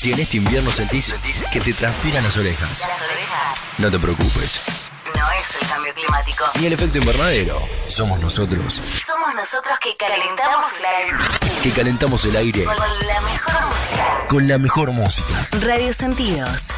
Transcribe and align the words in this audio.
Si 0.00 0.12
en 0.12 0.20
este 0.20 0.36
invierno 0.36 0.70
sentís 0.70 1.12
que 1.52 1.60
te 1.60 1.74
transpiran 1.74 2.22
las 2.22 2.36
orejas, 2.36 2.86
no 3.78 3.90
te 3.90 3.98
preocupes. 3.98 4.60
No 5.06 5.26
es 5.32 5.60
el 5.60 5.68
cambio 5.68 5.92
climático. 5.92 6.44
Ni 6.60 6.66
el 6.66 6.74
efecto 6.74 6.98
invernadero. 6.98 7.66
Somos 7.88 8.20
nosotros 8.20 8.74
Somos 9.04 9.34
nosotros 9.34 9.76
que 9.82 9.96
calentamos 9.96 10.70
el 10.78 10.84
aire 10.84 11.16
que 11.64 11.72
calentamos 11.72 12.24
el 12.26 12.36
aire 12.36 12.62
con 12.62 12.76
la 13.08 13.20
mejor 13.22 13.66
música. 13.66 14.26
con 14.28 14.46
la 14.46 14.58
mejor 14.58 14.92
música. 14.92 15.48
Radio 15.62 15.92
Sentidos. 15.92 16.68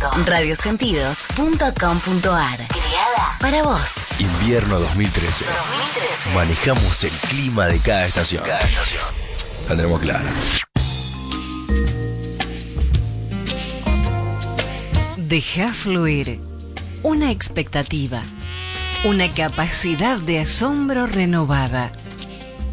www.radiosentidos.com.ar 0.00 2.66
Creada 2.68 3.36
para 3.40 3.62
vos. 3.62 3.90
Invierno 4.18 4.80
2013. 4.80 5.44
2013. 5.44 6.34
Manejamos 6.34 7.04
el 7.04 7.10
clima 7.28 7.66
de 7.66 7.78
cada 7.80 8.06
estación. 8.06 8.42
Cada 8.42 8.60
estación. 8.62 9.02
La 9.68 9.76
tenemos 9.76 10.00
clara. 10.00 10.24
Deja 15.16 15.72
fluir 15.72 16.40
una 17.02 17.30
expectativa, 17.30 18.22
una 19.04 19.28
capacidad 19.28 20.18
de 20.18 20.40
asombro 20.40 21.06
renovada, 21.06 21.92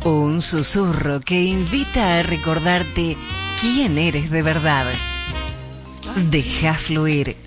un 0.04 0.42
susurro 0.42 1.22
que 1.22 1.44
invita 1.44 2.18
a 2.18 2.24
recordarte 2.24 3.16
quién 3.62 3.98
eres 3.98 4.32
de 4.32 4.42
verdad. 4.42 4.88
Deja 6.32 6.74
fluir, 6.74 7.38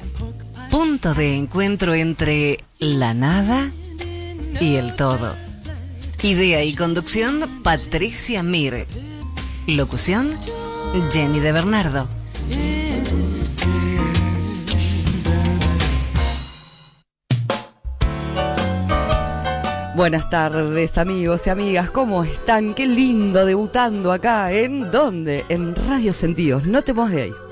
punto 0.70 1.12
de 1.14 1.36
encuentro 1.36 1.94
entre 1.94 2.60
la 2.78 3.12
nada 3.12 3.70
y 4.60 4.76
el 4.76 4.94
todo. 4.94 5.36
Idea 6.22 6.62
y 6.62 6.74
conducción 6.74 7.62
Patricia 7.62 8.42
Mir. 8.42 8.86
Locución 9.66 10.38
Jenny 11.12 11.40
de 11.40 11.52
Bernardo. 11.52 12.06
Buenas 19.94 20.30
tardes 20.30 20.96
amigos 20.98 21.46
y 21.46 21.50
amigas, 21.50 21.90
¿cómo 21.90 22.24
están? 22.24 22.74
Qué 22.74 22.86
lindo 22.86 23.44
debutando 23.44 24.12
acá, 24.12 24.50
¿en 24.52 24.90
dónde? 24.90 25.44
En 25.48 25.74
Radio 25.74 26.12
Sentidos, 26.12 26.66
no 26.66 26.82
te 26.82 26.92
muevas 26.92 27.12
de 27.12 27.22
ahí. 27.22 27.49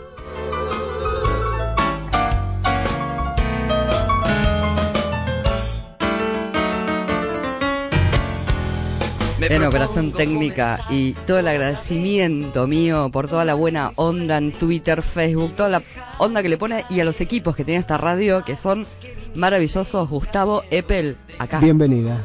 En 9.48 9.64
operación 9.64 10.12
técnica 10.12 10.84
y 10.90 11.14
todo 11.26 11.38
el 11.38 11.48
agradecimiento 11.48 12.66
mío 12.66 13.08
por 13.10 13.28
toda 13.28 13.46
la 13.46 13.54
buena 13.54 13.92
onda 13.96 14.36
en 14.36 14.52
Twitter, 14.52 15.00
Facebook, 15.02 15.56
toda 15.56 15.70
la 15.70 15.82
onda 16.18 16.42
que 16.42 16.50
le 16.50 16.58
pone 16.58 16.84
y 16.90 17.00
a 17.00 17.04
los 17.04 17.20
equipos 17.20 17.56
que 17.56 17.64
tiene 17.64 17.80
esta 17.80 17.96
radio 17.96 18.44
que 18.44 18.54
son 18.56 18.86
maravillosos. 19.34 20.08
Gustavo 20.08 20.62
Eppel, 20.70 21.16
acá. 21.38 21.58
Bienvenida. 21.60 22.22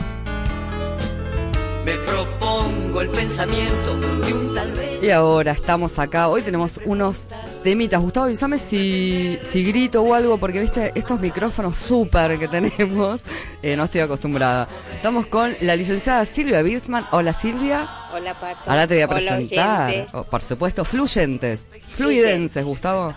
el 3.01 3.09
pensamiento 3.09 3.99
de 4.25 4.33
un 4.33 4.53
tal 4.53 4.71
vez. 4.71 5.03
Y 5.03 5.09
ahora 5.11 5.51
estamos 5.51 5.99
acá. 5.99 6.27
Hoy 6.27 6.41
tenemos 6.41 6.79
unos 6.85 7.27
temitas. 7.63 8.01
Gustavo, 8.01 8.25
avísame 8.25 8.57
si, 8.57 9.37
si 9.41 9.63
grito 9.63 10.01
o 10.01 10.13
algo, 10.13 10.37
porque 10.37 10.59
viste 10.59 10.91
estos 10.95 11.19
micrófonos 11.19 11.77
súper 11.77 12.39
que 12.39 12.47
tenemos. 12.47 13.23
eh, 13.61 13.75
no 13.75 13.83
estoy 13.83 14.01
acostumbrada. 14.01 14.67
Estamos 14.95 15.27
con 15.27 15.55
la 15.61 15.75
licenciada 15.75 16.25
Silvia 16.25 16.61
Birsman. 16.61 17.05
Hola 17.11 17.33
Silvia. 17.33 17.87
Hola, 18.13 18.39
Pato. 18.39 18.69
Ahora 18.69 18.87
te 18.87 18.95
voy 18.95 19.03
a 19.03 19.07
presentar. 19.07 20.07
Oh, 20.13 20.23
por 20.23 20.41
supuesto, 20.41 20.83
fluyentes. 20.83 21.71
Fluidenses, 21.89 22.65
Gustavo. 22.65 23.13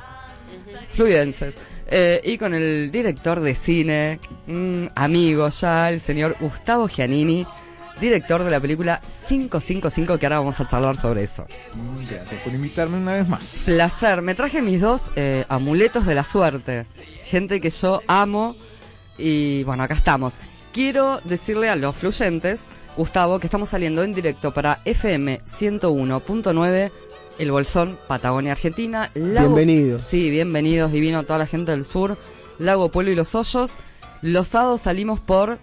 Fluidenses. 0.90 1.56
Eh, 1.92 2.20
y 2.22 2.38
con 2.38 2.54
el 2.54 2.90
director 2.92 3.40
de 3.40 3.54
cine, 3.54 4.20
mm, 4.46 4.86
amigo 4.94 5.48
ya, 5.48 5.90
el 5.90 6.00
señor 6.00 6.36
Gustavo 6.38 6.86
Giannini, 6.86 7.44
director 8.00 8.42
de 8.44 8.50
la 8.50 8.60
película 8.60 9.00
555, 9.28 10.18
que 10.18 10.26
ahora 10.26 10.38
vamos 10.40 10.58
a 10.60 10.66
charlar 10.68 10.96
sobre 10.96 11.22
eso. 11.22 11.46
Gracias 12.10 12.40
por 12.42 12.52
invitarme 12.52 12.96
una 12.98 13.14
vez 13.14 13.28
más. 13.28 13.62
Placer, 13.64 14.22
me 14.22 14.34
traje 14.34 14.62
mis 14.62 14.80
dos 14.80 15.12
eh, 15.16 15.44
amuletos 15.48 16.06
de 16.06 16.14
la 16.14 16.24
suerte. 16.24 16.86
Gente 17.24 17.60
que 17.60 17.70
yo 17.70 18.02
amo 18.06 18.56
y 19.18 19.62
bueno, 19.64 19.82
acá 19.82 19.94
estamos. 19.94 20.34
Quiero 20.72 21.20
decirle 21.24 21.68
a 21.68 21.76
los 21.76 21.96
fluyentes, 21.96 22.64
Gustavo, 22.96 23.38
que 23.38 23.46
estamos 23.46 23.68
saliendo 23.68 24.02
en 24.02 24.14
directo 24.14 24.52
para 24.52 24.80
FM 24.84 25.40
101.9, 25.44 26.90
El 27.38 27.50
Bolsón, 27.52 27.98
Patagonia, 28.08 28.52
Argentina. 28.52 29.10
Lago- 29.14 29.54
Bienvenidos. 29.54 30.02
Sí, 30.04 30.30
bienvenidos, 30.30 30.92
divino 30.92 31.22
toda 31.24 31.38
la 31.40 31.46
gente 31.46 31.70
del 31.72 31.84
sur, 31.84 32.16
Lago 32.58 32.90
Pueblo 32.90 33.10
y 33.12 33.14
Los 33.14 33.34
Hoyos. 33.34 33.72
Los 34.22 34.48
sábados 34.48 34.82
salimos 34.82 35.18
por 35.20 35.58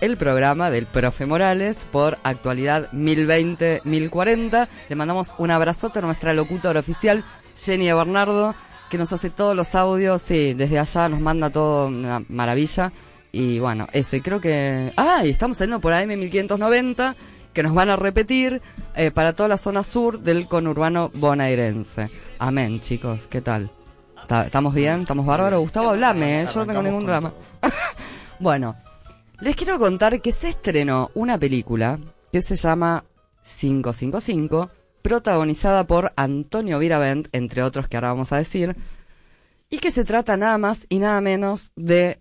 el 0.00 0.16
programa 0.16 0.70
del 0.70 0.86
Profe 0.86 1.26
Morales 1.26 1.86
por 1.90 2.18
actualidad 2.22 2.90
1020-1040. 2.92 4.68
Le 4.88 4.96
mandamos 4.96 5.34
un 5.38 5.50
abrazote 5.50 5.98
a 5.98 6.02
nuestra 6.02 6.32
locutora 6.34 6.80
oficial, 6.80 7.24
Jenny 7.56 7.92
Bernardo, 7.92 8.54
que 8.90 8.98
nos 8.98 9.12
hace 9.12 9.30
todos 9.30 9.56
los 9.56 9.74
audios. 9.74 10.22
Sí, 10.22 10.54
desde 10.54 10.78
allá 10.78 11.08
nos 11.08 11.20
manda 11.20 11.50
todo 11.50 11.88
una 11.88 12.22
maravilla. 12.28 12.92
Y 13.32 13.58
bueno, 13.58 13.86
eso. 13.92 14.16
Y 14.16 14.20
creo 14.20 14.40
que. 14.40 14.92
¡Ah! 14.96 15.22
Y 15.24 15.30
estamos 15.30 15.58
saliendo 15.58 15.80
por 15.80 15.92
AM 15.92 16.08
1590, 16.08 17.14
que 17.52 17.62
nos 17.62 17.74
van 17.74 17.90
a 17.90 17.96
repetir 17.96 18.62
eh, 18.94 19.10
para 19.10 19.34
toda 19.34 19.48
la 19.48 19.56
zona 19.58 19.82
sur 19.82 20.20
del 20.20 20.46
conurbano 20.46 21.10
bonaerense. 21.14 22.10
Amén, 22.38 22.80
chicos. 22.80 23.26
¿Qué 23.28 23.40
tal? 23.40 23.70
¿Ta- 24.28 24.44
¿Estamos 24.46 24.74
bien? 24.74 25.00
¿Estamos 25.02 25.26
bárbaros? 25.26 25.60
Gustavo, 25.60 25.90
hablame, 25.90 26.42
¿eh? 26.42 26.46
yo 26.52 26.60
no 26.60 26.66
tengo 26.66 26.82
ningún 26.82 27.04
drama. 27.06 27.32
bueno, 28.38 28.76
les 29.40 29.54
quiero 29.54 29.78
contar 29.78 30.20
que 30.20 30.32
se 30.32 30.48
estrenó 30.48 31.10
una 31.14 31.38
película 31.38 32.00
que 32.32 32.42
se 32.42 32.56
llama 32.56 33.04
555, 33.42 34.70
protagonizada 35.02 35.86
por 35.86 36.12
Antonio 36.16 36.78
Viravent, 36.78 37.28
entre 37.32 37.62
otros 37.62 37.88
que 37.88 37.96
ahora 37.96 38.12
vamos 38.12 38.32
a 38.32 38.38
decir, 38.38 38.76
y 39.70 39.78
que 39.78 39.90
se 39.90 40.04
trata 40.04 40.36
nada 40.36 40.58
más 40.58 40.86
y 40.88 40.98
nada 40.98 41.20
menos 41.20 41.72
de... 41.76 42.20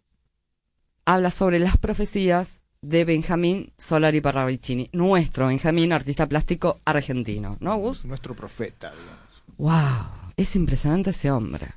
habla 1.05 1.31
sobre 1.31 1.59
las 1.59 1.77
profecías 1.77 2.63
de 2.81 3.03
Benjamín 3.03 3.73
Solari 3.77 4.21
Parravicini, 4.21 4.89
nuestro 4.93 5.47
Benjamín, 5.47 5.93
artista 5.93 6.27
plástico 6.27 6.79
argentino, 6.85 7.57
¿no, 7.59 7.77
Gus? 7.77 8.05
Nuestro 8.05 8.35
profeta, 8.35 8.91
digamos. 8.91 9.43
¡Wow! 9.57 10.31
Es 10.37 10.55
impresionante 10.55 11.09
ese 11.09 11.31
hombre. 11.31 11.67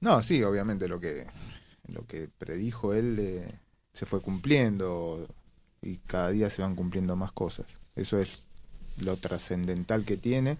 No, 0.00 0.22
sí, 0.22 0.42
obviamente 0.42 0.86
lo 0.86 1.00
que, 1.00 1.26
lo 1.88 2.06
que 2.06 2.28
predijo 2.28 2.92
él 2.92 3.16
eh, 3.18 3.58
se 3.96 4.06
fue 4.06 4.20
cumpliendo 4.20 5.26
y 5.82 5.96
cada 6.06 6.30
día 6.30 6.50
se 6.50 6.62
van 6.62 6.76
cumpliendo 6.76 7.16
más 7.16 7.32
cosas. 7.32 7.66
Eso 7.96 8.20
es 8.20 8.44
lo 8.98 9.16
trascendental 9.16 10.04
que 10.04 10.16
tiene. 10.16 10.58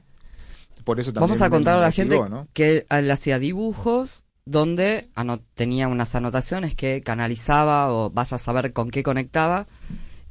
Por 0.84 1.00
eso 1.00 1.12
también 1.12 1.28
Vamos 1.28 1.42
a 1.42 1.50
contar 1.50 1.78
a 1.78 1.80
la 1.80 1.92
gente 1.92 2.18
que 2.52 2.86
él 2.88 3.10
hacía 3.10 3.38
dibujos 3.38 4.24
donde 4.46 5.08
tenía 5.54 5.88
unas 5.88 6.14
anotaciones 6.14 6.74
que 6.74 7.02
canalizaba 7.02 7.92
o 7.92 8.10
vas 8.10 8.32
a 8.32 8.38
saber 8.38 8.72
con 8.72 8.90
qué 8.90 9.02
conectaba. 9.02 9.66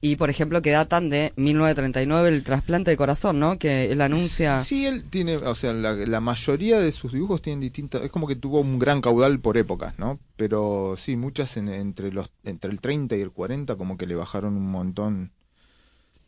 Y, 0.05 0.17
por 0.17 0.29
ejemplo, 0.29 0.61
que 0.61 0.69
datan 0.69 1.09
de 1.09 1.33
1939, 1.35 2.29
el 2.29 2.43
trasplante 2.43 2.91
de 2.91 2.95
corazón, 2.97 3.39
¿no? 3.39 3.57
Que 3.57 3.91
él 3.91 4.01
anuncia... 4.01 4.63
Sí, 4.63 4.85
él 4.85 5.03
tiene, 5.09 5.37
o 5.37 5.55
sea, 5.55 5.73
la, 5.73 6.19
mayoría 6.21 6.79
de 6.79 6.91
sus 6.91 7.11
dibujos 7.11 7.41
tienen 7.41 7.59
distintas, 7.59 8.03
es 8.03 8.11
como 8.11 8.27
que 8.27 8.35
tuvo 8.35 8.59
un 8.59 8.77
gran 8.77 9.01
caudal 9.01 9.39
por 9.39 9.57
épocas, 9.57 9.97
¿no? 9.97 10.19
Pero 10.35 10.93
sí, 10.95 11.15
muchas 11.15 11.57
en- 11.57 11.69
entre 11.69 12.11
los 12.11 12.29
entre 12.43 12.69
el 12.69 12.81
30 12.81 13.15
y 13.15 13.21
el 13.21 13.31
40 13.31 13.77
como 13.77 13.97
que 13.97 14.05
le 14.05 14.13
bajaron 14.13 14.55
un 14.55 14.69
montón 14.69 15.31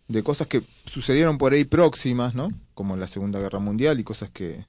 de 0.08 0.24
cosas 0.24 0.48
que 0.48 0.64
sucedieron 0.86 1.38
por 1.38 1.54
ahí 1.54 1.64
próximas, 1.64 2.34
¿no? 2.34 2.50
Como 2.74 2.98
la 2.98 3.06
Segunda 3.06 3.40
Guerra 3.40 3.60
Mundial 3.60 4.00
y 4.00 4.04
cosas 4.04 4.32
que 4.32 4.66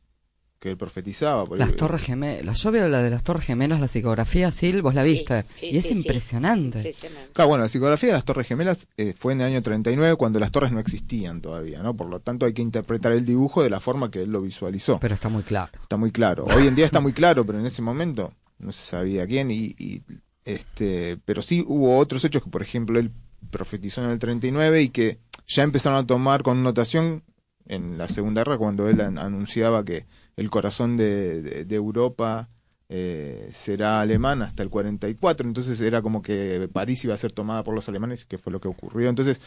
que 0.59 0.71
él 0.71 0.77
profetizaba. 0.77 1.47
por 1.47 1.57
Las 1.59 1.77
Torres 1.77 2.03
Gemelas. 2.03 2.61
Yo 2.63 2.71
veo 2.73 2.89
la 2.89 3.01
de 3.03 3.11
las 3.11 3.23
Torres 3.23 3.45
Gemelas, 3.47 3.79
la 3.81 3.87
psicografía, 3.89 4.51
Sil, 4.51 4.83
vos 4.83 4.95
la 4.95 5.05
viste. 5.05 5.45
sí, 5.49 5.67
y 5.67 5.77
es 5.77 5.85
sí, 5.85 5.91
sí. 5.91 5.97
impresionante. 5.99 6.79
Impresionante. 6.79 7.31
Claro, 7.33 7.49
bueno, 7.49 7.63
la 7.65 7.69
psicografía 7.69 8.09
de 8.09 8.13
las 8.15 8.25
Torres 8.25 8.47
Gemelas 8.49 8.89
eh, 8.97 9.15
fue 9.17 9.35
en 9.35 9.41
el 9.41 9.47
año 9.49 9.63
39 9.63 10.17
cuando 10.17 10.41
las 10.41 10.51
torres 10.51 10.73
no 10.73 10.81
existían 10.81 11.41
todavía, 11.41 11.83
¿no? 11.83 11.95
Por 11.95 12.09
lo 12.09 12.21
tanto 12.21 12.45
hay 12.47 12.53
que 12.55 12.63
interpretar 12.63 13.13
el 13.13 13.25
dibujo 13.25 13.63
de 13.63 13.71
la 13.71 13.79
forma 13.81 14.11
que 14.11 14.23
él 14.23 14.33
lo 14.33 14.41
visualizó. 14.43 14.99
Pero 15.01 15.15
está 15.15 15.29
muy 15.29 15.45
claro. 15.45 15.71
Está 15.81 15.97
muy 15.97 16.11
claro. 16.11 16.45
Hoy 16.57 16.67
en 16.67 16.75
día 16.75 16.87
está 16.87 17.01
muy 17.01 17.13
claro, 17.13 17.45
pero 17.47 17.61
en 17.61 17.67
ese 17.67 17.81
momento 17.83 18.33
no 18.59 18.73
se 18.73 18.83
sabía 18.83 19.27
quién 19.27 19.51
y, 19.53 19.75
y, 19.79 20.03
este, 20.45 21.19
pero 21.25 21.43
sí 21.43 21.65
hubo 21.67 21.99
otros 21.99 22.25
hechos 22.25 22.43
que, 22.43 22.51
por 22.51 22.63
ejemplo, 22.63 22.99
él 22.99 23.13
profetizó 23.51 24.03
en 24.03 24.11
el 24.11 24.19
39 24.19 24.83
y 24.83 24.89
que 24.89 25.19
ya 25.47 25.63
empezaron 25.63 25.99
a 25.99 26.07
tomar 26.07 26.43
connotación 26.43 27.23
en 27.67 27.99
la 27.99 28.09
Segunda 28.09 28.41
Guerra 28.43 28.59
cuando 28.59 28.89
él 28.89 29.01
an- 29.01 29.19
anunciaba 29.19 29.85
que 29.85 30.07
el 30.39 30.51
corazón 30.51 30.97
de, 30.97 31.43
de- 31.43 31.65
de 31.67 31.75
Europa 31.77 32.49
eh, 32.91 33.51
será 33.53 34.01
alemán 34.01 34.41
hasta 34.41 34.63
el 34.63 34.71
44, 34.71 35.47
entonces 35.47 35.79
era 35.83 36.01
como 36.01 36.23
que 36.23 36.71
París 36.73 37.05
iba 37.05 37.13
a 37.15 37.19
ser 37.19 37.33
tomada 37.33 37.63
por 37.63 37.75
los 37.75 37.87
alemanes, 37.89 38.25
que 38.25 38.39
fue 38.39 38.51
lo 38.51 38.61
que 38.61 38.69
ocurrió. 38.69 39.11
Entonces, 39.11 39.41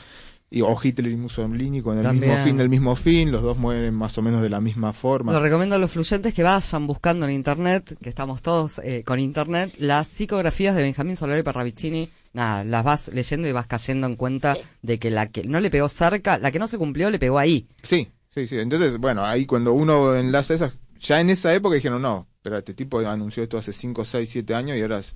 y, 0.51 0.61
o 0.61 0.77
Hitler 0.83 1.11
y 1.11 1.15
Mussolini 1.15 1.81
con 1.81 1.97
el 1.97 2.03
También. 2.03 2.31
mismo 2.33 2.45
fin, 2.45 2.59
el 2.59 2.69
mismo 2.69 2.95
fin, 2.95 3.31
los 3.31 3.41
dos 3.41 3.57
mueren 3.57 3.95
más 3.95 4.15
o 4.17 4.21
menos 4.21 4.41
de 4.43 4.49
la 4.49 4.61
misma 4.61 4.93
forma. 4.93 5.31
Lo 5.31 5.39
recomiendo 5.39 5.75
a 5.75 5.79
los 5.79 5.89
fluyentes 5.91 6.33
que 6.35 6.43
vayan 6.43 6.85
buscando 6.85 7.25
en 7.25 7.31
internet, 7.31 7.97
que 7.99 8.09
estamos 8.09 8.41
todos 8.43 8.79
eh, 8.83 9.03
con 9.05 9.19
internet, 9.19 9.73
las 9.79 10.07
psicografías 10.07 10.75
de 10.75 10.83
Benjamín 10.83 11.15
Solari 11.15 11.41
Parravicini. 11.41 12.09
Nada, 12.33 12.63
las 12.63 12.83
vas 12.83 13.07
leyendo 13.13 13.47
y 13.47 13.51
vas 13.53 13.65
cayendo 13.65 14.05
en 14.07 14.15
cuenta 14.17 14.53
Sí. 14.55 14.61
de 14.83 14.99
que 14.99 15.09
la 15.09 15.27
que 15.27 15.45
no 15.45 15.59
le 15.61 15.69
pegó 15.71 15.89
cerca, 15.89 16.38
la 16.38 16.51
que 16.51 16.59
no 16.59 16.67
se 16.67 16.77
cumplió 16.77 17.09
le 17.09 17.17
pegó 17.17 17.39
ahí. 17.39 17.67
Sí, 17.81 18.09
sí, 18.35 18.45
sí. 18.45 18.59
Entonces, 18.59 18.97
bueno, 18.99 19.25
ahí 19.25 19.45
cuando 19.45 19.73
uno 19.73 20.15
enlaza 20.15 20.53
esas, 20.53 20.73
ya 21.01 21.19
en 21.19 21.30
esa 21.30 21.53
época 21.53 21.75
dijeron, 21.75 22.01
no, 22.01 22.27
pero 22.42 22.57
este 22.57 22.74
tipo 22.74 23.00
anunció 23.00 23.44
esto 23.44 23.57
hace 23.57 23.74
5, 23.74 24.06
6, 24.06 24.30
7 24.30 24.56
años 24.56 24.77
y 24.77 24.81
ahora 24.81 25.00
es- 25.00 25.13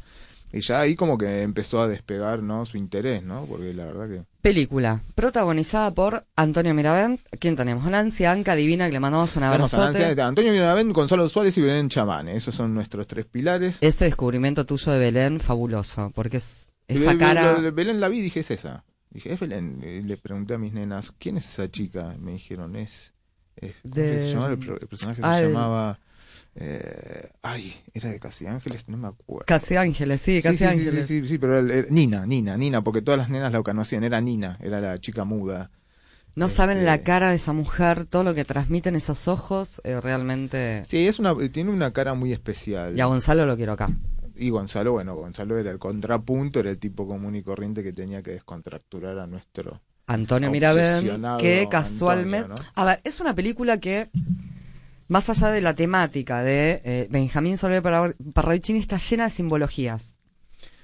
y 0.53 0.61
ya 0.61 0.79
ahí 0.79 0.95
como 0.95 1.17
que 1.17 1.41
empezó 1.41 1.81
a 1.81 1.87
despegar, 1.87 2.41
¿no? 2.41 2.65
Su 2.65 2.77
interés, 2.77 3.23
¿no? 3.23 3.45
Porque 3.45 3.73
la 3.73 3.85
verdad 3.85 4.07
que... 4.07 4.23
Película, 4.41 5.01
protagonizada 5.15 5.91
por 5.91 6.25
Antonio 6.37 6.73
Miravent, 6.73 7.19
quien 7.39 7.55
tenemos 7.57 7.83
Nancy 7.89 8.23
Anca 8.25 8.55
Divina, 8.55 8.85
que 8.87 8.93
le 8.93 8.99
mandamos 9.01 9.35
un 9.35 9.41
Tenemos 9.41 9.73
a 9.73 9.87
abrazote. 9.87 10.21
Antonio 10.21 10.51
Miravent, 10.53 10.93
Gonzalo 10.93 11.27
Suárez 11.27 11.57
y 11.57 11.61
Belén 11.61 11.89
Chamane. 11.89 12.35
Esos 12.37 12.55
son 12.55 12.73
nuestros 12.73 13.05
tres 13.07 13.25
pilares. 13.25 13.75
Ese 13.81 14.05
descubrimiento 14.05 14.65
tuyo 14.65 14.91
de 14.93 14.99
Belén, 14.99 15.39
fabuloso, 15.41 16.11
porque 16.15 16.37
es 16.37 16.69
esa 16.87 17.13
Be- 17.13 17.17
cara... 17.17 17.55
Be- 17.55 17.71
Belén 17.71 17.99
la 17.99 18.07
vi 18.07 18.19
y 18.19 18.21
dije, 18.21 18.41
es 18.41 18.51
esa. 18.51 18.85
Dije, 19.09 19.33
es 19.33 19.39
Belén. 19.39 19.81
Y 19.83 20.03
le 20.03 20.15
pregunté 20.15 20.53
a 20.53 20.57
mis 20.57 20.71
nenas, 20.73 21.11
¿quién 21.19 21.35
es 21.37 21.47
esa 21.49 21.69
chica? 21.69 22.15
Me 22.19 22.33
dijeron, 22.33 22.75
es... 22.77 23.11
es 23.69 23.75
¿cómo 23.81 23.93
De- 23.95 24.01
que 24.11 24.19
se 24.19 24.29
llamaba? 24.31 24.51
El, 24.53 24.87
personaje 24.87 25.21
Ah, 25.23 25.37
se 25.37 25.41
el- 25.45 25.51
llamaba... 25.53 25.99
eh, 26.55 27.29
ay, 27.41 27.73
era 27.93 28.09
de 28.11 28.19
Casi 28.19 28.47
Ángeles, 28.47 28.87
no 28.87 28.97
me 28.97 29.07
acuerdo. 29.07 29.45
Casi 29.45 29.75
Ángeles, 29.75 30.21
sí, 30.21 30.41
Casi 30.41 30.57
sí, 30.57 30.63
sí, 30.63 30.69
Ángeles. 30.69 31.07
Sí, 31.07 31.21
sí, 31.21 31.27
sí, 31.27 31.37
pero 31.37 31.59
era- 31.59 31.73
era- 31.75 31.87
Nina, 31.89 32.25
Nina, 32.25 32.57
Nina, 32.57 32.83
porque 32.83 33.01
todas 33.01 33.17
las 33.19 33.29
nenas 33.29 33.51
la 33.51 33.61
conocían, 33.61 34.03
era 34.03 34.21
Nina, 34.21 34.57
era 34.61 34.79
la 34.79 34.99
chica 34.99 35.25
muda. 35.25 35.71
No 36.35 36.45
Este- 36.47 36.57
saben 36.57 36.85
la 36.85 37.01
cara 37.03 37.29
de 37.29 37.35
esa 37.37 37.53
mujer, 37.53 38.05
todo 38.05 38.23
lo 38.23 38.33
que 38.33 38.43
transmiten 38.45 38.95
esos 38.95 39.27
ojos, 39.27 39.81
eh, 39.85 39.99
realmente... 40.01 40.83
Sí, 40.85 41.07
es 41.07 41.19
una, 41.19 41.33
tiene 41.49 41.71
una 41.71 41.91
cara 41.93 42.13
muy 42.13 42.33
especial. 42.33 42.95
Y 42.97 43.01
a 43.01 43.05
Gonzalo 43.05 43.45
lo 43.45 43.55
quiero 43.55 43.73
acá. 43.73 43.89
Y 44.37 44.49
Gonzalo, 44.49 44.91
bueno, 44.91 45.15
Gonzalo 45.15 45.57
era 45.57 45.71
el 45.71 45.79
contrapunto, 45.79 46.59
era 46.59 46.69
el 46.69 46.77
tipo 46.77 47.07
común 47.07 47.35
y 47.37 47.41
corriente 47.41 47.83
que 47.83 47.93
tenía 47.93 48.21
que 48.21 48.31
descontracturar 48.31 49.17
a 49.19 49.27
nuestro... 49.27 49.81
Antonio 50.07 50.49
Obsesionado 50.49 51.39
que 51.39 51.67
casualmente... 51.69 52.49
Antonio, 52.49 52.71
A 52.75 52.85
ver, 52.85 53.01
es 53.03 53.19
una 53.19 53.33
película 53.33 53.79
que, 53.79 54.09
más 55.07 55.29
allá 55.29 55.49
de 55.49 55.61
la 55.61 55.73
temática 55.75 56.43
de 56.43 56.81
eh, 56.83 57.07
Benjamín 57.09 57.57
Soler 57.57 57.81
Parravicini, 58.33 58.79
está 58.79 58.97
llena 58.97 59.25
de 59.25 59.29
simbologías. 59.31 60.17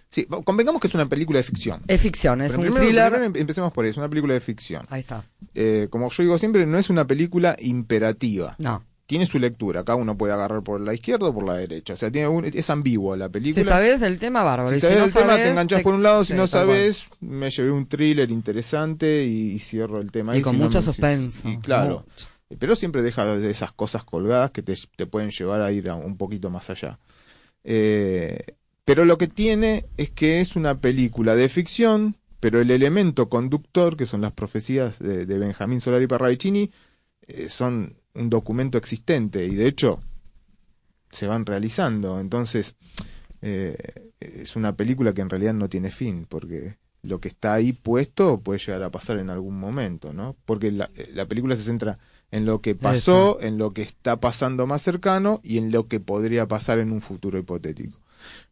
Sí, 0.09 0.25
convengamos 0.43 0.81
que 0.81 0.87
es 0.87 0.93
una 0.93 1.07
película 1.07 1.37
de 1.37 1.43
ficción. 1.43 1.81
Es 1.87 2.01
ficción, 2.01 2.41
es 2.41 2.51
Pero 2.51 2.59
un 2.61 2.65
primero- 2.65 2.85
thriller... 2.85 3.11
primero 3.11 3.39
empecemos 3.39 3.71
por 3.71 3.85
eso, 3.85 4.01
una 4.01 4.09
película 4.09 4.33
de 4.33 4.41
ficción. 4.41 4.85
Ahí 4.89 4.99
está. 5.01 5.23
Eh, 5.55 5.87
como 5.89 6.09
yo 6.09 6.23
digo 6.23 6.37
siempre, 6.37 6.65
no 6.65 6.77
es 6.77 6.89
una 6.89 7.07
película 7.07 7.55
imperativa. 7.59 8.55
No. 8.59 8.83
Tiene 9.11 9.25
su 9.25 9.39
lectura, 9.39 9.83
cada 9.83 9.97
uno 9.97 10.15
puede 10.17 10.31
agarrar 10.31 10.63
por 10.63 10.79
la 10.79 10.93
izquierda 10.93 11.27
o 11.27 11.33
por 11.33 11.45
la 11.45 11.55
derecha. 11.55 11.95
O 11.95 11.97
sea, 11.97 12.09
tiene 12.09 12.29
un- 12.29 12.45
es 12.45 12.69
ambigua 12.69 13.17
la 13.17 13.27
película. 13.27 13.61
Si 13.61 13.69
sabes 13.69 13.99
del 13.99 14.17
tema, 14.19 14.41
bárbaro. 14.41 14.73
Si 14.73 14.79
sabes 14.79 14.97
no 14.99 15.03
el 15.03 15.13
tema, 15.13 15.25
sabes, 15.31 15.43
te 15.43 15.49
enganchas 15.49 15.79
te- 15.79 15.83
por 15.83 15.93
un 15.95 16.01
lado, 16.03 16.23
si 16.23 16.31
sí, 16.31 16.37
no 16.37 16.47
sabes, 16.47 17.07
me 17.19 17.49
llevé 17.49 17.71
un 17.71 17.87
thriller 17.87 18.31
interesante 18.31 19.25
y, 19.25 19.51
y 19.51 19.59
cierro 19.59 19.99
el 19.99 20.11
tema. 20.11 20.37
Y 20.37 20.41
con 20.41 20.53
si 20.53 20.59
no 20.59 20.65
mucho 20.67 20.79
si- 20.79 20.85
suspenso. 20.85 21.49
Y 21.49 21.57
claro, 21.57 22.05
mucho. 22.07 22.27
pero 22.57 22.77
siempre 22.77 23.01
deja 23.01 23.25
de 23.35 23.51
esas 23.51 23.73
cosas 23.73 24.05
colgadas 24.05 24.51
que 24.51 24.61
te, 24.61 24.75
te 24.95 25.05
pueden 25.07 25.31
llevar 25.31 25.61
a 25.61 25.73
ir 25.73 25.89
a 25.89 25.95
un 25.95 26.15
poquito 26.15 26.49
más 26.49 26.69
allá. 26.69 26.97
Eh, 27.63 28.39
pero 28.85 29.05
lo 29.05 29.17
que 29.17 29.27
tiene 29.27 29.85
es 29.97 30.09
que 30.09 30.41
es 30.41 30.55
una 30.55 30.79
película 30.79 31.35
de 31.35 31.49
ficción, 31.49 32.15
pero 32.39 32.59
el 32.61 32.71
elemento 32.71 33.29
conductor, 33.29 33.95
que 33.97 34.05
son 34.05 34.21
las 34.21 34.31
profecías 34.31 34.99
de, 34.99 35.25
de 35.25 35.37
Benjamín 35.37 35.81
Solari 35.81 36.07
Parravicini, 36.07 36.71
eh, 37.27 37.49
son 37.49 37.95
un 38.13 38.29
documento 38.29 38.77
existente 38.77 39.45
y 39.45 39.55
de 39.55 39.67
hecho 39.67 39.99
se 41.11 41.27
van 41.27 41.45
realizando. 41.45 42.19
Entonces, 42.19 42.75
eh, 43.41 44.11
es 44.19 44.55
una 44.55 44.75
película 44.75 45.13
que 45.13 45.21
en 45.21 45.29
realidad 45.29 45.53
no 45.53 45.69
tiene 45.69 45.91
fin, 45.91 46.25
porque 46.27 46.77
lo 47.03 47.19
que 47.19 47.29
está 47.29 47.53
ahí 47.53 47.73
puesto 47.73 48.39
puede 48.39 48.59
llegar 48.59 48.83
a 48.83 48.91
pasar 48.91 49.17
en 49.17 49.29
algún 49.29 49.59
momento, 49.59 50.13
¿no? 50.13 50.35
Porque 50.45 50.71
la, 50.71 50.89
la 51.13 51.25
película 51.25 51.55
se 51.55 51.63
centra 51.63 51.99
en 52.29 52.45
lo 52.45 52.61
que 52.61 52.75
pasó, 52.75 53.39
en 53.41 53.57
lo 53.57 53.71
que 53.71 53.81
está 53.81 54.19
pasando 54.19 54.67
más 54.67 54.81
cercano 54.81 55.41
y 55.43 55.57
en 55.57 55.71
lo 55.71 55.87
que 55.87 55.99
podría 55.99 56.47
pasar 56.47 56.79
en 56.79 56.91
un 56.91 57.01
futuro 57.01 57.37
hipotético. 57.37 57.99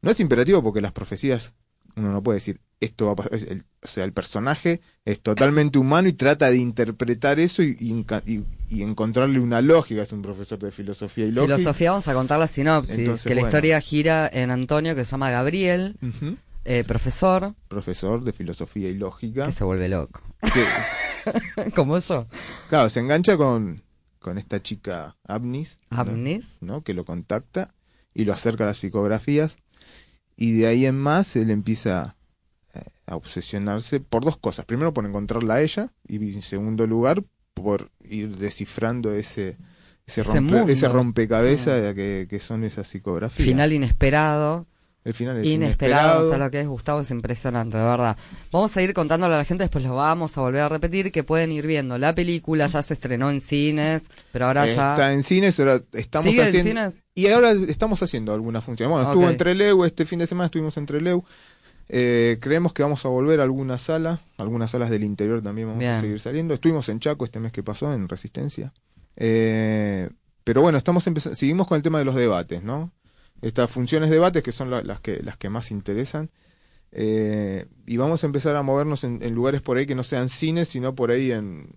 No 0.02 0.12
es 0.12 0.20
imperativo 0.20 0.62
porque 0.62 0.82
las 0.82 0.92
profecías, 0.92 1.54
uno 1.96 2.12
no 2.12 2.24
puede 2.24 2.38
decir, 2.38 2.60
esto 2.82 3.08
va 3.08 3.12
a 3.12 3.16
pasar, 3.16 3.34
el- 3.36 3.66
o 3.84 3.88
sea, 3.88 4.04
el 4.06 4.14
personaje 4.14 4.82
es 5.06 5.20
totalmente 5.22 5.78
humano 5.80 6.08
y 6.08 6.14
trata 6.14 6.50
de 6.50 6.58
interpretar 6.58 7.40
eso 7.40 7.62
y, 7.64 7.76
y 7.80 7.92
enca- 7.92 8.24
y- 8.26 8.44
y 8.74 8.84
encontrarle 8.84 9.40
una 9.40 9.62
lógica, 9.62 10.02
es 10.04 10.12
un 10.12 10.22
profesor 10.22 10.60
de 10.60 10.72
filosofía 10.72 11.26
y 11.26 11.32
lógica. 11.32 11.56
Filosofía, 11.58 11.92
vamos 11.92 12.08
a 12.08 12.14
contar 12.14 12.40
la 12.40 12.48
sinopsis. 12.48 12.98
Entonces, 13.00 13.26
que 13.28 13.36
la 13.36 13.42
historia 13.42 13.82
gira 13.82 14.30
en 14.32 14.52
Antonio, 14.52 14.96
que 14.96 15.04
se 15.06 15.12
llama 15.12 15.30
Gabriel, 15.32 15.96
eh, 16.66 16.84
profesor, 16.86 17.56
Profesor 17.68 18.24
de 18.24 18.32
filosofía 18.34 18.90
y 18.90 18.96
lógica. 18.96 19.46
que 19.46 19.52
se 19.52 19.64
vuelve 19.64 19.90
loco. 19.90 20.22
que, 20.54 21.72
Como 21.76 21.98
eso. 21.98 22.28
claro, 22.70 22.90
se 22.90 23.00
engancha 23.00 23.38
con, 23.38 23.82
con 24.20 24.38
esta 24.38 24.62
chica 24.62 25.18
Abnis, 25.28 25.80
¿no? 25.92 25.98
Abnis. 26.00 26.58
¿no? 26.62 26.84
que 26.84 26.94
lo 26.94 27.06
contacta 27.06 27.74
y 28.14 28.26
lo 28.26 28.34
acerca 28.34 28.64
a 28.64 28.68
las 28.68 28.78
psicografías 28.78 29.58
y 30.36 30.54
de 30.54 30.68
ahí 30.68 30.86
en 30.86 30.98
más 30.98 31.36
él 31.36 31.50
empieza 31.50 32.16
a 33.10 33.16
obsesionarse 33.16 34.00
por 34.00 34.24
dos 34.24 34.38
cosas. 34.38 34.66
Primero 34.66 34.94
por 34.94 35.06
encontrarla 35.06 35.56
a 35.56 35.62
ella 35.62 35.92
y 36.08 36.16
en 36.34 36.42
segundo 36.42 36.86
lugar 36.88 37.24
por 37.54 37.90
ir 38.04 38.38
descifrando 38.38 39.14
ese 39.14 39.58
ese, 40.06 40.24
rompe- 40.24 40.70
ese 40.70 40.88
rompecabezas 40.88 41.94
que, 41.94 42.28
que 42.30 42.40
son 42.40 42.64
esas 42.64 42.88
psicografías. 42.88 43.46
Final 43.48 43.74
inesperado. 43.74 44.66
El 45.06 45.14
final 45.14 45.38
es 45.38 45.48
Inesperado, 45.48 46.02
inesperado. 46.20 46.28
o 46.28 46.30
sea, 46.30 46.38
lo 46.38 46.52
que 46.52 46.60
es 46.60 46.68
Gustavo 46.68 47.00
es 47.00 47.10
impresionante, 47.10 47.78
de 47.78 47.84
verdad. 47.84 48.18
Vamos 48.52 48.76
a 48.76 48.82
ir 48.82 48.94
contándole 48.94 49.34
a 49.34 49.38
la 49.38 49.46
gente, 49.46 49.64
después 49.64 49.84
lo 49.86 49.96
vamos 49.96 50.38
a 50.38 50.42
volver 50.42 50.62
a 50.62 50.68
repetir, 50.68 51.12
que 51.14 51.24
pueden 51.24 51.54
ir 51.54 51.66
viendo 51.66 51.98
la 51.98 52.14
película, 52.14 52.68
ya 52.68 52.82
se 52.82 52.96
estrenó 52.96 53.30
en 53.32 53.40
cines, 53.40 54.08
pero 54.34 54.48
ahora 54.48 54.66
Está 54.66 54.98
ya... 54.98 55.14
en 55.14 55.24
cines, 55.24 55.58
ahora 55.60 55.82
estamos 55.94 56.26
¿Sigue 56.30 56.42
en 56.42 56.48
haciendo... 56.50 56.70
cines? 56.82 57.04
Y 57.16 57.28
ahora 57.28 57.52
estamos 57.52 58.04
haciendo 58.04 58.34
algunas 58.34 58.64
funciones. 58.64 58.92
Bueno, 58.92 59.08
estuvo 59.08 59.24
Ok. 59.24 59.32
en 59.32 59.38
Treleu, 59.38 59.86
este 59.86 60.06
fin 60.06 60.20
de 60.20 60.28
semana 60.28 60.46
estuvimos 60.48 60.76
en 60.78 60.86
Treleu. 60.86 61.24
Eh, 61.92 62.38
creemos 62.40 62.72
que 62.74 62.84
vamos 62.84 63.04
a 63.06 63.10
volver 63.10 63.40
a 63.40 63.44
alguna 63.44 63.78
sala, 63.80 64.20
algunas 64.38 64.70
salas 64.72 64.90
del 64.92 65.04
interior 65.04 65.42
también 65.42 65.68
vamos 65.70 65.84
a 65.84 66.02
seguir 66.02 66.20
saliendo. 66.20 66.54
Estuvimos 66.54 66.88
en 66.90 67.00
Chaco 67.00 67.26
este 67.26 67.40
mes 67.40 67.52
que 67.52 67.64
pasó, 67.64 67.92
en 67.94 68.08
Resistencia. 68.08 68.72
Eh, 69.16 70.10
pero 70.44 70.62
bueno, 70.62 70.78
estamos 70.78 71.04
seguimos 71.34 71.68
con 71.68 71.76
el 71.78 71.82
tema 71.84 72.00
de 72.00 72.06
los 72.06 72.16
debates, 72.16 72.64
¿no? 72.64 72.92
Estas 73.42 73.70
funciones 73.70 74.10
debates 74.10 74.44
que 74.44 74.52
son 74.52 74.70
la- 74.70 74.82
las 74.84 75.00
que 75.00 75.22
las 75.24 75.38
que 75.38 75.50
más 75.50 75.72
interesan. 75.72 76.30
Eh, 76.92 77.66
y 77.86 77.98
vamos 77.98 78.24
a 78.24 78.28
empezar 78.28 78.56
a 78.56 78.62
movernos 78.64 79.04
en, 79.04 79.22
en 79.22 79.34
lugares 79.36 79.62
por 79.62 79.78
ahí 79.78 79.86
que 79.86 79.96
no 79.96 80.04
sean 80.04 80.30
cines, 80.30 80.70
sino 80.70 80.96
por 80.96 81.12
ahí 81.12 81.32
en... 81.32 81.70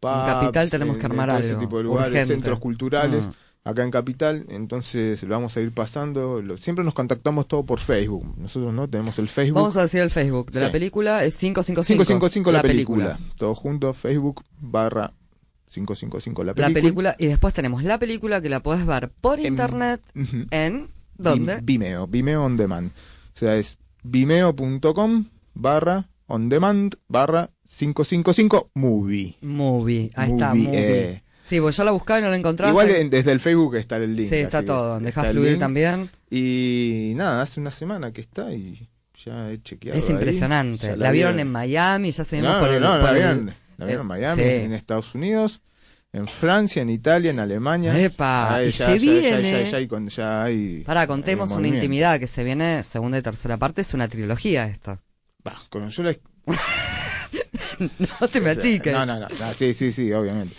pubs, 0.00 0.12
Capital 0.26 0.70
tenemos 0.70 0.96
que 0.96 1.06
en- 1.06 1.12
armar 1.12 1.28
en 1.30 1.34
todo 1.36 1.40
ese 1.44 1.50
algo, 1.50 1.60
tipo 1.60 1.76
de 1.78 1.84
lugares, 1.84 2.12
urgente. 2.12 2.34
centros 2.34 2.58
culturales 2.58 3.26
Mm. 3.26 3.30
Acá 3.64 3.82
en 3.82 3.90
Capital, 3.90 4.46
entonces 4.48 5.22
lo 5.22 5.30
vamos 5.30 5.56
a 5.56 5.60
ir 5.60 5.72
pasando. 5.72 6.40
Lo- 6.42 6.56
siempre 6.56 6.84
nos 6.84 6.94
contactamos 6.94 7.46
todo 7.48 7.64
por 7.66 7.80
Facebook. 7.80 8.34
Nosotros 8.38 8.72
no 8.72 8.88
tenemos 8.88 9.18
el 9.18 9.28
Facebook. 9.28 9.56
Vamos 9.56 9.76
a 9.76 9.82
decir 9.82 10.00
el 10.00 10.10
Facebook 10.10 10.50
de 10.52 10.60
la 10.60 10.72
película, 10.72 11.24
es 11.24 11.36
555. 11.36 12.04
555 12.04 12.52
la, 12.52 12.62
película. 12.62 13.18
Todo 13.36 13.54
junto, 13.54 13.92
Facebook 13.94 14.44
barra 14.60 15.12
555 15.66 16.44
la 16.44 16.46
La 16.52 16.54
película. 16.54 16.80
película, 16.82 17.16
y 17.18 17.26
después 17.26 17.52
tenemos 17.52 17.84
la 17.84 17.98
película 17.98 18.40
que 18.40 18.48
la 18.48 18.60
podés 18.60 18.86
ver 18.86 19.10
por 19.20 19.38
En- 19.38 19.46
internet 19.46 20.00
Ujú. 20.16 20.46
en... 20.50 20.88
¿Dónde? 21.18 21.56
Vim- 21.56 21.64
Vimeo, 21.64 22.06
Vimeo 22.06 22.44
on 22.44 22.56
demand. 22.56 22.90
O 22.90 23.38
sea, 23.38 23.56
es 23.56 23.76
vimeo.com 24.04 25.24
barra 25.54 26.08
on 26.26 26.48
demand 26.48 26.94
barra 27.08 27.50
555 27.66 28.70
movie. 28.74 29.36
Movie, 29.42 30.10
ahí 30.14 30.30
está, 30.32 30.54
Movie, 30.54 30.66
movie. 30.68 31.10
eh. 31.10 31.22
Sí, 31.48 31.60
pues 31.60 31.76
yo 31.76 31.84
la 31.84 31.92
buscaba 31.92 32.18
y 32.20 32.22
no 32.22 32.28
la 32.28 32.36
encontraba. 32.36 32.70
Igual 32.70 32.88
hasta- 32.88 32.98
en- 33.00 33.10
desde 33.10 33.32
el 33.32 33.40
Facebook 33.40 33.76
está 33.76 33.96
el 33.96 34.14
link. 34.14 34.28
Sí, 34.28 34.36
está 34.36 34.62
todo. 34.62 35.00
Deja 35.00 35.24
fluir 35.24 35.50
link. 35.52 35.60
también. 35.60 36.10
Y 36.30 37.12
nada, 37.16 37.40
hace 37.42 37.58
una 37.60 37.70
semana 37.70 38.12
que 38.12 38.20
está 38.20 38.52
y 38.52 38.86
ya 39.24 39.50
he 39.50 39.62
chequeado. 39.62 39.98
Es 39.98 40.10
impresionante. 40.10 40.96
La, 40.96 41.10
vieron 41.10 41.36
vi- 41.36 41.42
en 41.42 41.50
Miami, 41.50 42.10
ya 42.10 42.24
se 42.24 42.42
No, 42.42 42.60
por 42.60 42.68
no, 42.68 42.74
el. 42.74 42.82
no, 42.82 42.90
por 42.90 43.00
la 43.00 43.08
el- 43.10 43.14
vieron, 43.16 43.54
la 43.78 43.86
vieron 43.86 44.02
en 44.02 44.06
eh, 44.06 44.08
Miami, 44.20 44.42
sí. 44.42 44.48
en 44.48 44.72
Estados 44.74 45.14
Unidos, 45.14 45.60
en 46.12 46.28
Francia, 46.28 46.82
en 46.82 46.90
Italia, 46.90 47.30
en 47.30 47.40
Alemania. 47.40 47.98
Epa, 47.98 48.54
Ahí 48.56 48.68
y 48.68 48.70
ya, 48.70 48.86
se 48.86 48.92
ya, 48.98 49.10
viene. 49.12 49.52
ya, 49.52 49.70
ya 49.70 49.76
hay 49.78 49.86
hay 51.02 51.06
contemos 51.06 51.50
una 51.52 51.68
intimidad 51.68 52.20
que 52.20 52.26
se 52.26 52.44
viene 52.44 52.82
segunda 52.82 53.16
y 53.18 53.22
tercera 53.22 53.56
parte. 53.56 53.80
Es 53.80 53.94
una 53.94 54.06
trilogía 54.08 54.66
esto. 54.66 55.00
Bah, 55.42 55.56
con 55.70 55.82
la- 56.02 56.14
No 57.78 58.28
te 58.28 58.40
me 58.42 58.50
achiques. 58.50 58.92
No, 58.92 59.06
no, 59.06 59.18
no, 59.20 59.28
no, 59.28 59.52
sí, 59.56 59.72
sí, 59.72 59.92
sí, 59.92 60.12
obviamente. 60.12 60.54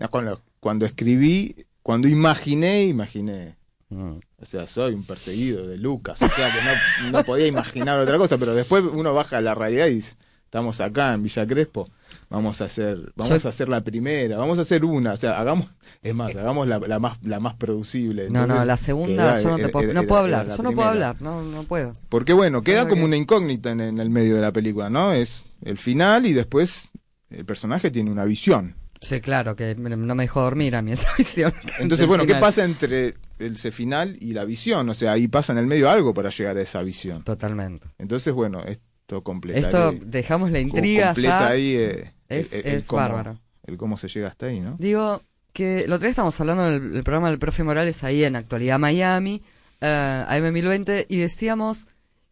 No, 0.00 0.10
cuando, 0.10 0.40
cuando 0.58 0.86
escribí, 0.86 1.54
cuando 1.82 2.08
imaginé, 2.08 2.84
imaginé. 2.84 3.56
Mm. 3.90 4.14
O 4.40 4.44
sea, 4.46 4.66
soy 4.66 4.94
un 4.94 5.04
perseguido 5.04 5.66
de 5.66 5.78
Lucas. 5.78 6.20
O 6.22 6.28
sea, 6.28 6.50
que 6.52 7.04
no, 7.04 7.10
no 7.18 7.24
podía 7.24 7.46
imaginar 7.46 7.98
otra 8.00 8.18
cosa, 8.18 8.38
pero 8.38 8.54
después 8.54 8.82
uno 8.92 9.14
baja 9.14 9.38
a 9.38 9.40
la 9.40 9.54
realidad 9.54 9.86
y 9.88 9.94
dice, 9.96 10.16
estamos 10.44 10.80
acá 10.80 11.12
en 11.14 11.22
Villa 11.22 11.46
Crespo, 11.46 11.88
vamos 12.28 12.60
a 12.60 12.64
hacer, 12.64 13.12
vamos 13.14 13.44
a 13.44 13.48
hacer 13.48 13.68
la 13.68 13.82
primera, 13.82 14.38
vamos 14.38 14.58
a 14.58 14.62
hacer 14.62 14.84
una, 14.84 15.12
o 15.12 15.16
sea, 15.16 15.38
hagamos, 15.38 15.66
es 16.02 16.14
más, 16.14 16.34
hagamos 16.34 16.66
la, 16.68 16.78
la 16.78 16.98
más, 16.98 17.18
la 17.22 17.38
más 17.40 17.54
producible. 17.54 18.30
No, 18.30 18.46
no, 18.46 18.64
la 18.64 18.76
segunda 18.76 19.40
yo 19.40 19.50
no 19.50 19.56
te 19.58 19.68
puedo, 19.68 19.90
era- 19.90 20.00
no 20.00 20.06
puedo 20.06 20.20
hablar. 20.22 20.46
la 20.48 20.56
Yo 20.56 20.62
no 20.62 20.72
puedo 20.72 20.88
hablar. 20.88 21.16
No, 21.20 21.42
no 21.42 21.62
puedo. 21.64 21.92
Porque 22.08 22.32
bueno, 22.32 22.62
queda 22.62 22.88
como 22.88 23.04
una 23.04 23.16
incógnita 23.16 23.70
en, 23.70 23.80
en 23.80 23.98
el 23.98 24.08
medio 24.10 24.36
de 24.36 24.40
la 24.40 24.52
película, 24.52 24.88
¿no? 24.88 25.12
Es 25.12 25.44
el 25.62 25.76
final 25.78 26.24
y 26.26 26.32
después 26.32 26.88
el 27.28 27.44
personaje 27.44 27.90
tiene 27.90 28.10
una 28.10 28.24
visión. 28.24 28.76
Sí, 29.00 29.20
claro, 29.20 29.56
que 29.56 29.74
no 29.76 30.14
me 30.14 30.24
dejó 30.24 30.42
dormir 30.42 30.76
a 30.76 30.82
mí 30.82 30.92
esa 30.92 31.08
visión. 31.18 31.52
Entonces, 31.78 32.06
bueno, 32.06 32.26
¿qué 32.26 32.34
pasa 32.34 32.64
entre 32.64 33.14
ese 33.38 33.72
final 33.72 34.16
y 34.20 34.32
la 34.34 34.44
visión? 34.44 34.88
O 34.88 34.94
sea, 34.94 35.12
ahí 35.12 35.26
pasa 35.28 35.52
en 35.52 35.58
el 35.58 35.66
medio 35.66 35.88
algo 35.88 36.12
para 36.12 36.28
llegar 36.30 36.56
a 36.58 36.62
esa 36.62 36.82
visión. 36.82 37.24
Totalmente. 37.24 37.88
Entonces, 37.98 38.32
bueno, 38.34 38.62
esto 38.64 39.22
completa. 39.22 39.58
Esto, 39.58 39.92
dejamos 40.04 40.50
la 40.52 40.60
intriga 40.60 41.06
completa 41.08 41.48
ahí 41.48 41.74
eh, 41.76 42.12
Es- 42.28 42.52
el- 42.52 42.66
el 42.66 42.74
es 42.74 42.84
cómo- 42.86 43.00
bárbaro. 43.02 43.40
El 43.66 43.76
cómo 43.76 43.96
se 43.96 44.08
llega 44.08 44.28
hasta 44.28 44.46
ahí, 44.46 44.60
¿no? 44.60 44.76
Digo 44.78 45.22
que 45.52 45.80
el 45.84 45.92
otro 45.92 46.00
día 46.02 46.10
estábamos 46.10 46.38
hablando 46.40 46.64
del, 46.64 46.92
del 46.92 47.02
programa 47.02 47.30
del 47.30 47.38
profe 47.38 47.62
Morales 47.64 48.04
ahí 48.04 48.24
en 48.24 48.36
Actualidad 48.36 48.78
Miami, 48.78 49.42
eh, 49.80 50.24
AM1020, 50.28 51.06
y 51.08 51.16
decíamos 51.18 51.88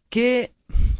que 0.09 0.53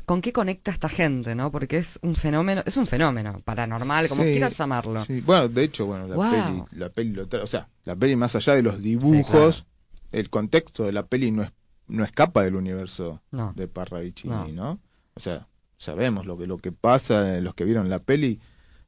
con 0.09 0.21
qué 0.21 0.33
conecta 0.33 0.71
esta 0.71 0.89
gente, 0.89 1.35
¿no? 1.35 1.51
Porque 1.51 1.77
es 1.77 1.99
un 2.01 2.15
fenómeno, 2.15 2.63
es 2.65 2.77
un 2.77 2.87
fenómeno 2.87 3.41
paranormal, 3.45 4.07
como 4.09 4.23
Sí, 4.23 4.31
quieras 4.31 4.57
llamarlo. 4.57 5.05
Sí, 5.05 5.21
Bueno, 5.21 5.47
de 5.49 5.63
hecho, 5.63 5.85
bueno, 5.85 6.07
la 6.07 6.15
Wow. 6.15 6.31
peli, 6.31 6.63
la 6.79 6.89
peli 6.89 7.13
lo 7.13 7.27
o 7.43 7.45
sea, 7.45 7.69
la 7.85 7.95
peli 7.95 8.15
más 8.15 8.35
allá 8.35 8.55
de 8.55 8.63
los 8.63 8.81
dibujos, 8.81 9.67
el 10.11 10.31
contexto 10.31 10.83
de 10.83 10.93
la 10.93 11.05
peli 11.05 11.29
no 11.29 11.43
es 11.43 11.51
no 11.87 12.03
escapa 12.03 12.41
del 12.43 12.55
universo 12.55 13.21
No. 13.29 13.53
de 13.55 13.67
Parravicini, 13.67 14.33
No. 14.33 14.47
¿no? 14.47 14.79
O 15.13 15.19
sea, 15.19 15.47
sabemos 15.77 16.25
lo 16.25 16.39
que 16.39 16.47
lo 16.47 16.57
que 16.57 16.71
pasa, 16.71 17.39
los 17.39 17.53
que 17.53 17.63
vieron 17.65 17.87
la 17.87 17.99
peli 17.99 18.39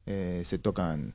eh, 0.06 0.42
se 0.44 0.58
tocan 0.58 1.14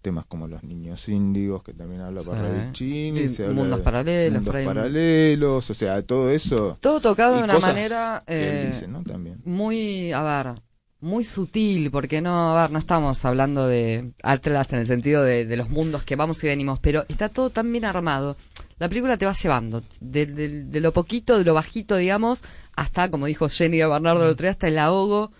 temas 0.00 0.24
como 0.26 0.46
los 0.48 0.62
niños 0.62 1.08
índigos 1.08 1.62
que 1.62 1.74
también 1.74 2.00
habla. 2.02 2.22
Parravicini, 2.22 3.28
Sí, 3.28 3.34
se 3.34 3.44
habla 3.44 3.54
mundos 3.54 3.78
de 3.78 3.84
paralelos, 3.84 4.42
mundos 4.42 4.54
paralelos, 4.64 5.70
o 5.70 5.74
sea, 5.74 6.02
todo 6.02 6.30
eso 6.30 6.76
Todo 6.80 7.00
tocado 7.00 7.36
de 7.36 7.44
una 7.44 7.58
manera 7.58 8.24
eh, 8.26 8.70
dice, 8.72 8.88
¿no? 8.88 9.02
También. 9.04 9.40
muy, 9.44 10.12
a 10.12 10.22
ver, 10.22 10.62
muy 11.00 11.24
sutil, 11.24 11.90
porque 11.90 12.20
no, 12.20 12.56
a 12.56 12.62
ver, 12.62 12.70
no 12.72 12.78
estamos 12.78 13.24
hablando 13.24 13.66
de 13.68 14.12
Atlas 14.22 14.72
en 14.72 14.80
el 14.80 14.86
sentido 14.86 15.22
de, 15.22 15.44
de 15.44 15.56
los 15.56 15.68
mundos 15.70 16.02
que 16.04 16.16
vamos 16.16 16.42
y 16.44 16.48
venimos, 16.48 16.80
pero 16.80 17.04
está 17.08 17.28
todo 17.28 17.50
tan 17.50 17.70
bien 17.70 17.84
armado. 17.84 18.36
La 18.78 18.88
película 18.88 19.16
te 19.16 19.26
va 19.26 19.32
llevando, 19.32 19.82
de, 20.00 20.26
de- 20.26 20.64
de 20.64 20.80
lo 20.80 20.92
poquito, 20.92 21.36
de 21.38 21.44
lo 21.44 21.52
bajito, 21.54 21.96
digamos, 21.96 22.42
hasta, 22.76 23.10
como 23.10 23.26
dijo 23.26 23.48
Jenny 23.48 23.78
Bernardo 23.78 24.24
el 24.24 24.30
otro 24.30 24.44
día, 24.44 24.52
hasta 24.52 24.68
el 24.68 24.78
ahogo 24.78 25.32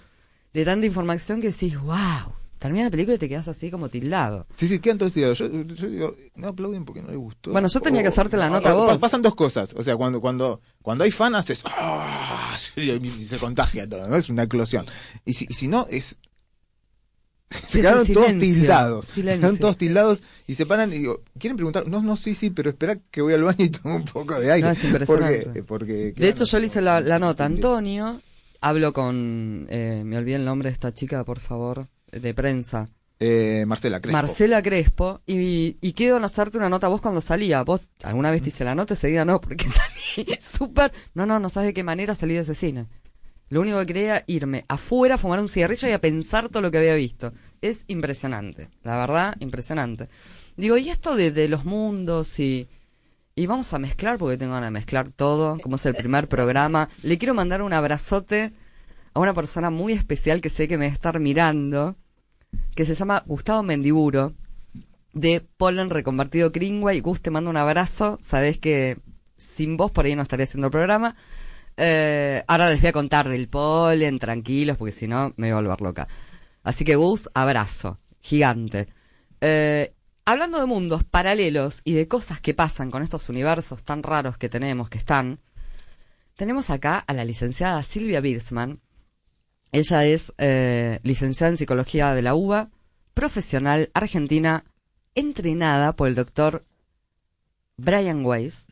de 0.52 0.64
tanta 0.64 0.86
información 0.86 1.40
que 1.40 1.48
decís, 1.52 1.78
wow, 1.80 2.32
termina 2.58 2.84
la 2.84 2.90
película 2.90 3.14
y 3.14 3.18
te 3.18 3.28
quedas 3.28 3.48
así 3.48 3.70
como 3.70 3.88
tildado. 3.88 4.46
Sí, 4.56 4.68
sí, 4.68 4.78
quedan 4.80 4.98
todos 4.98 5.12
tirados. 5.12 5.38
Yo, 5.38 5.48
yo 5.48 5.88
digo, 5.88 6.16
no 6.34 6.48
aplauden 6.48 6.84
porque 6.84 7.02
no 7.02 7.08
les 7.08 7.16
gustó. 7.16 7.52
Bueno, 7.52 7.68
yo 7.68 7.80
tenía 7.80 8.02
que 8.02 8.08
hacerte 8.08 8.36
la 8.36 8.48
no, 8.48 8.54
nota 8.54 8.70
a 8.70 8.74
vos. 8.74 8.98
Pasan 8.98 9.22
dos 9.22 9.34
cosas. 9.34 9.74
O 9.74 9.82
sea, 9.82 9.96
cuando 9.96 10.20
cuando 10.20 10.60
cuando 10.82 11.04
hay 11.04 11.10
fan 11.10 11.34
haces. 11.34 11.62
¡ah! 11.64 12.54
y 12.76 13.10
se 13.10 13.38
contagia 13.38 13.88
todo, 13.88 14.06
¿no? 14.08 14.16
Es 14.16 14.28
una 14.28 14.44
eclosión. 14.44 14.86
Y 15.24 15.34
si, 15.34 15.46
y 15.48 15.54
si 15.54 15.68
no, 15.68 15.86
es. 15.90 16.16
Se 17.50 17.80
quedaron 17.80 18.06
todos 18.06 18.26
tildados. 18.38 19.06
silencio. 19.06 19.40
Quedaron 19.40 19.58
todos 19.58 19.78
tildados 19.78 20.22
y 20.46 20.54
se 20.54 20.66
paran 20.66 20.92
y 20.92 20.98
digo, 20.98 21.22
¿quieren 21.38 21.56
preguntar? 21.56 21.88
No, 21.88 22.02
no, 22.02 22.14
sí, 22.16 22.34
sí, 22.34 22.50
pero 22.50 22.70
espera 22.70 22.98
que 23.10 23.22
voy 23.22 23.32
al 23.32 23.42
baño 23.42 23.64
y 23.64 23.70
tomo 23.70 23.96
un 23.96 24.04
poco 24.04 24.38
de 24.38 24.52
aire. 24.52 24.66
No, 24.66 24.72
es 24.72 24.84
impresionante. 24.84 25.44
Porque, 25.44 25.62
porque, 25.62 25.92
De 25.92 26.12
claro, 26.12 26.30
hecho, 26.30 26.44
yo 26.44 26.58
le 26.58 26.66
hice 26.66 26.82
la, 26.82 27.00
la 27.00 27.18
nota. 27.18 27.46
Antonio, 27.46 28.20
hablo 28.60 28.92
con, 28.92 29.66
eh, 29.70 30.02
me 30.04 30.18
olvidé 30.18 30.36
el 30.36 30.44
nombre 30.44 30.68
de 30.68 30.74
esta 30.74 30.92
chica, 30.92 31.24
por 31.24 31.40
favor, 31.40 31.88
de 32.12 32.34
prensa. 32.34 32.88
Eh, 33.20 33.64
Marcela 33.66 34.00
Crespo. 34.00 34.12
Marcela 34.12 34.62
Crespo, 34.62 35.20
y, 35.26 35.76
y 35.80 35.92
quedo 35.92 36.18
en 36.18 36.24
hacerte 36.24 36.56
una 36.56 36.68
nota 36.68 36.86
a 36.86 36.90
vos 36.90 37.00
cuando 37.00 37.20
salía. 37.20 37.62
¿Vos 37.62 37.80
alguna 38.04 38.30
vez 38.30 38.42
te 38.42 38.48
hice 38.48 38.64
la 38.64 38.74
nota? 38.74 38.94
Día 38.94 39.24
no, 39.24 39.40
porque 39.40 39.66
salí 40.14 40.28
súper... 40.40 40.92
No, 41.14 41.26
no, 41.26 41.40
no 41.40 41.50
sabes 41.50 41.68
de 41.68 41.74
qué 41.74 41.82
manera 41.82 42.14
salí 42.14 42.34
de 42.34 42.40
ese 42.40 42.54
cine. 42.54 42.86
Lo 43.50 43.62
único 43.62 43.80
que 43.80 43.86
quería 43.86 44.16
era 44.16 44.24
irme 44.26 44.64
afuera 44.68 45.14
a 45.14 45.18
fumar 45.18 45.40
un 45.40 45.48
cigarrillo 45.48 45.88
y 45.88 45.92
a 45.92 46.00
pensar 46.00 46.48
todo 46.48 46.62
lo 46.62 46.70
que 46.70 46.78
había 46.78 46.94
visto. 46.94 47.32
Es 47.60 47.84
impresionante, 47.88 48.68
la 48.82 48.96
verdad, 48.98 49.34
impresionante. 49.40 50.08
Digo, 50.56 50.76
y 50.76 50.90
esto 50.90 51.16
de, 51.16 51.30
de 51.30 51.48
los 51.48 51.64
mundos 51.64 52.38
y... 52.38 52.68
Y 53.34 53.46
vamos 53.46 53.72
a 53.72 53.78
mezclar, 53.78 54.18
porque 54.18 54.36
tengo 54.36 54.54
ganas 54.54 54.66
de 54.66 54.72
mezclar 54.72 55.10
todo, 55.10 55.60
como 55.60 55.76
es 55.76 55.86
el 55.86 55.94
primer 55.94 56.28
programa. 56.28 56.88
Le 57.02 57.18
quiero 57.18 57.34
mandar 57.34 57.62
un 57.62 57.72
abrazote 57.72 58.52
a 59.14 59.20
una 59.20 59.34
persona 59.34 59.70
muy 59.70 59.92
especial 59.92 60.40
que 60.40 60.50
sé 60.50 60.68
que 60.68 60.78
me 60.78 60.86
va 60.86 60.92
a 60.92 60.94
estar 60.94 61.18
mirando, 61.20 61.96
que 62.74 62.84
se 62.84 62.94
llama 62.94 63.22
Gustavo 63.26 63.62
Mendiburo, 63.62 64.34
de 65.12 65.40
Polen 65.56 65.90
Reconvertido 65.90 66.50
Greenway. 66.50 67.00
Gus, 67.00 67.20
te 67.20 67.30
mando 67.30 67.50
un 67.50 67.56
abrazo. 67.56 68.18
Sabés 68.20 68.58
que 68.58 68.98
sin 69.36 69.76
vos 69.76 69.90
por 69.90 70.04
ahí 70.04 70.14
no 70.14 70.22
estaría 70.22 70.44
haciendo 70.44 70.66
el 70.66 70.72
programa. 70.72 71.16
Eh, 71.76 72.42
ahora 72.46 72.70
les 72.70 72.80
voy 72.80 72.88
a 72.88 72.92
contar 72.92 73.28
del 73.28 73.48
polen, 73.48 74.18
tranquilos, 74.18 74.76
porque 74.76 74.92
si 74.92 75.06
no 75.06 75.32
me 75.36 75.52
voy 75.52 75.58
a 75.58 75.62
volver 75.62 75.80
loca. 75.80 76.08
Así 76.62 76.84
que 76.84 76.96
Gus, 76.96 77.28
abrazo, 77.34 77.98
gigante. 78.20 78.88
Eh, 79.40 79.94
hablando 80.24 80.58
de 80.58 80.66
mundos 80.66 81.04
paralelos 81.04 81.80
y 81.84 81.94
de 81.94 82.08
cosas 82.08 82.40
que 82.40 82.54
pasan 82.54 82.90
con 82.90 83.02
estos 83.02 83.28
universos 83.28 83.84
tan 83.84 84.02
raros 84.02 84.36
que 84.38 84.48
tenemos, 84.48 84.88
que 84.90 84.98
están, 84.98 85.40
tenemos 86.36 86.70
acá 86.70 86.98
a 86.98 87.14
la 87.14 87.24
licenciada 87.24 87.82
Silvia 87.82 88.20
Birsman. 88.20 88.80
Ella 89.72 90.04
es 90.06 90.32
eh, 90.38 90.98
licenciada 91.02 91.50
en 91.50 91.56
psicología 91.56 92.14
de 92.14 92.22
la 92.22 92.34
UBA, 92.34 92.70
profesional 93.14 93.90
argentina, 93.94 94.64
entrenada 95.14 95.94
por 95.94 96.08
el 96.08 96.14
doctor 96.14 96.64
Brian 97.76 98.24
Weiss, 98.24 98.66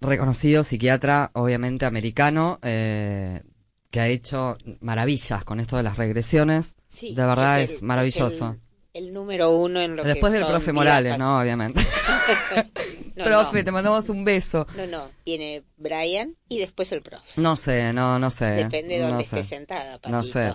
reconocido 0.00 0.64
psiquiatra, 0.64 1.30
obviamente 1.34 1.84
americano, 1.86 2.58
eh, 2.62 3.42
que 3.90 4.00
ha 4.00 4.08
hecho 4.08 4.56
maravillas 4.80 5.44
con 5.44 5.60
esto 5.60 5.76
de 5.76 5.82
las 5.82 5.96
regresiones. 5.98 6.74
Sí, 6.88 7.14
de 7.14 7.26
verdad 7.26 7.60
es, 7.62 7.80
el- 7.80 7.82
maravilloso. 7.82 8.56
el, 8.94 9.06
el 9.06 9.12
número 9.12 9.50
uno 9.50 9.80
en 9.80 9.96
lo 9.96 10.04
Después 10.04 10.32
que 10.32 10.38
del 10.38 10.46
son 10.46 10.52
profe 10.52 10.72
Morales, 10.72 11.18
¿no? 11.18 11.40
Obviamente. 11.40 11.80
No, 13.20 13.24
profe, 13.42 13.58
no. 13.58 13.64
te 13.64 13.72
mandamos 13.72 14.08
un 14.08 14.24
beso. 14.24 14.66
No, 14.76 14.86
no, 14.86 15.10
viene 15.24 15.62
Brian 15.76 16.36
y 16.48 16.58
después 16.58 16.90
el 16.92 17.02
profe. 17.02 17.40
No 17.40 17.56
sé, 17.56 17.92
no, 17.92 18.18
no 18.18 18.30
sé. 18.30 18.46
Depende 18.46 18.96
de 18.96 19.00
no 19.02 19.08
dónde 19.08 19.24
sé. 19.24 19.40
esté 19.40 19.56
sentada. 19.56 19.98
No 20.08 20.22
sé. 20.22 20.52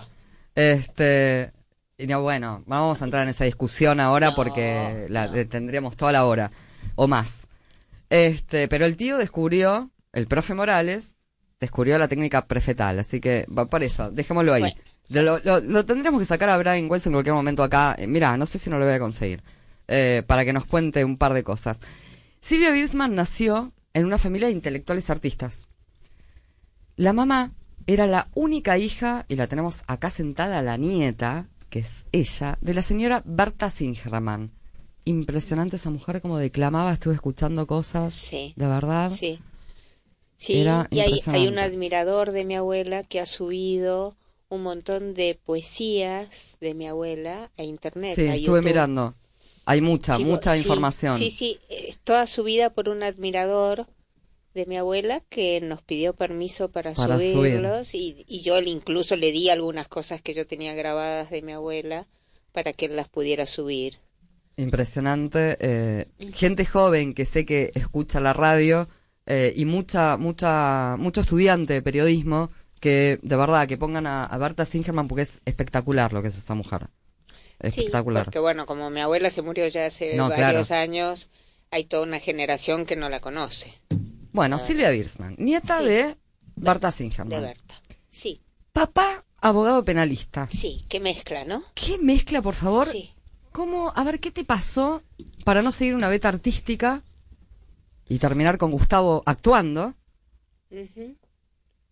Este. 0.54 1.52
Y 1.98 2.06
no, 2.06 2.20
bueno, 2.20 2.62
vamos 2.66 3.00
a 3.00 3.04
entrar 3.06 3.22
en 3.22 3.30
esa 3.30 3.44
discusión 3.44 4.00
ahora 4.00 4.28
No, 4.30 4.34
porque 4.36 5.06
la, 5.08 5.28
no. 5.28 5.46
tendríamos 5.48 5.96
toda 5.96 6.12
la 6.12 6.26
hora 6.26 6.50
o 6.94 7.06
más. 7.06 7.46
Este, 8.10 8.68
pero 8.68 8.84
el 8.84 8.96
tío 8.96 9.16
descubrió, 9.18 9.90
el 10.12 10.26
profe 10.26 10.52
Morales, 10.54 11.14
descubrió 11.58 11.96
la 11.98 12.06
técnica 12.08 12.46
prefetal, 12.46 12.98
así 12.98 13.20
que 13.20 13.46
va 13.46 13.64
por 13.64 13.82
eso, 13.82 14.10
dejémoslo 14.10 14.52
ahí. 14.52 14.74
Bueno, 15.08 15.22
Lo, 15.22 15.38
lo- 15.38 15.60
lo 15.60 15.86
tendremos 15.86 16.20
que 16.20 16.26
sacar 16.26 16.50
a 16.50 16.58
Brian 16.58 16.86
Wells 16.90 17.06
en 17.06 17.12
cualquier 17.12 17.34
momento 17.34 17.62
acá. 17.62 17.94
Eh, 17.98 18.06
mira, 18.06 18.36
no 18.36 18.44
sé 18.44 18.58
si 18.58 18.68
no 18.70 18.78
lo 18.78 18.84
voy 18.84 18.94
a 18.94 18.98
conseguir. 18.98 19.42
eh, 19.88 20.22
para 20.26 20.44
que 20.44 20.52
nos 20.52 20.66
cuente 20.66 21.04
un 21.04 21.16
par 21.16 21.32
de 21.32 21.44
cosas. 21.44 21.78
Silvia 22.46 22.70
Birsman 22.70 23.16
nació 23.16 23.72
en 23.92 24.04
una 24.04 24.18
familia 24.18 24.46
de 24.46 24.52
intelectuales 24.52 25.10
artistas. 25.10 25.66
La 26.94 27.12
mamá 27.12 27.52
era 27.88 28.06
la 28.06 28.28
única 28.36 28.78
hija, 28.78 29.26
y 29.26 29.34
la 29.34 29.48
tenemos 29.48 29.82
acá 29.88 30.10
sentada, 30.10 30.62
la 30.62 30.76
nieta, 30.76 31.48
que 31.70 31.80
es 31.80 32.06
ella, 32.12 32.56
de 32.60 32.72
la 32.72 32.82
señora 32.82 33.24
Berta 33.26 33.68
Singerman. 33.68 34.52
Impresionante 35.04 35.74
esa 35.74 35.90
mujer 35.90 36.22
como 36.22 36.38
declamaba, 36.38 36.92
estuve 36.92 37.14
escuchando 37.14 37.66
cosas. 37.66 38.14
Sí. 38.14 38.52
De 38.54 38.68
verdad. 38.68 39.10
Sí. 39.10 39.40
Sí, 40.36 40.60
Era 40.60 40.86
y 40.92 41.00
hay, 41.00 41.18
hay 41.26 41.48
un 41.48 41.58
admirador 41.58 42.30
de 42.30 42.44
mi 42.44 42.54
abuela 42.54 43.02
que 43.02 43.18
ha 43.18 43.26
subido 43.26 44.14
un 44.50 44.62
montón 44.62 45.14
de 45.14 45.36
poesías 45.44 46.58
de 46.60 46.74
mi 46.74 46.86
abuela 46.86 47.50
a 47.58 47.64
internet. 47.64 48.14
Sí, 48.14 48.22
estuve 48.22 48.62
mirando. 48.62 49.16
Hay 49.66 49.80
mucha, 49.82 50.16
Sí, 50.16 50.24
mucha 50.24 50.54
sí, 50.54 50.60
información. 50.60 51.18
Sí, 51.18 51.30
sí, 51.30 51.58
eh, 51.68 51.94
toda 52.04 52.26
subida 52.26 52.70
por 52.70 52.88
un 52.88 53.02
admirador 53.02 53.86
de 54.54 54.66
mi 54.66 54.76
abuela 54.78 55.20
que 55.28 55.60
nos 55.60 55.82
pidió 55.82 56.14
permiso 56.14 56.70
para, 56.70 56.94
Para 56.94 57.16
subir. 57.18 57.32
subirlos 57.34 57.94
y, 57.94 58.24
y 58.28 58.42
yo 58.42 58.58
incluso 58.60 59.16
le 59.16 59.32
di 59.32 59.50
algunas 59.50 59.88
cosas 59.88 60.22
que 60.22 60.34
yo 60.34 60.46
tenía 60.46 60.74
grabadas 60.74 61.30
de 61.30 61.42
mi 61.42 61.52
abuela 61.52 62.06
para 62.52 62.72
que 62.72 62.86
él 62.86 62.96
las 62.96 63.08
pudiera 63.08 63.46
subir. 63.46 63.98
Impresionante. 64.56 65.56
eh, 65.60 66.06
gente 66.32 66.64
joven 66.64 67.12
que 67.14 67.26
sé 67.26 67.44
que 67.44 67.72
escucha 67.74 68.20
la 68.20 68.32
radio 68.32 68.88
eh, 69.26 69.52
y 69.56 69.64
mucha, 69.66 70.16
mucha, 70.16 70.96
mucho 70.98 71.20
estudiante 71.20 71.74
de 71.74 71.82
periodismo 71.82 72.50
que 72.80 73.18
de 73.22 73.36
verdad 73.36 73.68
que 73.68 73.76
pongan 73.76 74.06
a, 74.06 74.24
a 74.24 74.38
Berta 74.38 74.64
Singerman 74.64 75.08
porque 75.08 75.22
es 75.22 75.40
espectacular 75.44 76.12
lo 76.12 76.22
que 76.22 76.28
es 76.28 76.38
esa 76.38 76.54
mujer. 76.54 76.88
Espectacular. 77.58 78.22
Sí, 78.22 78.24
porque 78.26 78.38
bueno, 78.38 78.66
como 78.66 78.90
mi 78.90 79.00
abuela 79.00 79.30
se 79.30 79.42
murió 79.42 79.66
ya 79.68 79.86
hace 79.86 80.14
No, 80.16 80.28
varios 80.28 80.68
claro. 80.68 80.82
años, 80.82 81.28
hay 81.70 81.84
toda 81.84 82.02
una 82.02 82.20
generación 82.20 82.84
que 82.86 82.96
no 82.96 83.08
la 83.08 83.20
conoce. 83.20 83.72
Bueno, 84.32 84.58
Silvia 84.58 84.90
Birsman, 84.90 85.34
nieta 85.38 85.78
Sí. 85.78 85.84
de 85.86 86.16
Berta 86.56 86.88
De 86.88 86.92
Singerman. 86.92 87.40
Berta. 87.42 87.74
Sí, 88.10 88.42
Papá, 88.72 89.24
abogado 89.40 89.84
penalista. 89.84 90.48
sí, 90.52 90.84
qué 90.88 91.00
mezcla, 91.00 91.44
¿no? 91.44 91.64
¿Qué 91.74 91.98
mezcla, 91.98 92.42
por 92.42 92.54
favor? 92.54 92.86
Sí. 92.88 93.12
¿Cómo? 93.52 93.92
A 93.96 94.04
ver, 94.04 94.20
¿qué 94.20 94.30
te 94.30 94.44
pasó 94.44 95.02
para 95.44 95.62
no 95.62 95.72
seguir 95.72 95.94
una 95.94 96.08
beta 96.10 96.28
artística 96.28 97.02
y 98.08 98.18
terminar 98.18 98.58
con 98.58 98.70
Gustavo 98.70 99.22
actuando? 99.24 99.94
Ujú. 100.70 101.16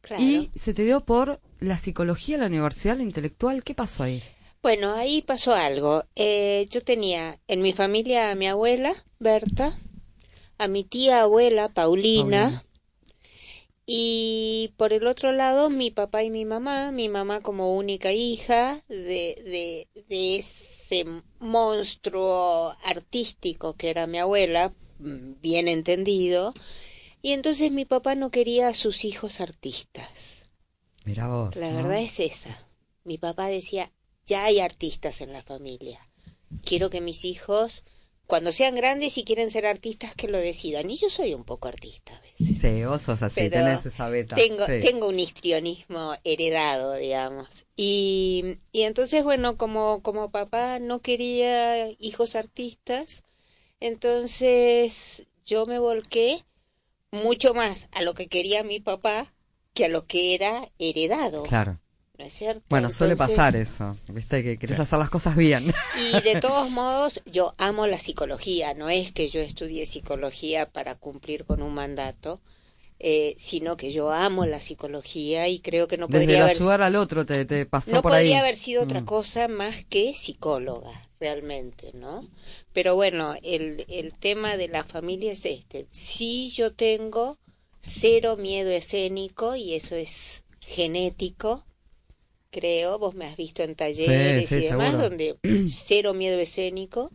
Claro. 0.02 0.22
Y 0.22 0.50
se 0.54 0.74
te 0.74 0.84
dio 0.84 1.00
por 1.06 1.40
la 1.60 1.78
psicología, 1.78 2.36
la 2.36 2.46
universidad, 2.46 2.98
la 2.98 3.02
intelectual. 3.02 3.64
¿Qué 3.64 3.74
pasó 3.74 4.02
ahí? 4.02 4.22
Bueno, 4.64 4.94
ahí 4.94 5.22
pasó 5.22 5.54
algo. 5.54 6.06
Eh, 6.16 6.66
yo 6.70 6.80
tenía 6.80 7.38
en 7.48 7.62
mi 7.62 7.72
familia 7.72 8.30
a 8.30 8.34
mi 8.34 8.46
abuela, 8.48 8.94
Berta, 9.20 9.78
a 10.58 10.68
mi 10.68 10.84
tía 10.84 11.22
abuela, 11.22 11.68
Paulina, 11.74 12.48
Paulina. 12.48 12.64
y 13.86 14.72
por 14.76 14.92
el 14.92 15.06
otro 15.06 15.32
lado 15.32 15.70
mi 15.70 15.90
papá 15.90 16.22
y 16.22 16.30
mi 16.30 16.44
mamá, 16.44 16.90
mi 16.92 17.08
mamá 17.08 17.42
como 17.42 17.74
única 17.76 18.12
hija 18.12 18.82
de, 18.88 19.86
de, 19.94 20.04
de 20.08 20.36
ese 20.36 21.04
monstruo 21.38 22.74
artístico 22.82 23.74
que 23.74 23.90
era 23.90 24.06
mi 24.06 24.18
abuela, 24.18 24.72
bien 24.98 25.68
entendido, 25.68 26.54
y 27.22 27.32
entonces 27.32 27.72
mi 27.72 27.84
papá 27.86 28.14
no 28.14 28.30
quería 28.30 28.68
a 28.68 28.74
sus 28.74 29.04
hijos 29.04 29.40
artistas. 29.40 30.46
Mira 31.04 31.28
vos. 31.28 31.54
La 31.54 31.70
¿no? 31.70 31.76
verdad 31.76 31.98
es 32.00 32.20
esa. 32.20 32.68
Mi 33.04 33.18
papá 33.18 33.46
decía, 33.48 33.92
ya 34.26 34.44
hay 34.44 34.60
artistas 34.60 35.20
en 35.20 35.32
la 35.32 35.42
familia. 35.42 36.00
Quiero 36.64 36.88
que 36.90 37.00
mis 37.00 37.24
hijos, 37.24 37.84
cuando 38.26 38.52
sean 38.52 38.74
grandes 38.74 39.18
y 39.18 39.24
quieren 39.24 39.50
ser 39.50 39.66
artistas, 39.66 40.14
que 40.14 40.28
lo 40.28 40.38
decidan. 40.38 40.88
Y 40.90 40.96
yo 40.96 41.10
soy 41.10 41.34
un 41.34 41.44
poco 41.44 41.68
artista 41.68 42.16
a 42.16 42.20
veces. 42.20 42.60
Sí, 42.60 42.84
vos 42.84 43.02
sos 43.02 43.22
así, 43.22 43.34
Pero 43.36 43.56
tenés 43.64 43.84
esa 43.86 44.08
beta. 44.08 44.36
Tengo, 44.36 44.64
Sí. 44.66 44.80
tengo 44.80 45.08
un 45.08 45.18
histrionismo 45.18 46.14
heredado, 46.24 46.94
digamos. 46.94 47.64
Y, 47.76 48.58
y 48.72 48.82
entonces, 48.82 49.24
bueno, 49.24 49.56
como, 49.56 50.02
como 50.02 50.30
papá 50.30 50.78
no 50.78 51.00
quería 51.02 51.90
hijos 51.98 52.34
artistas, 52.36 53.24
entonces 53.80 55.26
yo 55.44 55.66
me 55.66 55.78
volqué 55.78 56.44
mucho 57.10 57.54
más 57.54 57.88
a 57.92 58.02
lo 58.02 58.14
que 58.14 58.28
quería 58.28 58.62
mi 58.64 58.80
papá 58.80 59.32
que 59.72 59.86
a 59.86 59.88
lo 59.88 60.04
que 60.04 60.34
era 60.34 60.70
heredado. 60.78 61.42
Claro. 61.42 61.80
¿No 62.18 62.24
es 62.24 62.32
cierto? 62.32 62.62
Bueno, 62.68 62.90
suele 62.90 63.14
Entonces- 63.14 63.36
pasar 63.36 63.56
eso. 63.56 63.96
Viste 64.08 64.44
que 64.44 64.56
querés 64.56 64.78
hacer 64.78 64.98
las 65.00 65.10
cosas 65.10 65.34
bien. 65.36 65.72
Y 66.12 66.20
de 66.20 66.40
todos 66.40 66.70
modos, 66.70 67.20
yo 67.26 67.54
amo 67.58 67.86
la 67.88 67.98
psicología. 67.98 68.72
No 68.74 68.88
es 68.88 69.10
que 69.12 69.28
yo 69.28 69.40
estudie 69.40 69.84
psicología 69.86 70.70
para 70.70 70.94
cumplir 70.94 71.44
con 71.44 71.60
un 71.60 71.74
mandato, 71.74 72.40
eh, 73.00 73.34
sino 73.36 73.76
que 73.76 73.90
yo 73.90 74.12
amo 74.12 74.46
la 74.46 74.60
psicología 74.60 75.48
y 75.48 75.58
creo 75.58 75.88
que 75.88 75.98
no 75.98 76.06
Desde 76.06 76.20
podría 76.26 76.44
haber, 76.44 76.56
ayudar 76.56 76.82
al 76.82 76.94
otro 76.94 77.26
te, 77.26 77.44
te 77.46 77.66
pasó 77.66 77.90
no 77.90 78.02
por 78.02 78.12
ahí. 78.12 78.26
podría 78.26 78.40
haber 78.40 78.54
sido 78.56 78.84
otra 78.84 79.00
Mm. 79.00 79.04
cosa 79.06 79.48
más 79.48 79.84
que 79.86 80.14
psicóloga, 80.14 80.92
realmente, 81.18 81.90
¿no? 81.94 82.20
Pero 82.72 82.94
bueno, 82.94 83.34
el, 83.42 83.84
el 83.88 84.14
tema 84.14 84.56
de 84.56 84.68
la 84.68 84.84
familia 84.84 85.32
es 85.32 85.44
este. 85.44 85.88
Sí, 85.90 86.48
yo 86.54 86.72
tengo 86.72 87.36
cero 87.80 88.36
miedo 88.36 88.70
escénico 88.70 89.56
y 89.56 89.74
eso 89.74 89.96
es 89.96 90.44
genético, 90.60 91.64
creo. 92.58 92.98
Vos 92.98 93.14
me 93.14 93.26
has 93.26 93.36
visto 93.36 93.62
en 93.62 93.74
talleres 93.74 94.46
sí, 94.48 94.56
y 94.56 94.60
demás, 94.60 94.92
seguro. 94.92 94.98
donde 94.98 95.26
cero 95.88 96.14
miedo 96.14 96.38
escénico. 96.38 97.10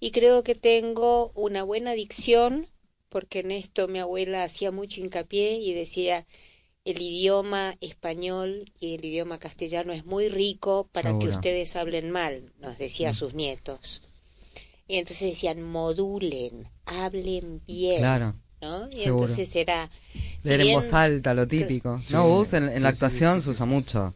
Y 0.00 0.10
creo 0.12 0.42
que 0.44 0.54
tengo 0.56 1.32
una 1.34 1.62
buena 1.64 1.92
dicción, 1.94 2.68
porque 3.08 3.40
en 3.40 3.50
esto 3.52 3.88
mi 3.88 3.98
abuela 4.00 4.44
hacía 4.44 4.70
mucho 4.72 5.00
hincapié 5.00 5.58
y 5.58 5.72
decía, 5.74 6.26
el 6.84 7.00
idioma 7.02 7.76
español 7.80 8.72
y 8.80 8.96
el 8.96 9.04
idioma 9.04 9.38
castellano 9.38 9.92
es 9.92 10.04
muy 10.06 10.28
rico 10.28 10.88
para 10.92 11.18
que 11.18 11.28
ustedes 11.28 11.76
hablen 11.76 12.10
mal, 12.10 12.52
nos 12.60 12.78
decía 12.78 13.10
a 13.10 13.14
sus 13.14 13.34
nietos. 13.34 14.02
Y 14.86 14.96
entonces 14.98 15.30
decían, 15.30 15.62
modulen, 15.62 16.68
hablen 16.86 17.62
bien, 17.66 17.98
Claro. 17.98 18.34
¿no? 18.60 18.88
Y 18.90 18.98
seguro. 18.98 19.24
entonces 19.24 19.56
era... 19.56 19.90
si 20.40 20.48
Leer 20.48 20.60
en 20.60 20.72
voz 20.72 20.92
alta, 20.92 21.34
lo 21.34 21.48
típico. 21.48 22.00
Sí, 22.06 22.12
no, 22.12 22.28
vos 22.28 22.52
en, 22.52 22.68
en 22.68 22.82
sí, 22.82 22.82
la 22.82 22.90
actuación 22.90 23.40
sí, 23.40 23.42
se 23.42 23.50
usa 23.50 23.66
sí. 23.66 23.66
mucho. 23.66 24.14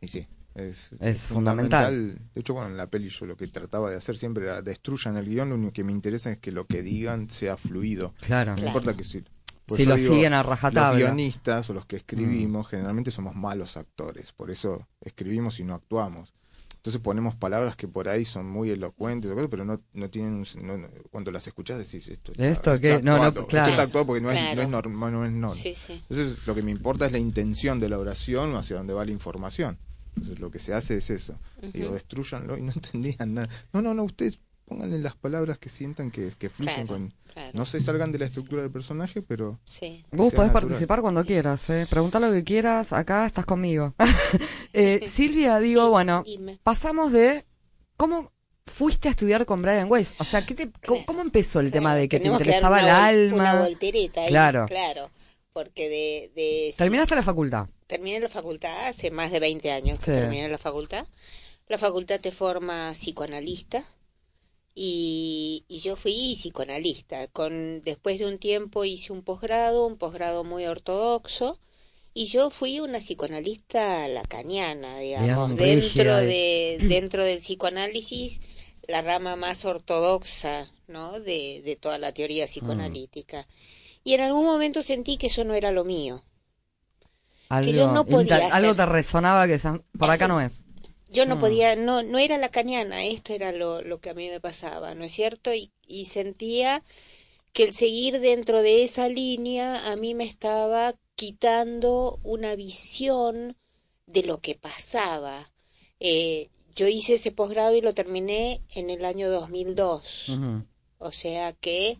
Y 0.00 0.08
sí, 0.08 0.26
es, 0.54 0.90
Es 1.00 1.22
fundamental. 1.22 2.14
De 2.34 2.40
hecho, 2.40 2.54
bueno, 2.54 2.70
en 2.70 2.76
la 2.76 2.86
peli 2.88 3.08
yo 3.08 3.26
lo 3.26 3.36
que 3.36 3.46
trataba 3.48 3.90
de 3.90 3.96
hacer 3.96 4.16
siempre 4.16 4.44
era 4.44 4.62
destruyan 4.62 5.16
el 5.16 5.26
guion, 5.28 5.48
lo 5.50 5.54
único 5.56 5.72
que 5.72 5.84
me 5.84 5.92
interesa 5.92 6.30
es 6.30 6.38
que 6.38 6.52
lo 6.52 6.66
que 6.66 6.82
digan 6.82 7.28
sea 7.30 7.56
fluido. 7.56 8.14
Claro. 8.20 8.52
No 8.52 8.56
Claro. 8.56 8.68
importa 8.68 8.96
que 8.96 9.04
si... 9.04 9.24
por 9.66 9.76
Si 9.76 9.86
lo 9.86 9.96
digo, 9.96 10.14
siguen 10.14 10.32
a 10.34 10.42
rajatabla. 10.42 10.90
Mm. 10.90 10.98
Los 11.00 11.08
guionistas 11.08 11.70
o 11.70 11.74
los 11.74 11.86
que 11.86 11.96
escribimos 11.96 12.68
generalmente 12.68 13.10
somos 13.10 13.34
malos 13.34 13.76
actores, 13.76 14.32
por 14.32 14.50
eso 14.50 14.86
escribimos 15.00 15.58
y 15.60 15.64
no 15.64 15.74
actuamos. 15.74 16.32
Entonces 16.76 17.02
ponemos 17.02 17.34
palabras 17.34 17.74
que 17.76 17.88
por 17.88 18.08
ahí 18.08 18.24
son 18.24 18.48
muy 18.48 18.70
elocuentes, 18.70 19.30
pero 19.50 19.64
no, 19.64 19.82
no 19.94 20.10
tienen 20.10 20.32
un, 20.34 20.46
no- 20.64 20.78
no- 20.78 20.88
cuando 21.10 21.32
las 21.32 21.44
escuchás 21.46 21.76
decís 21.76 22.08
esto. 22.08 22.30
está- 22.32 22.46
¿Esto 22.46 22.74
está 22.74 22.80
qué? 22.80 23.02
No, 23.02 23.16
no, 23.16 23.24
actuado, 23.24 23.46
claro. 23.48 23.66
Esto 23.66 23.70
está 23.72 23.82
actuado 23.82 24.06
porque 24.06 24.20
no 24.22 24.30
es, 24.30 24.38
Claro. 24.38 24.56
no 24.56 24.62
es 24.62 24.68
normal, 24.68 25.12
no 25.12 25.24
es 25.26 25.32
no. 25.32 25.50
Sí, 25.50 25.74
sí. 25.74 26.00
Entonces 26.08 26.46
lo 26.46 26.54
que 26.54 26.62
me 26.62 26.70
importa 26.70 27.06
es 27.06 27.12
la 27.12 27.18
intención 27.18 27.80
de 27.80 27.88
la 27.88 27.98
oración 27.98 28.54
o 28.54 28.58
hacia 28.58 28.76
dónde 28.76 28.94
va 28.94 29.04
la 29.04 29.10
información. 29.10 29.76
Entonces 30.18 30.40
lo 30.40 30.50
que 30.50 30.58
se 30.58 30.74
hace 30.74 30.96
es 30.98 31.10
eso. 31.10 31.38
Digo, 31.72 31.92
destruyanlo 31.92 32.56
y 32.58 32.62
no 32.62 32.72
entendían 32.76 33.34
nada. 33.34 33.48
No, 33.72 33.82
no, 33.82 33.94
no, 33.94 34.04
ustedes 34.04 34.38
pónganle 34.64 34.98
las 34.98 35.16
palabras 35.16 35.58
que 35.58 35.68
sientan 35.70 36.10
que, 36.10 36.32
que 36.38 36.50
fluyen 36.50 36.86
Claro, 36.86 36.88
con... 36.88 37.14
claro. 37.32 37.50
No 37.54 37.64
se 37.64 37.80
salgan 37.80 38.12
de 38.12 38.18
la 38.18 38.26
estructura 38.26 38.60
del 38.62 38.70
personaje, 38.70 39.22
pero... 39.22 39.58
Sí. 39.64 40.04
Vos 40.10 40.32
podés 40.34 40.48
natural. 40.48 40.52
participar 40.52 41.00
cuando 41.00 41.24
quieras, 41.24 41.70
¿eh? 41.70 41.86
Pregunta 41.88 42.20
lo 42.20 42.30
que 42.32 42.44
quieras, 42.44 42.92
acá 42.92 43.24
estás 43.26 43.46
conmigo. 43.46 43.94
Eh, 44.74 45.00
Silvia, 45.08 45.58
digo, 45.58 45.84
Sí, 45.86 45.90
bueno, 45.90 46.22
dime. 46.26 46.58
pasamos 46.62 47.10
de 47.12 47.46
cómo 47.96 48.30
fuiste 48.66 49.08
a 49.08 49.12
estudiar 49.12 49.46
con 49.46 49.62
Brian 49.62 49.90
Weiss. 49.90 50.14
O 50.18 50.24
sea, 50.24 50.44
¿qué 50.44 50.54
te, 50.54 50.70
cómo, 50.86 51.06
cómo 51.06 51.22
empezó 51.22 51.60
el 51.60 51.70
tema 51.70 51.94
de 51.96 52.06
que 52.08 52.20
te 52.20 52.28
interesaba 52.28 52.82
dar 52.82 53.14
el 53.14 53.30
alma? 53.30 53.52
Una 53.54 53.62
voltereta 53.62 54.20
ahí, 54.22 54.28
Claro. 54.28 54.66
claro. 54.66 55.10
Porque 55.54 55.88
de... 55.88 56.32
de 56.36 56.74
Terminaste 56.76 57.16
la 57.16 57.22
facultad. 57.22 57.66
Terminé 57.88 58.20
la 58.20 58.28
facultad 58.28 58.86
hace 58.86 59.10
más 59.10 59.32
de 59.32 59.40
20 59.40 59.72
años 59.72 59.98
que 59.98 60.04
Sí. 60.04 60.10
terminé 60.12 60.48
la 60.48 60.58
facultad. 60.58 61.06
La 61.66 61.78
facultad 61.78 62.20
te 62.20 62.30
forma 62.30 62.92
psicoanalista 62.94 63.84
y, 64.74 65.64
y 65.68 65.80
yo 65.80 65.96
fui 65.96 66.36
psicoanalista. 66.38 67.26
Con, 67.28 67.82
después 67.82 68.18
de 68.18 68.26
un 68.26 68.38
tiempo 68.38 68.84
hice 68.84 69.12
un 69.12 69.22
posgrado, 69.22 69.86
un 69.86 69.96
posgrado 69.96 70.44
muy 70.44 70.66
ortodoxo. 70.66 71.58
Y 72.14 72.26
yo 72.26 72.50
fui 72.50 72.80
una 72.80 72.98
psicoanalista 73.00 74.08
lacaniana, 74.08 74.98
digamos, 74.98 75.54
Bien 75.54 75.80
dentro 75.80 76.16
de 76.16 76.78
dentro 76.80 77.24
del 77.24 77.38
psicoanálisis, 77.38 78.40
la 78.88 79.02
rama 79.02 79.36
más 79.36 79.64
ortodoxa, 79.64 80.68
¿no? 80.88 81.20
De, 81.20 81.62
de 81.64 81.76
toda 81.76 81.98
la 81.98 82.12
teoría 82.12 82.46
psicoanalítica. 82.46 83.46
Y 84.04 84.14
en 84.14 84.22
algún 84.22 84.44
momento 84.46 84.82
sentí 84.82 85.16
que 85.16 85.26
eso 85.28 85.44
no 85.44 85.54
era 85.54 85.70
lo 85.70 85.84
mío. 85.84 86.24
Algo, 87.48 87.72
yo 87.72 87.86
no 87.88 88.04
podía 88.06 88.46
algo 88.48 88.74
te 88.74 88.86
resonaba 88.86 89.46
que 89.46 89.58
por 89.98 90.10
acá 90.10 90.28
no 90.28 90.40
es. 90.40 90.64
Yo 91.10 91.24
no 91.26 91.36
Mm. 91.36 91.40
podía, 91.40 91.76
no, 91.76 92.02
no 92.02 92.18
era 92.18 92.36
lacaniana, 92.38 93.04
esto 93.04 93.32
era 93.32 93.52
lo, 93.52 93.82
lo 93.82 93.98
que 94.00 94.10
a 94.10 94.14
mí 94.14 94.28
me 94.28 94.40
pasaba, 94.40 94.94
¿no 94.94 95.04
es 95.04 95.12
cierto? 95.12 95.54
Y, 95.54 95.72
y 95.86 96.06
sentía 96.06 96.82
que 97.52 97.64
el 97.64 97.74
seguir 97.74 98.20
dentro 98.20 98.62
de 98.62 98.84
esa 98.84 99.08
línea 99.08 99.90
a 99.92 99.96
mí 99.96 100.14
me 100.14 100.24
estaba 100.24 100.94
quitando 101.16 102.20
una 102.24 102.56
visión 102.56 103.56
de 104.06 104.22
lo 104.24 104.40
que 104.40 104.54
pasaba. 104.54 105.52
Eh, 106.00 106.48
yo 106.76 106.88
hice 106.88 107.14
ese 107.14 107.32
posgrado 107.32 107.74
y 107.76 107.80
lo 107.82 107.94
terminé 107.94 108.62
en 108.74 108.90
el 108.90 109.04
año 109.04 109.30
2002. 109.30 110.28
Ujú. 110.28 110.64
O 110.98 111.12
sea 111.12 111.52
que 111.54 111.98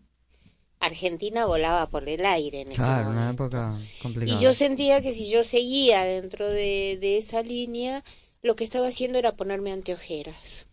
Argentina 0.80 1.46
volaba 1.46 1.88
por 1.88 2.08
el 2.08 2.24
aire 2.26 2.62
en 2.62 2.72
ese 2.72 2.76
Claro, 2.76 3.10
una 3.10 3.20
momento. 3.20 3.44
época 3.44 3.78
complicada. 4.02 4.38
Y 4.38 4.42
yo 4.42 4.54
sentía 4.54 5.02
que 5.02 5.12
si 5.12 5.28
yo 5.30 5.44
seguía 5.44 6.02
dentro 6.04 6.48
de, 6.48 6.98
de 7.00 7.18
esa 7.18 7.42
línea, 7.42 8.04
lo 8.42 8.56
que 8.56 8.64
estaba 8.64 8.88
haciendo 8.88 9.18
era 9.18 9.36
ponerme 9.36 9.72
anteojeras. 9.72 10.66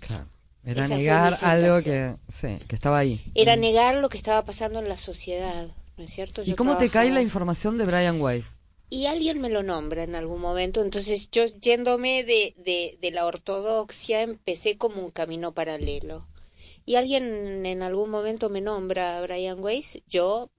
Claro. 0.00 0.26
Era 0.64 0.86
Esa 0.86 0.96
negar 0.96 1.38
algo 1.42 1.82
que, 1.82 2.16
sensación. 2.16 2.20
sí, 2.28 2.58
que 2.68 2.74
estaba 2.76 2.98
ahí. 2.98 3.20
Era 3.34 3.56
negar 3.56 3.96
lo 3.96 4.08
que 4.08 4.16
estaba 4.18 4.44
pasando 4.44 4.78
en 4.78 4.88
la 4.88 4.96
sociedad, 4.96 5.68
¿no 5.96 6.04
es 6.04 6.10
cierto? 6.12 6.42
¿Y 6.44 6.54
cómo 6.54 6.76
te 6.76 6.88
cae 6.90 7.10
la 7.10 7.20
información 7.20 7.78
de 7.78 7.84
Brian 7.84 8.20
Weiss? 8.20 8.58
Y 8.90 9.06
alguien 9.06 9.40
me 9.40 9.48
lo 9.48 9.62
nombra 9.64 10.04
en 10.04 10.14
algún 10.14 10.40
momento, 10.40 10.82
entonces 10.82 11.30
yo 11.32 11.46
yéndome 11.46 12.24
de, 12.24 12.54
de, 12.58 12.98
de 13.00 13.10
la 13.10 13.26
ortodoxia 13.26 14.22
empecé 14.22 14.76
como 14.76 15.02
un 15.02 15.10
camino 15.10 15.52
paralelo. 15.52 16.28
Y 16.86 16.96
alguien 16.96 17.66
en 17.66 17.82
algún 17.82 18.10
momento 18.10 18.50
me 18.50 18.60
nombra 18.60 19.18
a 19.18 19.22
Brian 19.22 19.62
Weiss, 19.62 20.00
yo 20.06 20.50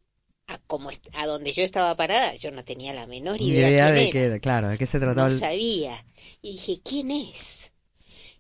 a, 0.47 0.59
como 0.59 0.89
a 1.13 1.27
donde 1.27 1.53
yo 1.53 1.63
estaba 1.63 1.95
parada, 1.97 2.35
yo 2.35 2.51
no 2.51 2.65
tenía 2.65 2.93
la 2.93 3.07
menor 3.07 3.41
idea, 3.41 3.73
idea 3.73 3.73
quién 3.75 3.97
de 3.97 4.09
era. 4.09 4.09
qué 4.09 4.39
claro, 4.41 4.69
de 4.69 4.77
qué 4.77 4.85
se 4.85 4.99
trataba. 4.99 5.27
no 5.27 5.29
el- 5.29 5.49
sabía. 5.51 6.05
Y 6.41 6.53
dije, 6.53 6.81
¿quién 6.83 7.11
es? 7.11 7.71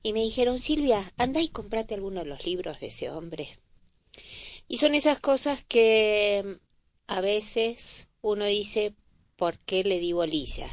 Y 0.03 0.13
me 0.13 0.21
dijeron, 0.21 0.59
Silvia, 0.59 1.13
anda 1.17 1.41
y 1.41 1.49
comprate 1.49 1.95
alguno 1.95 2.21
de 2.21 2.27
los 2.27 2.45
libros 2.45 2.79
de 2.81 2.87
ese 2.87 3.09
hombre. 3.11 3.59
Y 4.67 4.77
son 4.77 4.95
esas 4.95 5.19
cosas 5.19 5.63
que 5.67 6.43
mm, 6.45 6.61
a 7.07 7.21
veces 7.21 8.07
uno 8.21 8.45
dice, 8.45 8.93
¿por 9.35 9.59
qué 9.59 9.83
le 9.83 9.99
di 9.99 10.13
bolilla? 10.13 10.67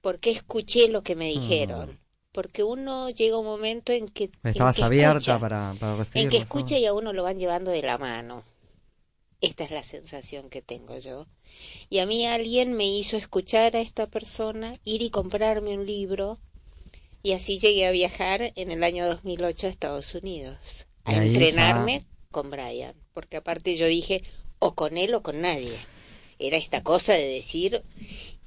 ¿Por 0.00 0.20
qué 0.20 0.30
escuché 0.32 0.88
lo 0.88 1.02
que 1.04 1.16
me 1.16 1.28
dijeron? 1.28 2.00
Porque 2.36 2.62
uno 2.62 3.08
llega 3.08 3.38
un 3.38 3.46
momento 3.46 3.92
en 3.92 4.08
que... 4.08 4.24
en. 4.24 4.32
Estabas 4.44 4.76
que 4.76 4.84
abierta 4.84 5.16
escucha, 5.20 5.40
para, 5.40 5.74
para 5.80 5.96
recibir. 5.96 6.24
En 6.24 6.30
que 6.30 6.36
escucha 6.36 6.76
y 6.76 6.84
a 6.84 6.92
uno 6.92 7.14
lo 7.14 7.22
van 7.22 7.38
llevando 7.38 7.70
de 7.70 7.80
la 7.80 7.96
mano. 7.96 8.44
Esta 9.40 9.64
es 9.64 9.70
la 9.70 9.82
sensación 9.82 10.50
que 10.50 10.60
tengo 10.60 10.98
yo. 10.98 11.26
Y 11.88 12.00
a 12.00 12.04
mí 12.04 12.26
alguien 12.26 12.74
me 12.74 12.84
hizo 12.84 13.16
escuchar 13.16 13.74
a 13.74 13.80
esta 13.80 14.08
persona, 14.08 14.78
ir 14.84 15.00
y 15.00 15.08
comprarme 15.08 15.78
un 15.78 15.86
libro, 15.86 16.38
y 17.22 17.32
así 17.32 17.58
llegué 17.58 17.86
a 17.86 17.90
viajar 17.90 18.52
en 18.54 18.70
el 18.70 18.84
año 18.84 19.06
2008 19.06 19.66
a 19.66 19.70
Estados 19.70 20.14
Unidos, 20.14 20.86
a 21.04 21.14
Y 21.14 21.28
entrenarme 21.28 22.04
con 22.30 22.50
Brian, 22.50 22.94
porque 23.14 23.38
aparte 23.38 23.78
yo 23.78 23.86
dije, 23.86 24.22
o 24.58 24.74
con 24.74 24.98
él 24.98 25.14
o 25.14 25.22
con 25.22 25.40
nadie. 25.40 25.78
Era 26.38 26.58
esta 26.58 26.82
cosa 26.82 27.14
de 27.14 27.28
decir... 27.28 27.82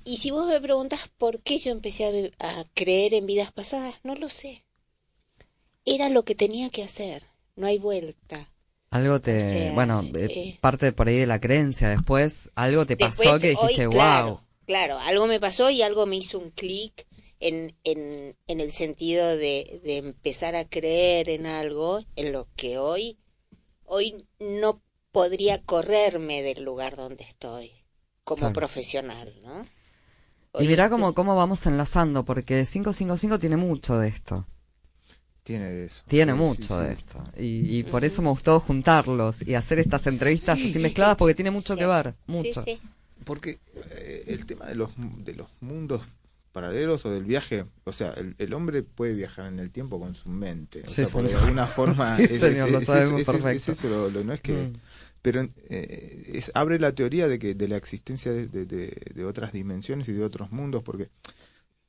Y 0.10 0.18
si 0.18 0.32
vos 0.32 0.48
me 0.48 0.60
preguntas 0.60 1.02
por 1.20 1.40
qué 1.42 1.60
yo 1.60 1.72
empecé 1.72 2.34
a, 2.40 2.66
creer 2.74 3.14
en 3.14 3.28
vidas 3.28 3.52
pasadas, 3.52 3.94
no 4.02 4.16
lo 4.16 4.28
sé. 4.28 4.64
Era 5.86 6.10
lo 6.10 6.26
que 6.26 6.34
tenía 6.34 6.72
que 6.72 6.82
hacer, 6.82 7.28
no 7.56 7.68
hay 7.68 7.78
vuelta. 7.78 8.52
Algo 8.90 9.22
te. 9.22 9.38
O 9.38 9.52
sea, 9.52 9.72
bueno, 9.74 10.02
eh, 10.16 10.26
eh, 10.32 10.58
parte 10.62 10.94
por 10.94 11.10
ahí 11.10 11.18
de 11.18 11.28
la 11.28 11.40
creencia. 11.40 11.90
Después, 11.90 12.50
algo 12.56 12.88
te 12.88 12.98
pasó 12.98 13.40
que 13.40 13.50
dijiste, 13.50 13.86
hoy, 13.86 13.86
wow. 13.86 13.94
claro, 13.94 14.44
claro, 14.66 14.98
algo 14.98 15.28
me 15.28 15.40
pasó 15.40 15.70
y 15.70 15.84
algo 15.84 16.08
me 16.08 16.16
hizo 16.16 16.40
un 16.40 16.50
clic 16.50 17.06
en, 17.40 17.76
en, 17.84 18.36
en 18.48 18.62
el 18.62 18.72
sentido 18.72 19.38
de, 19.38 19.80
de 19.84 19.98
empezar 19.98 20.56
a 20.56 20.68
creer 20.68 21.30
en 21.30 21.46
algo 21.46 22.00
en 22.16 22.32
lo 22.32 22.48
que 22.56 22.80
hoy, 22.80 23.20
hoy 23.86 24.26
no 24.40 24.82
podría 25.12 25.62
correrme 25.62 26.42
del 26.42 26.64
lugar 26.64 26.96
donde 26.96 27.26
estoy 27.26 27.74
como 28.24 28.40
Claro. 28.40 28.54
profesional, 28.54 29.40
¿no? 29.44 29.62
Y 30.60 30.68
mirá 30.68 30.90
cómo, 30.90 31.14
cómo 31.14 31.36
vamos 31.36 31.66
enlazando, 31.68 32.26
porque 32.26 32.66
555 32.66 33.40
tiene 33.40 33.58
mucho 33.58 33.98
de 34.00 34.08
esto. 34.08 34.46
Tiene 35.44 35.70
de 35.70 35.86
eso. 35.86 36.04
Tiene 36.08 36.34
Sí, 36.34 36.38
mucho 36.38 36.78
sí, 36.80 36.84
de 36.88 36.96
sí. 36.96 37.02
esto. 37.04 37.24
Y, 37.38 37.78
y 37.80 37.84
por 37.84 38.04
eso 38.06 38.22
me 38.22 38.30
gustó 38.30 38.60
juntarlos 38.60 39.46
y 39.48 39.56
hacer 39.56 39.80
estas 39.80 40.06
entrevistas 40.08 40.58
Sí. 40.60 40.70
así 40.70 40.80
mezcladas, 40.80 41.18
porque 41.18 41.34
tiene 41.36 41.52
mucho 41.52 41.76
que 41.76 41.86
ver. 41.86 42.16
Mucho. 42.28 42.64
sí. 42.64 42.80
Porque 43.26 43.60
eh, 43.92 44.24
el 44.28 44.46
tema 44.46 44.66
de 44.68 44.76
los, 44.76 44.90
de 44.98 45.34
los 45.36 45.48
mundos 45.60 46.02
paralelos 46.52 47.06
o 47.06 47.12
del 47.12 47.24
viaje, 47.26 47.66
o 47.84 47.94
sea, 47.94 48.10
el, 48.14 48.36
el 48.40 48.54
hombre 48.54 48.82
puede 48.82 49.14
viajar 49.14 49.46
en 49.48 49.60
el 49.60 49.70
tiempo 49.72 50.00
con 50.00 50.16
su 50.16 50.30
mente. 50.30 50.82
O 50.86 50.90
Sí, 50.90 51.06
sea, 51.06 51.22
de 51.22 51.36
alguna 51.36 51.68
forma... 51.68 52.18
Sí, 52.18 52.28
señor, 52.40 52.72
lo 52.72 52.82
sabemos 52.82 53.22
es- 53.22 53.26
perfecto. 53.28 53.50
es 53.50 53.70
eso, 53.70 53.88
lo- 53.90 54.10
lo- 54.10 54.24
no 54.24 54.34
es 54.34 54.42
que... 54.42 54.54
Mm. 54.54 54.74
Pero 55.22 55.48
eh, 55.70 56.32
es, 56.34 56.52
abre 56.54 56.80
la 56.80 56.94
teoría 56.94 57.28
de 57.28 57.40
que 57.40 57.54
de 57.56 57.68
la 57.68 57.78
existencia 57.78 58.32
de, 58.32 58.48
de- 58.48 58.66
de- 58.66 59.02
de 59.14 59.26
otras 59.26 59.52
dimensiones 59.52 60.08
y 60.08 60.14
de 60.14 60.24
otros 60.24 60.52
mundos, 60.52 60.82
porque 60.84 61.10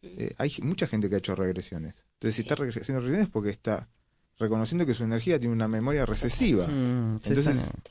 eh, 0.02 0.32
hay 0.38 0.52
mucha 0.62 0.86
gente 0.86 1.08
que 1.08 1.14
ha 1.14 1.18
hecho 1.18 1.34
regresiones. 1.36 1.94
Entonces, 2.14 2.34
si 2.36 2.42
está 2.42 2.54
haciendo 2.54 3.00
regresiones 3.00 3.22
es 3.22 3.28
porque 3.28 3.50
está 3.50 3.88
reconociendo 4.38 4.86
que 4.86 4.94
su 4.94 5.04
energía 5.04 5.38
tiene 5.38 5.54
una 5.54 5.68
memoria 5.68 6.06
recesiva. 6.06 6.66
Mm, 6.66 7.18
Entonces, 7.28 7.44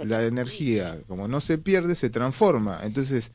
la 0.10 0.24
energía, 0.24 1.00
como 1.08 1.28
no 1.28 1.40
se 1.42 1.58
pierde, 1.60 1.94
se 1.96 2.10
transforma. 2.10 2.80
Entonces, 2.84 3.32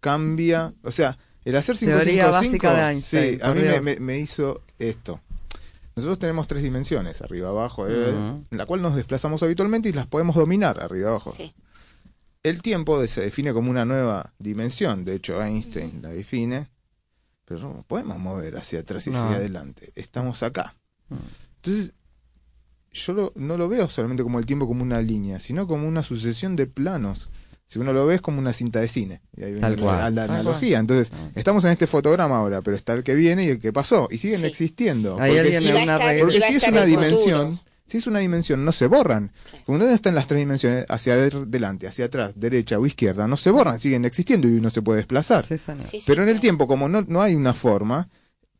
cambia. 0.00 0.74
O 0.82 0.90
sea, 0.90 1.18
el 1.44 1.56
hacer 1.56 1.76
Teoría 1.78 2.02
555 2.26 2.32
básica 2.32 2.74
de 2.86 2.92
Einstein, 2.92 3.34
sí, 3.34 3.40
a 3.42 3.54
mí 3.54 3.60
me- 3.82 3.96
me 4.00 4.18
hizo 4.18 4.62
esto. 4.78 5.20
Nosotros 5.94 6.18
tenemos 6.18 6.46
tres 6.46 6.62
dimensiones, 6.62 7.20
arriba, 7.22 7.50
abajo, 7.50 7.86
eh, 7.88 8.10
en 8.10 8.46
la 8.58 8.64
cual 8.66 8.80
nos 8.82 8.94
desplazamos 8.96 9.42
habitualmente 9.42 9.88
y 9.88 9.92
las 9.92 10.06
podemos 10.06 10.36
dominar, 10.36 10.82
arriba, 10.82 11.10
abajo. 11.10 11.32
Sí. 11.36 11.54
El 12.42 12.62
tiempo 12.62 13.04
se 13.06 13.20
define 13.20 13.52
como 13.52 13.70
una 13.70 13.84
nueva 13.84 14.32
dimensión, 14.38 15.04
de 15.04 15.14
hecho 15.16 15.40
Einstein 15.42 16.00
la 16.02 16.08
define, 16.08 16.70
pero 17.44 17.60
no 17.60 17.84
podemos 17.86 18.18
mover 18.18 18.56
hacia 18.56 18.80
atrás 18.80 19.06
y 19.06 19.10
No. 19.10 19.22
hacia 19.22 19.36
adelante. 19.36 19.92
Estamos 19.94 20.42
acá. 20.42 20.74
Entonces, 21.56 21.92
yo 22.92 23.12
lo- 23.12 23.32
no 23.36 23.56
lo 23.56 23.68
veo 23.68 23.88
solamente 23.88 24.22
como 24.22 24.38
el 24.38 24.46
tiempo 24.46 24.66
como 24.66 24.82
una 24.82 25.00
línea, 25.02 25.40
sino 25.40 25.66
como 25.66 25.86
una 25.86 26.02
sucesión 26.02 26.56
de 26.56 26.66
planos. 26.66 27.28
Si 27.72 27.78
uno 27.78 27.94
lo 27.94 28.04
ve 28.04 28.16
es 28.16 28.20
como 28.20 28.38
una 28.38 28.52
cinta 28.52 28.80
de 28.80 28.88
cine. 28.88 29.22
Y 29.34 29.44
ahí 29.44 29.52
viene 29.52 29.60
Tal 29.62 29.76
la, 29.76 29.82
cual. 29.82 30.14
la 30.14 30.26
Tal 30.26 30.36
analogía. 30.36 30.78
Entonces, 30.78 31.10
Ah. 31.14 31.30
estamos 31.34 31.64
en 31.64 31.70
este 31.70 31.86
fotograma 31.86 32.36
ahora, 32.36 32.60
pero 32.60 32.76
está 32.76 32.92
el 32.92 33.02
que 33.02 33.14
viene 33.14 33.44
y 33.44 33.48
el 33.48 33.60
que 33.60 33.72
pasó. 33.72 34.08
Y 34.10 34.18
siguen 34.18 34.40
Sí. 34.40 34.46
existiendo. 34.46 35.18
Hay 35.18 35.30
porque 35.30 35.40
alguien 35.40 35.62
si- 35.62 35.68
a 35.70 35.72
una 35.72 35.80
estar- 35.96 36.18
porque 36.20 36.36
a 36.36 36.48
es 36.48 36.62
una 36.64 36.82
futuro. 36.82 36.84
dimensión, 36.86 37.60
si 37.88 37.96
es 37.96 38.06
una 38.06 38.18
dimensión, 38.18 38.62
no 38.66 38.72
se 38.72 38.86
borran. 38.88 39.32
Cuando 39.64 39.86
uno 39.86 39.94
está 39.94 40.10
en 40.10 40.16
las 40.16 40.26
tres 40.26 40.40
dimensiones, 40.40 40.84
hacia 40.90 41.14
adelante, 41.14 41.86
hacia 41.86 42.04
atrás, 42.04 42.32
derecha 42.36 42.78
o 42.78 42.84
izquierda, 42.84 43.26
no 43.26 43.38
se 43.38 43.50
borran, 43.50 43.78
siguen 43.80 44.04
existiendo 44.04 44.48
y 44.48 44.52
uno 44.58 44.68
se 44.68 44.82
puede 44.82 44.98
desplazar. 44.98 45.42
Sí. 45.42 45.56
Sí, 45.56 46.02
Pero 46.06 46.24
en 46.24 46.28
el 46.28 46.34
claro. 46.34 46.40
tiempo, 46.42 46.68
como 46.68 46.90
no, 46.90 47.00
no 47.08 47.22
hay 47.22 47.34
una 47.34 47.54
forma, 47.54 48.10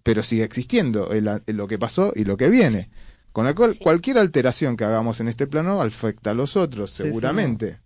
pero 0.03 0.23
sigue 0.23 0.45
existiendo 0.45 1.13
el- 1.13 1.29
el- 1.47 1.57
lo 1.57 1.69
que 1.69 1.79
pasó 1.79 2.15
y 2.17 2.25
lo 2.25 2.39
que 2.39 2.49
viene. 2.49 2.89
Con 3.33 3.45
la 3.45 3.55
cual, 3.55 3.75
Sí. 3.75 3.79
cualquier 3.79 4.17
alteración 4.17 4.77
que 4.77 4.85
hagamos 4.85 5.21
en 5.21 5.29
este 5.29 5.47
plano 5.47 5.83
afecta 5.83 6.31
a 6.31 6.35
los 6.35 6.57
otros, 6.57 6.93
Sí, 6.93 7.03
seguramente. 7.05 7.79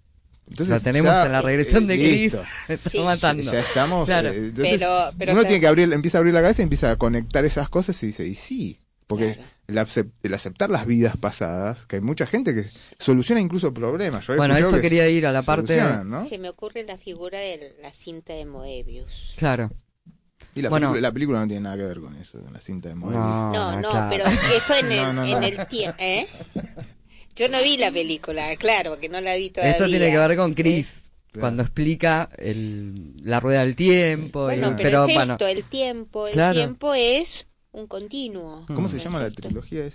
Entonces, 0.49 0.69
La 0.69 0.81
tenemos 0.81 1.11
ya, 1.13 1.27
en 1.27 1.33
la 1.33 1.43
regresión 1.43 1.87
de 1.87 2.25
está 2.69 2.91
Sí. 2.91 3.01
matando. 3.01 3.43
Ya 3.43 3.59
estamos. 3.61 4.07
Claro. 4.07 4.29
eh, 4.29 4.37
entonces, 4.37 4.79
Pero- 4.79 5.11
pero 5.19 5.33
uno 5.33 5.41
claro. 5.41 5.49
tiene 5.49 5.61
que 5.61 5.67
abrir, 5.67 5.93
empieza 5.93 6.19
a 6.19 6.21
abrir 6.21 6.35
la 6.35 6.43
cabeza 6.43 6.63
y 6.63 6.65
empieza 6.65 6.91
a 6.93 6.97
conectar 6.97 7.45
esas 7.45 7.69
cosas 7.69 8.01
y 8.03 8.07
dice, 8.07 8.27
y 8.27 8.35
sí. 8.35 8.81
Porque 9.09 9.35
Claro. 9.35 9.49
el, 9.69 9.77
acep- 9.79 10.11
el 10.25 10.35
aceptar 10.35 10.69
las 10.69 10.85
vidas 10.85 11.17
pasadas, 11.17 11.87
que 11.87 11.97
hay 11.97 12.03
mucha 12.03 12.27
gente 12.27 12.53
que 12.55 12.65
soluciona 12.99 13.41
incluso 13.41 13.73
problemas. 13.73 14.27
Yo 14.27 14.37
Bueno, 14.37 14.57
eso 14.57 14.73
que 14.73 14.81
quería 14.81 15.09
ir 15.09 15.27
a 15.27 15.33
la 15.33 15.43
parte. 15.43 15.81
¿no? 16.05 16.27
Se 16.27 16.39
me 16.39 16.49
ocurre 16.49 16.83
la 16.85 16.99
figura 16.99 17.39
de 17.39 17.77
la 17.83 17.93
cinta 17.93 18.33
de 18.33 18.45
Moebius. 18.47 19.35
Claro. 19.37 19.71
Y 20.57 20.63
la, 20.63 20.71
Bueno. 20.71 20.89
película, 20.89 21.09
la 21.09 21.13
película 21.13 21.39
no 21.41 21.47
tiene 21.47 21.61
nada 21.63 21.77
que 21.77 21.83
ver 21.85 22.01
con 22.01 22.17
eso, 22.17 22.41
con 22.41 22.53
la 22.53 22.61
cinta 22.61 22.89
de 22.89 22.95
Moebius. 22.97 23.21
No, 23.23 23.53
No, 23.53 23.81
no, 23.81 23.91
claro. 23.91 24.07
pero 24.11 24.25
esto 24.27 24.75
en 24.75 24.87
el, 24.93 25.03
No, 25.05 25.13
no, 25.13 25.25
en 25.25 25.43
el 25.45 25.67
tiempo, 25.69 25.97
¿eh? 26.01 26.27
Yo 27.37 27.49
no 27.49 27.63
vi 27.63 27.77
la 27.77 27.93
película, 27.93 28.57
claro, 28.57 28.99
que 28.99 29.09
no 29.09 29.21
la 29.21 29.35
vi 29.37 29.51
todavía. 29.51 29.73
Esto 29.73 29.87
tiene 29.87 30.11
que 30.11 30.19
ver 30.19 30.37
con 30.37 30.55
Chris. 30.55 30.89
Cuando 31.39 31.63
explica 31.63 32.31
el, 32.39 33.13
la 33.23 33.41
rueda 33.41 33.61
del 33.61 33.77
tiempo. 33.77 34.45
Bueno, 34.45 34.69
y- 34.69 34.75
pero, 34.77 34.83
pero 34.89 35.05
es 35.07 35.15
bueno, 35.15 35.33
esto, 35.35 35.47
el 35.47 35.65
tiempo, 35.65 36.27
el 36.27 36.33
Claro. 36.33 36.55
tiempo 36.55 36.95
es 36.95 37.47
un 37.73 37.87
continuo. 37.87 38.65
¿Cómo 38.67 38.89
se 38.89 38.97
¿no 38.97 39.03
llama 39.05 39.19
es 39.19 39.23
la 39.25 39.31
trilogía? 39.37 39.85
Es? 39.85 39.95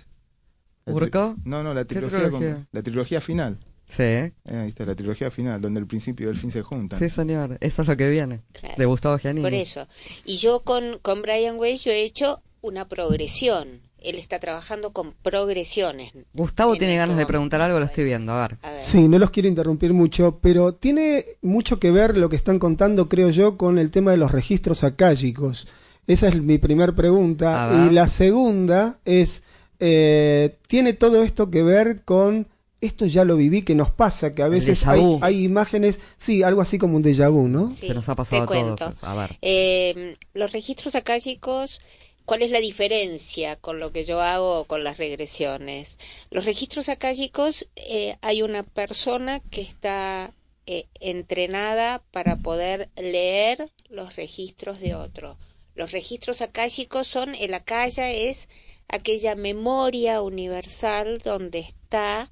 La 0.84 0.92
tri- 0.92 0.96
¿Urco? 1.02 1.36
No, 1.44 1.64
no, 1.64 1.74
la 1.74 1.84
¿Qué 1.84 1.96
trilogía, 1.96 2.30
con- 2.30 2.68
la 2.70 2.82
trilogía 2.84 3.20
final. 3.20 3.58
sí, 3.88 4.02
Eh, 4.04 4.32
ahí 4.46 4.68
está, 4.68 4.86
la 4.86 4.94
trilogía 4.94 5.32
final, 5.32 5.60
donde 5.60 5.80
el 5.80 5.86
principio 5.88 6.28
y 6.28 6.30
el 6.30 6.38
fin 6.38 6.52
se 6.52 6.62
juntan. 6.62 6.98
sí, 7.00 7.08
señor. 7.10 7.58
Eso 7.60 7.82
es 7.82 7.88
lo 7.88 7.96
que 7.96 8.08
viene. 8.08 8.42
Claro. 8.52 8.76
De 8.78 8.86
Gustavo 8.86 9.18
Giannini. 9.18 9.42
Por 9.42 9.54
eso. 9.54 9.88
Y 10.24 10.36
yo 10.36 10.62
con, 10.62 11.00
con 11.02 11.22
Brian 11.22 11.56
Weiss 11.58 11.82
yo 11.82 11.90
he 11.90 12.04
hecho 12.04 12.40
una 12.60 12.86
progresión. 12.88 13.81
Él 14.04 14.16
está 14.16 14.38
trabajando 14.38 14.92
con 14.92 15.12
progresiones. 15.22 16.12
Gustavo 16.32 16.72
En 16.72 16.78
tiene 16.78 16.94
este 16.94 16.98
ganas 16.98 17.16
de 17.16 17.26
preguntar 17.26 17.60
algo, 17.60 17.78
lo 17.78 17.84
estoy 17.84 18.04
viendo. 18.04 18.32
A 18.32 18.48
ver. 18.48 18.58
A 18.62 18.70
ver. 18.72 18.80
Sí, 18.80 19.08
no 19.08 19.18
los 19.18 19.30
quiero 19.30 19.48
interrumpir 19.48 19.92
mucho, 19.92 20.38
pero 20.40 20.72
tiene 20.72 21.24
mucho 21.42 21.78
que 21.78 21.90
ver 21.90 22.16
lo 22.16 22.28
que 22.28 22.36
están 22.36 22.58
contando, 22.58 23.08
creo 23.08 23.30
yo, 23.30 23.56
con 23.56 23.78
el 23.78 23.90
tema 23.90 24.10
de 24.10 24.16
los 24.16 24.32
registros 24.32 24.84
acálicos. 24.84 25.68
Esa 26.06 26.28
es 26.28 26.42
mi 26.42 26.58
primera 26.58 26.92
pregunta. 26.92 27.86
Y 27.86 27.92
la 27.92 28.08
segunda 28.08 28.98
es, 29.04 29.42
eh, 29.80 30.56
¿tiene 30.66 30.92
todo 30.92 31.22
esto 31.22 31.50
que 31.50 31.62
ver 31.62 32.02
con 32.04 32.48
esto 32.82 33.06
ya 33.06 33.24
lo 33.24 33.36
viví, 33.36 33.62
que 33.62 33.76
nos 33.76 33.90
pasa, 33.90 34.34
que 34.34 34.42
a 34.42 34.48
veces 34.48 34.84
hay, 34.86 35.44
imágenes, 35.44 36.00
sí, 36.18 36.42
algo 36.42 36.60
así 36.60 36.78
como 36.78 36.96
un 36.96 37.04
déjà 37.04 37.30
vu, 37.30 37.46
¿no? 37.46 37.72
Sí, 37.78 37.86
Se 37.86 37.94
nos 37.94 38.08
ha 38.08 38.16
pasado 38.16 38.42
a 38.42 38.76
todos. 38.76 39.04
A 39.04 39.14
ver. 39.14 39.38
Eh, 39.40 40.16
los 40.34 40.50
registros 40.50 40.96
akáshicos 40.96 41.80
¿Cuál 42.24 42.42
es 42.42 42.50
la 42.50 42.60
diferencia 42.60 43.56
con 43.56 43.80
lo 43.80 43.92
que 43.92 44.04
yo 44.04 44.20
hago 44.20 44.64
con 44.64 44.84
las 44.84 44.98
regresiones? 44.98 45.98
Los 46.30 46.44
registros 46.44 46.88
acálicos, 46.88 47.68
eh, 47.76 48.16
hay 48.20 48.42
una 48.42 48.62
persona 48.62 49.40
que 49.50 49.60
está 49.60 50.32
eh, 50.66 50.86
entrenada 51.00 52.02
para 52.12 52.36
poder 52.36 52.90
leer 52.96 53.70
los 53.88 54.14
registros 54.14 54.78
de 54.78 54.94
otro. 54.94 55.36
Los 55.74 55.90
registros 55.90 56.42
akáshicos 56.42 57.08
son, 57.08 57.34
el 57.34 57.54
akaya 57.54 58.10
es 58.10 58.48
aquella 58.88 59.34
memoria 59.34 60.22
universal 60.22 61.18
donde 61.18 61.60
está 61.60 62.30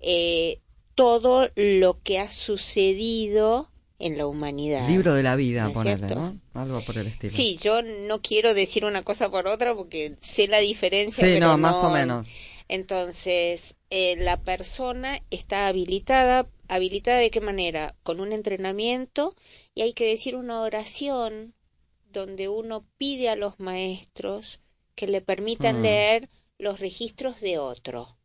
eh, 0.00 0.60
todo 0.94 1.50
lo 1.54 2.02
que 2.02 2.18
ha 2.18 2.30
sucedido 2.30 3.70
en 3.98 4.16
la 4.16 4.26
humanidad. 4.26 4.88
Libro 4.88 5.14
de 5.14 5.22
la 5.22 5.34
vida, 5.36 5.64
¿No 5.64 5.72
ponerle? 5.72 6.14
¿no? 6.14 6.38
Algo 6.54 6.80
por 6.82 6.98
el 6.98 7.06
estilo. 7.08 7.32
Sí, 7.34 7.58
yo 7.60 7.82
no 7.82 8.22
quiero 8.22 8.54
decir 8.54 8.84
una 8.84 9.02
cosa 9.02 9.30
por 9.30 9.46
otra 9.48 9.74
porque 9.74 10.16
sé 10.20 10.46
la 10.48 10.58
diferencia. 10.58 11.26
Sí, 11.26 11.34
pero 11.34 11.48
no, 11.48 11.58
más 11.58 11.76
o 11.76 11.90
menos. 11.90 12.28
Entonces, 12.68 13.76
eh, 13.90 14.14
la 14.18 14.36
persona 14.40 15.20
está 15.30 15.66
habilitada. 15.66 16.46
¿Habilitada 16.68 17.18
de 17.18 17.30
qué 17.30 17.40
manera? 17.40 17.94
Con 18.02 18.20
un 18.20 18.32
entrenamiento 18.32 19.34
y 19.74 19.82
hay 19.82 19.94
que 19.94 20.04
decir 20.06 20.36
una 20.36 20.60
oración 20.60 21.54
donde 22.12 22.48
uno 22.48 22.84
pide 22.98 23.30
a 23.30 23.36
los 23.36 23.58
maestros 23.58 24.60
que 24.94 25.06
le 25.06 25.22
permitan 25.22 25.78
Mm. 25.80 25.82
leer 25.82 26.28
los 26.58 26.78
registros 26.80 27.40
de 27.40 27.58
otro. 27.58 28.16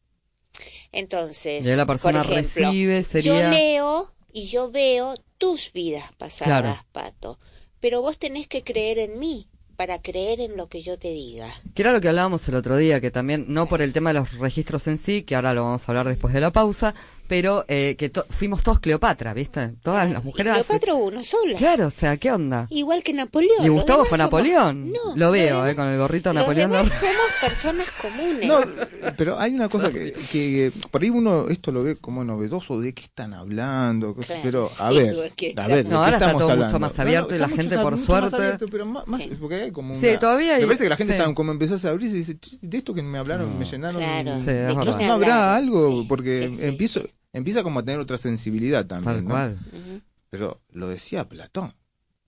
Entonces, 0.91 1.65
Y 1.65 1.75
la 1.75 1.85
persona 1.85 2.23
por 2.23 2.33
ejemplo, 2.33 2.69
recibe, 2.69 2.97
yo 2.97 3.03
sería- 3.03 3.49
leo 3.49 4.13
y 4.31 4.45
yo 4.47 4.69
veo 4.71 5.15
tus 5.43 5.73
vidas 5.73 6.09
pasadas, 6.17 6.61
Claro. 6.61 6.85
Pato, 6.93 7.37
pero 7.81 8.01
vos 8.01 8.17
tenés 8.17 8.47
que 8.47 8.63
creer 8.63 8.97
en 8.97 9.19
mí 9.19 9.49
para 9.75 10.01
creer 10.01 10.39
en 10.39 10.55
lo 10.55 10.69
que 10.69 10.81
yo 10.81 10.97
te 10.97 11.09
diga. 11.09 11.53
Que 11.73 11.81
era 11.81 11.91
lo 11.91 11.99
que 11.99 12.07
hablábamos 12.07 12.47
el 12.47 12.55
otro 12.55 12.77
día, 12.77 13.01
que 13.01 13.11
también, 13.11 13.47
no 13.49 13.67
por 13.67 13.81
el 13.81 13.91
tema 13.91 14.11
de 14.13 14.19
los 14.19 14.37
registros 14.37 14.87
en 14.87 14.97
sí, 14.97 15.23
que 15.23 15.35
ahora 15.35 15.53
lo 15.53 15.63
vamos 15.63 15.83
a 15.83 15.91
hablar 15.91 16.07
después 16.07 16.33
de 16.33 16.39
la 16.39 16.51
pausa, 16.51 16.95
pero 17.27 17.65
eh, 17.67 17.95
que 17.97 18.09
to- 18.09 18.25
fuimos 18.29 18.63
todos 18.63 18.79
Cleopatra, 18.79 19.33
¿viste? 19.33 19.73
Todas 19.81 20.09
las 20.11 20.23
mujeres. 20.23 20.51
Cleopatra 20.53 20.93
una 20.93 21.23
sola. 21.23 21.57
Claro, 21.57 21.87
o 21.87 21.91
sea, 21.91 22.17
¿qué 22.17 22.31
onda? 22.31 22.67
Igual 22.69 23.03
que 23.03 23.13
Napoleón. 23.13 23.65
Y 23.65 23.69
Gustavo 23.69 24.03
fue 24.05 24.17
somos- 24.17 24.25
Napoleón. 24.25 24.91
No, 24.91 25.15
lo 25.15 25.31
veo, 25.31 25.55
demás- 25.57 25.71
eh, 25.71 25.75
con 25.75 25.87
el 25.87 25.97
gorrito 25.97 26.29
de 26.29 26.35
Napoleón. 26.35 26.71
demás 26.71 26.87
lo- 26.89 26.93
somos 26.99 27.15
personas 27.41 27.87
comunes. 28.01 28.47
No, 28.47 28.59
pero 29.17 29.39
hay 29.39 29.53
una 29.53 29.69
cosa 29.69 29.91
que, 29.91 30.13
que 30.31 30.71
por 30.91 31.01
ahí 31.01 31.09
uno 31.09 31.47
esto 31.49 31.71
lo 31.71 31.83
ve 31.83 31.95
como 31.95 32.23
novedoso, 32.23 32.79
de 32.79 32.93
qué 32.93 33.03
están 33.03 33.33
hablando, 33.33 34.13
cosas, 34.15 34.27
Claro, 34.27 34.41
pero 34.43 34.69
a 34.79 34.91
sí, 34.91 34.97
ver, 34.97 35.15
a 35.57 35.67
ver, 35.67 35.83
¿de 35.85 35.89
No, 35.89 35.97
ahora 36.03 36.13
está 36.17 36.25
todo 36.27 36.33
mucho 36.39 36.51
hablando? 36.51 36.79
más 36.79 36.99
abierto 36.99 37.35
y 37.35 37.39
la 37.39 37.47
gente, 37.49 37.75
mucho- 37.75 37.81
por 37.83 37.93
mucho 37.97 38.11
más 38.11 38.19
suerte- 38.29 38.35
abierto, 38.37 38.65
pero 38.71 38.85
más, 38.85 39.07
más- 39.07 39.23
porque 39.39 39.55
hay 39.55 39.71
como 39.71 39.95
Sí, 39.95 40.07
una- 40.09 40.19
todavía 40.19 40.55
hay- 40.55 40.61
Me 40.61 40.67
parece 40.67 40.83
que 40.83 40.89
la 40.89 40.97
gente 40.97 41.13
sí. 41.13 41.19
está 41.19 41.33
como 41.33 41.51
empezás 41.51 41.83
a 41.85 41.89
abrirse 41.89 42.15
y 42.15 42.19
dice, 42.19 42.37
"Che, 42.39 42.57
de 42.61 42.77
esto 42.77 42.93
que 42.93 43.01
me 43.01 43.17
hablaron, 43.17 43.57
me 43.57 43.65
llenaron. 43.65 44.01
Claro, 44.01 44.31
Sí, 44.33 44.37
es 44.39 44.45
¿de 44.45 44.53
qué 44.67 44.75
verdad. 44.75 44.97
me 44.97 45.07
no 45.07 45.13
habrá 45.13 45.55
algo, 45.55 46.01
Sí, 46.01 46.05
porque 46.07 46.49
sí, 46.49 46.55
sí. 46.55 46.65
empiezo, 46.65 47.01
empieza 47.33 47.63
como 47.63 47.79
a 47.79 47.83
tener 47.83 47.99
otra 47.99 48.17
sensibilidad 48.17 48.85
también. 48.85 49.15
Tal 49.15 49.23
¿no? 49.25 49.29
cual. 49.31 49.59
Pero 50.29 50.61
lo 50.71 50.87
decía 50.87 51.27
Platón. 51.27 51.73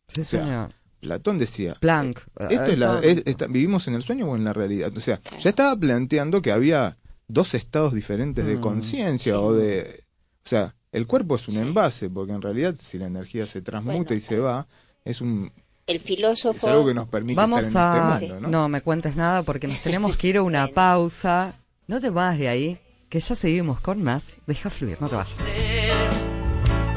Sí, 0.07 0.23
sea, 0.23 0.43
señor. 0.43 0.73
Platón 0.99 1.37
decía, 1.37 1.75
Planck. 1.79 2.19
Esto 2.49 2.65
eh, 2.65 2.73
es 2.73 2.77
la- 2.79 2.87
todo. 2.87 3.01
es- 3.01 3.23
está- 3.25 3.47
¿Vivimos 3.47 3.87
en 3.87 3.93
el 3.95 4.01
sueño 4.03 4.27
o 4.29 4.35
en 4.35 4.43
la 4.43 4.53
realidad? 4.53 4.91
O 4.95 4.99
sea, 4.99 5.19
ya 5.39 5.49
estaba 5.49 5.75
planteando 5.77 6.41
que 6.41 6.51
había 6.51 6.97
dos 7.27 7.53
estados 7.53 7.93
diferentes 7.93 8.45
de 8.45 8.57
Mm, 8.57 8.61
conciencia 8.61 9.33
sí. 9.33 9.39
o 9.39 9.53
de... 9.53 10.03
O 10.45 10.49
sea, 10.49 10.75
el 10.91 11.07
cuerpo 11.07 11.35
es 11.35 11.47
un 11.47 11.55
Sí. 11.55 11.59
envase, 11.61 12.09
porque 12.09 12.33
en 12.33 12.41
realidad 12.41 12.75
si 12.79 12.97
la 12.99 13.07
energía 13.07 13.45
se 13.47 13.61
transmuta 13.61 13.97
Bueno, 13.97 14.15
y 14.15 14.19
se 14.21 14.39
va, 14.39 14.67
es 15.03 15.21
un 15.21 15.51
El 15.87 15.95
es 15.97 16.01
filósofo. 16.03 16.67
algo 16.67 16.85
que 16.87 16.93
nos 16.93 17.07
permite 17.07 17.35
Vamos 17.35 17.65
estar 17.65 17.97
en 17.97 18.03
a... 18.03 18.13
este 18.13 18.33
mundo, 18.33 18.41
no. 18.49 18.61
¿no? 18.61 18.69
me 18.69 18.81
cuentes 18.81 19.15
nada 19.15 19.43
porque 19.43 19.67
nos 19.67 19.81
tenemos 19.81 20.15
que 20.17 20.27
ir 20.29 20.37
a 20.37 20.43
una 20.43 20.67
pausa. 20.67 21.55
No 21.87 21.99
te 22.01 22.09
vas 22.09 22.37
de 22.37 22.47
ahí, 22.47 22.79
que 23.15 23.21
ya 23.21 23.33
seguimos 23.33 23.79
con 23.79 24.03
más. 24.03 24.33
Deja 24.45 24.69
fluir, 24.69 24.97
no 24.99 25.07
te 25.07 25.15
vas. 25.15 25.37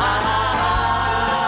Ah, 0.00 1.44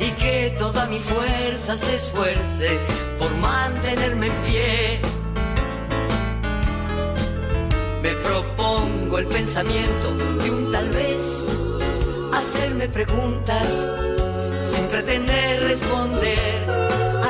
y 0.00 0.10
que 0.12 0.56
toda 0.58 0.86
mi 0.86 0.98
fuerza 0.98 1.76
se 1.76 1.96
esfuerce 1.96 2.80
por 3.18 3.30
mantenerme 3.36 4.28
en 4.28 4.40
pie. 4.40 5.02
Me 8.02 8.12
propongo 8.26 9.18
el 9.18 9.26
pensamiento 9.26 10.14
de 10.42 10.50
un 10.50 10.72
tal 10.72 10.88
vez, 10.88 11.46
hacerme 12.32 12.88
preguntas 12.88 13.90
sin 14.64 14.86
pretender 14.86 15.62
responder. 15.64 16.70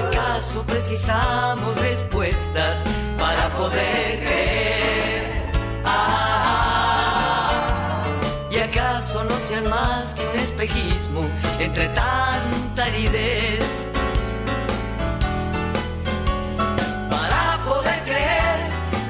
¿Acaso 0.06 0.62
precisamos 0.62 1.76
respuestas 1.80 2.78
para 3.18 3.52
poder 3.54 4.20
creer? 4.20 4.51
Sean 9.52 9.68
más 9.68 10.14
que 10.14 10.22
un 10.26 10.38
espejismo 10.38 11.30
entre 11.58 11.88
tanta 11.88 12.84
aridez? 12.84 13.86
Para 17.10 17.58
poder 17.66 18.00
creer, 18.04 18.58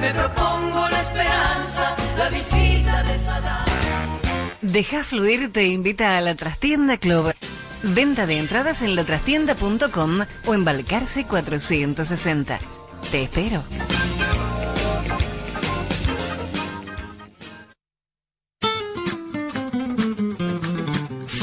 me 0.01 0.11
propongo 0.11 0.89
la 0.89 1.01
esperanza, 1.01 1.95
la 2.17 2.29
visita 2.29 3.03
de 3.03 3.19
Saddam. 3.19 4.19
Deja 4.61 5.03
Fluir 5.03 5.51
te 5.53 5.65
invita 5.67 6.17
a 6.17 6.21
la 6.21 6.35
Trastienda 6.35 6.97
Club. 6.97 7.33
Venta 7.83 8.25
de 8.25 8.39
entradas 8.39 8.81
en 8.81 8.95
latrastienda.com 8.95 10.21
o 10.45 10.53
en 10.53 10.65
Balcarce 10.65 11.25
460. 11.25 12.59
Te 13.11 13.23
espero. 13.23 13.63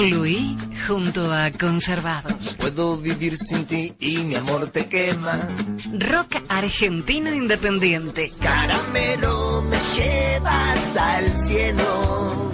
Fluí 0.00 0.56
junto 0.88 1.30
a 1.30 1.50
Conservados. 1.50 2.56
Puedo 2.58 2.96
vivir 2.96 3.36
sin 3.36 3.66
ti 3.66 3.92
y 4.00 4.24
mi 4.24 4.34
amor 4.34 4.68
te 4.68 4.86
quema. 4.86 5.38
Rock 5.92 6.36
argentino 6.48 7.34
independiente. 7.34 8.32
Caramelo, 8.40 9.60
me 9.62 9.76
llevas 9.94 10.96
al 10.96 11.46
cielo. 11.46 12.50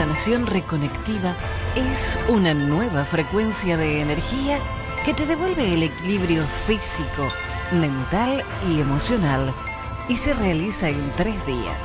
sanación 0.00 0.46
reconectiva 0.46 1.36
es 1.76 2.18
una 2.26 2.54
nueva 2.54 3.04
frecuencia 3.04 3.76
de 3.76 4.00
energía 4.00 4.58
que 5.04 5.12
te 5.12 5.26
devuelve 5.26 5.74
el 5.74 5.82
equilibrio 5.82 6.46
físico, 6.46 7.28
mental 7.70 8.42
y 8.66 8.80
emocional 8.80 9.54
y 10.08 10.16
se 10.16 10.32
realiza 10.32 10.88
en 10.88 11.12
tres 11.16 11.34
días. 11.44 11.76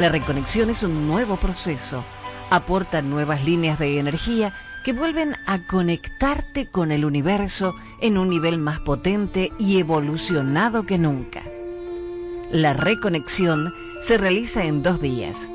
La 0.00 0.08
reconexión 0.08 0.70
es 0.70 0.82
un 0.84 1.06
nuevo 1.06 1.36
proceso, 1.36 2.02
aporta 2.48 3.02
nuevas 3.02 3.44
líneas 3.44 3.78
de 3.78 3.98
energía 3.98 4.54
que 4.82 4.94
vuelven 4.94 5.36
a 5.44 5.58
conectarte 5.66 6.64
con 6.64 6.92
el 6.92 7.04
universo 7.04 7.76
en 8.00 8.16
un 8.16 8.30
nivel 8.30 8.56
más 8.56 8.80
potente 8.80 9.52
y 9.58 9.78
evolucionado 9.78 10.86
que 10.86 10.96
nunca. 10.96 11.42
La 12.50 12.72
reconexión 12.72 13.74
se 14.00 14.16
realiza 14.16 14.64
en 14.64 14.82
dos 14.82 14.98
días 14.98 15.50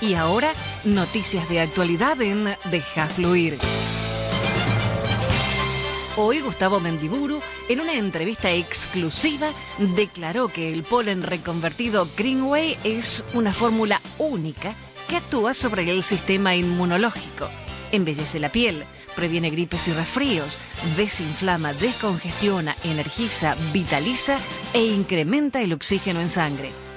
Y 0.09 0.15
ahora, 0.15 0.55
noticias 0.85 1.47
de 1.51 1.61
actualidad 1.61 2.23
en 2.23 2.57
Deja 2.71 3.09
Fluir. 3.09 3.59
Hoy 6.17 6.41
Gustavo 6.41 6.81
Mendiburu, 6.81 7.43
en 7.69 7.81
una 7.83 7.93
entrevista 7.93 8.51
exclusiva, 8.51 9.51
declaró 9.97 10.49
que 10.49 10.73
el 10.73 10.83
polen 10.83 11.23
reconvertido 11.23 12.09
Greenway 12.17 12.79
es 12.85 13.23
una 13.35 13.53
fórmula 13.53 14.01
única 14.17 14.73
que 15.11 15.19
actúa 15.19 15.53
sobre 15.53 15.91
el 15.91 16.03
sistema 16.03 16.57
inmunológico. 16.57 17.51
Embellece 17.93 18.41
la 18.41 18.49
piel, 18.49 18.85
previene 19.15 19.51
gripes 19.51 19.89
y 19.89 19.93
resfríos, 19.93 20.57
desinflama, 20.97 21.75
descongestiona, 21.75 22.75
energiza, 22.83 23.57
vitaliza 23.75 24.39
e 24.73 24.87
incrementa 24.87 25.61
el 25.61 25.75
oxígeno 25.75 26.23
en 26.23 26.31
sangre 26.31 26.88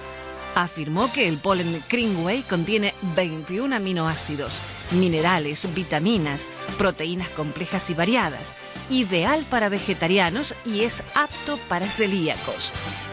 afirmó 0.56 1.12
que 1.12 1.28
el 1.28 1.38
polen 1.38 1.84
Greenway 1.90 2.44
contiene 2.44 2.94
21 3.16 3.76
aminoácidos, 3.76 4.54
minerales, 4.92 5.74
vitaminas, 5.74 6.48
proteínas 6.78 7.30
complejas 7.30 7.90
y 7.90 7.94
variadas, 7.94 8.56
ideal 8.90 9.46
para 9.50 9.70
vegetarianos 9.70 10.56
y 10.66 10.82
es 10.82 11.04
apto 11.16 11.58
para 11.70 11.88
celíacos. 11.88 12.72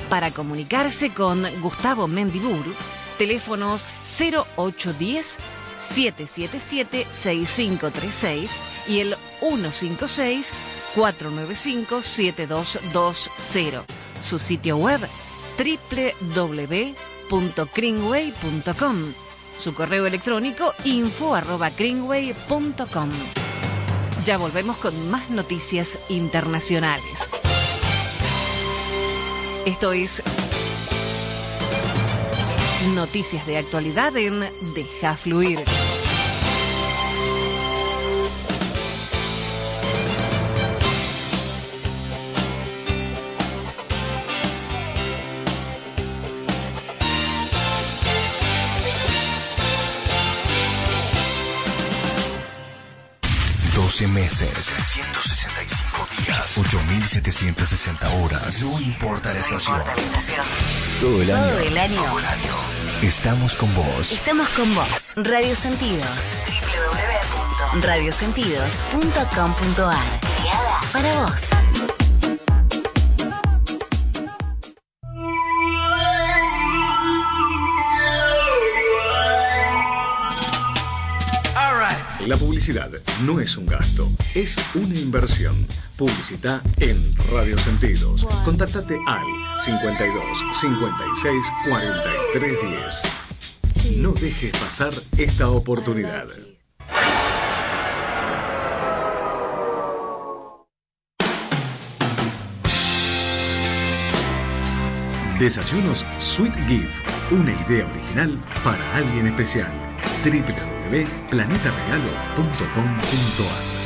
Para 0.09 0.31
comunicarse 0.31 1.12
con 1.12 1.46
Gustavo 1.61 2.09
Mendiburu, 2.09 2.74
teléfonos 3.18 3.83
0810 4.07 5.38
777 5.79 7.07
6536 7.14 8.51
y 8.88 9.01
el 9.01 9.16
156 9.40 10.53
495 10.94 12.03
7220. 12.03 13.85
Su 14.20 14.38
sitio 14.38 14.79
web 14.79 15.01
www 15.59 17.17
greenway.com 17.74 19.12
Su 19.58 19.74
correo 19.74 20.06
electrónico 20.06 20.72
info 20.84 21.34
arroba 21.34 21.70
greenway.com. 21.70 23.10
Ya 24.24 24.38
volvemos 24.38 24.76
con 24.76 25.10
más 25.10 25.30
noticias 25.30 25.98
internacionales. 26.08 27.28
Esto 29.66 29.92
es 29.92 30.22
Noticias 32.94 33.46
de 33.46 33.58
actualidad 33.58 34.16
en 34.16 34.40
Deja 34.74 35.16
Fluir. 35.16 35.64
12 53.98 54.14
meses, 54.14 54.72
365 54.76 56.06
días, 56.24 56.56
8760 56.56 58.08
horas. 58.11 58.62
No 58.62 58.80
importa 58.80 59.32
la 59.32 59.40
estación. 59.40 59.82
Todo 61.00 61.20
el 61.20 61.32
año. 61.32 61.48
Todo 61.48 61.58
el 61.58 61.78
año. 61.78 62.04
Todo 62.04 62.18
el 62.20 62.24
año. 62.24 62.54
Estamos 63.02 63.56
con 63.56 63.74
vos. 63.74 64.12
Estamos 64.12 64.48
con 64.50 64.72
vos. 64.72 65.14
Radio 65.16 65.56
Sentidos. 65.56 66.06
www.radiosentidos.com.ar. 67.72 70.20
Para 70.92 71.22
vos. 71.22 71.57
Publicidad 82.58 82.90
no 83.24 83.38
es 83.38 83.56
un 83.56 83.66
gasto, 83.66 84.10
es 84.34 84.56
una 84.74 84.98
inversión. 84.98 85.64
Publicita 85.96 86.60
en 86.78 87.14
Radio 87.30 87.56
Sentidos. 87.56 88.26
Contactate 88.44 88.98
al 89.06 89.22
52 89.64 90.24
56 90.60 91.46
43 91.68 92.52
10. 93.84 93.98
No 93.98 94.10
dejes 94.10 94.50
pasar 94.56 94.92
esta 95.18 95.48
oportunidad. 95.50 96.26
Desayunos 105.38 106.04
Sweet 106.20 106.56
Gift, 106.66 107.30
una 107.30 107.52
idea 107.52 107.86
original 107.86 108.36
para 108.64 108.96
alguien 108.96 109.28
especial 109.28 109.70
www.planetaregalo.com.ar 110.88 113.78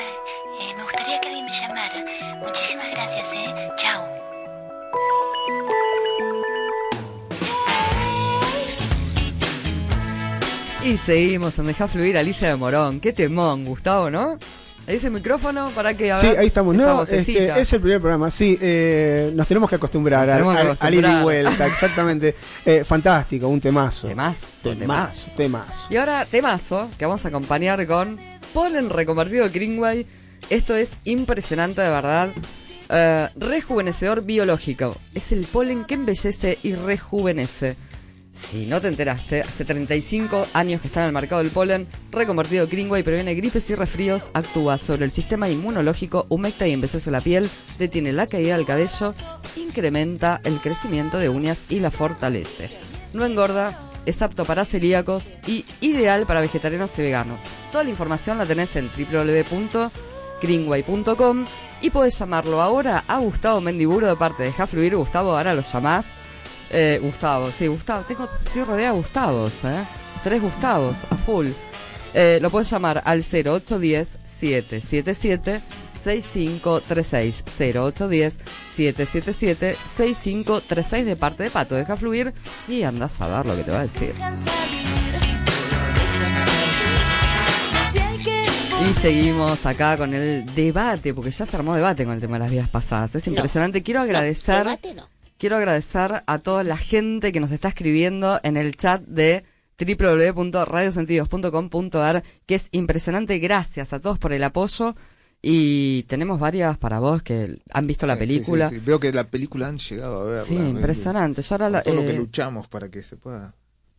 Eh, 0.60 0.74
me 0.76 0.82
gustaría 0.82 1.22
que 1.22 1.28
alguien 1.28 1.45
me 1.45 1.52
llamara. 1.52 2.04
Muchísimas 2.39 2.89
gracias, 2.89 3.32
¿eh? 3.34 3.54
Chao. 3.76 4.08
Y 10.84 10.97
seguimos 10.97 11.60
en 11.60 11.68
Deja 11.68 11.88
Fluir 11.88 12.18
Alicia 12.18 12.47
de 12.47 12.56
Morón. 12.56 12.99
Qué 12.99 13.14
temón, 13.14 13.66
Gustavo, 13.66 14.10
¿no? 14.10 14.39
Ese 14.88 15.09
micrófono 15.09 15.69
para 15.75 15.95
que 15.95 16.13
Sí, 16.19 16.27
ahí 16.27 16.47
estamos. 16.47 16.75
No, 16.75 17.03
este, 17.03 17.59
es 17.61 17.71
el 17.73 17.79
primer 17.82 18.01
programa. 18.01 18.29
Sí, 18.32 18.57
eh, 18.61 19.32
nos 19.34 19.47
tenemos 19.47 19.69
que 19.69 19.75
acostumbrar, 19.75 20.27
Nos 20.41 20.55
al- 20.55 20.77
que 20.77 20.95
ida 20.95 21.19
y 21.19 21.23
vuelta, 21.23 21.67
exactamente. 21.67 22.36
Eh, 22.65 22.84
fantástico, 22.84 23.47
un 23.47 23.61
temazo. 23.61 24.07
Temazo, 24.07 24.75
temazo, 24.75 25.32
temazo. 25.38 25.88
Y 25.89 25.97
ahora, 25.97 26.25
temazo, 26.29 26.89
que 26.97 27.05
vamos 27.05 27.23
a 27.25 27.27
acompañar 27.27 27.86
con 27.88 28.19
Polen 28.53 28.89
reconvertido 28.89 29.47
Greenway. 29.49 30.05
Esto 30.49 30.75
es 30.75 30.91
impresionante, 31.05 31.82
de 31.82 31.89
verdad. 31.89 32.29
Eh, 32.89 33.29
rejuvenecedor 33.38 34.23
biológico. 34.23 34.97
Es 35.13 35.32
el 35.32 35.45
polen 35.45 35.86
que 35.86 35.93
embellece 35.93 36.57
y 36.63 36.73
rejuvenece. 36.73 37.77
Si 38.34 38.65
no 38.65 38.79
te 38.79 38.88
enteraste, 38.88 39.41
hace 39.41 39.65
35 39.65 40.47
años 40.53 40.79
que 40.79 40.88
está 40.88 41.01
en 41.01 41.07
el 41.07 41.13
mercado 41.13 41.43
del 41.43 41.51
polen, 41.51 41.86
reconvertido 42.11 42.65
Greenway 42.65 43.03
previene 43.03 43.36
gripes 43.36 43.69
y 43.69 43.75
resfríos, 43.75 44.32
actúa 44.34 44.77
sobre 44.77 45.03
el 45.03 45.11
sistema 45.11 45.49
inmunológico, 45.49 46.27
humecta 46.29 46.65
y 46.65 46.71
embellece 46.71 47.11
la 47.11 47.19
piel, 47.19 47.49
detiene 47.77 48.13
la 48.13 48.27
caída 48.27 48.55
del 48.55 48.65
cabello, 48.65 49.13
incrementa 49.57 50.39
el 50.45 50.61
crecimiento 50.61 51.17
de 51.17 51.27
uñas 51.27 51.69
y 51.71 51.82
la 51.82 51.91
fortalece. 51.91 52.69
No 53.13 53.25
engorda, 53.25 53.77
es 54.05 54.21
apto 54.21 54.45
para 54.45 54.63
celíacos 54.63 55.34
y 55.45 55.65
ideal 55.82 56.25
para 56.25 56.39
vegetarianos 56.39 56.97
y 56.97 57.01
veganos. 57.01 57.41
Toda 57.73 57.84
la 57.84 57.89
información 57.89 58.38
la 58.38 58.45
tenés 58.45 58.73
en 58.77 58.89
www.greenway.com 58.97 61.45
y 61.82 61.89
podés 61.89 62.17
llamarlo 62.17 62.61
ahora 62.61 63.03
a 63.09 63.19
Gustavo 63.19 63.59
Mendiburo 63.59 64.07
de 64.07 64.15
parte 64.15 64.43
de 64.43 64.53
Fluir. 64.53 64.95
Gustavo, 64.95 65.36
ahora 65.36 65.53
lo 65.53 65.63
llamás. 65.63 66.05
Eh, 66.74 66.99
Gustavo, 67.01 67.51
sí, 67.51 67.67
Gustavo. 67.67 68.05
Tengo, 68.07 68.30
estoy 68.45 68.63
rodeada 68.63 68.93
de 68.93 68.97
Gustavos, 68.97 69.53
¿eh? 69.65 69.84
Tres 70.24 70.41
Gustavos, 70.41 70.99
a 71.09 71.17
full. 71.17 71.47
Eh, 72.13 72.39
lo 72.41 72.49
puedes 72.49 72.69
llamar 72.69 73.01
al 73.05 73.24
0810-777-6536. 73.24 75.61
0810-777-6536 78.67 81.03
de 81.03 81.15
parte 81.15 81.43
de 81.43 81.51
Pato. 81.51 81.76
Deja 81.76 81.95
fluir 81.97 82.34
y 82.67 82.84
andas 82.84 83.19
a 83.22 83.28
ver 83.28 83.45
lo 83.45 83.55
que 83.55 83.63
te 83.63 83.72
va 83.72 83.80
a 83.80 83.84
decir. 83.84 84.13
Y 88.89 88.93
seguimos 88.93 89.65
acá 89.65 89.95
con 89.95 90.13
el 90.13 90.45
debate, 90.55 91.13
porque 91.13 91.32
ya 91.32 91.45
se 91.45 91.55
armó 91.55 91.76
debate 91.76 92.03
con 92.03 92.15
el 92.15 92.22
tema 92.22 92.36
de 92.38 92.39
las 92.39 92.51
vidas 92.51 92.67
pasadas. 92.69 93.15
Es 93.15 93.28
impresionante. 93.28 93.84
Quiero 93.84 94.01
agradecer, 94.01 94.65
debate 94.65 94.95
no. 94.95 95.07
Quiero 95.41 95.57
agradecer 95.57 96.21
a 96.27 96.37
toda 96.37 96.63
la 96.63 96.77
gente 96.77 97.31
que 97.31 97.39
nos 97.39 97.51
está 97.51 97.69
escribiendo 97.69 98.39
en 98.43 98.57
el 98.57 98.77
chat 98.77 99.01
de 99.01 99.43
www.radiosentidos.com.ar, 99.79 102.21
que 102.45 102.53
es 102.55 102.67
impresionante. 102.71 103.39
Gracias 103.39 103.91
a 103.93 103.99
todos 103.99 104.19
por 104.19 104.33
el 104.33 104.43
apoyo. 104.43 104.95
Y 105.41 106.03
tenemos 106.03 106.39
varias 106.39 106.77
para 106.77 106.99
vos 106.99 107.23
que 107.23 107.57
han 107.73 107.87
visto 107.87 108.05
la 108.05 108.13
Sí, 108.13 108.19
película. 108.19 108.69
sí, 108.69 108.75
sí. 108.75 108.81
Veo 108.85 108.99
que 108.99 109.11
la 109.11 109.23
película 109.23 109.67
han 109.69 109.79
llegado 109.79 110.21
a 110.21 110.25
ver. 110.25 110.45
Sí, 110.45 110.53
impresionante. 110.55 111.41
Yo 111.41 111.55
ahora 111.55 111.69
la- 111.71 111.79
lo 111.79 111.83
que 112.01 112.11
eh, 112.11 112.17
luchamos 112.17 112.67
para 112.67 112.89
que 112.89 113.01
se 113.01 113.17
pueda. 113.17 113.55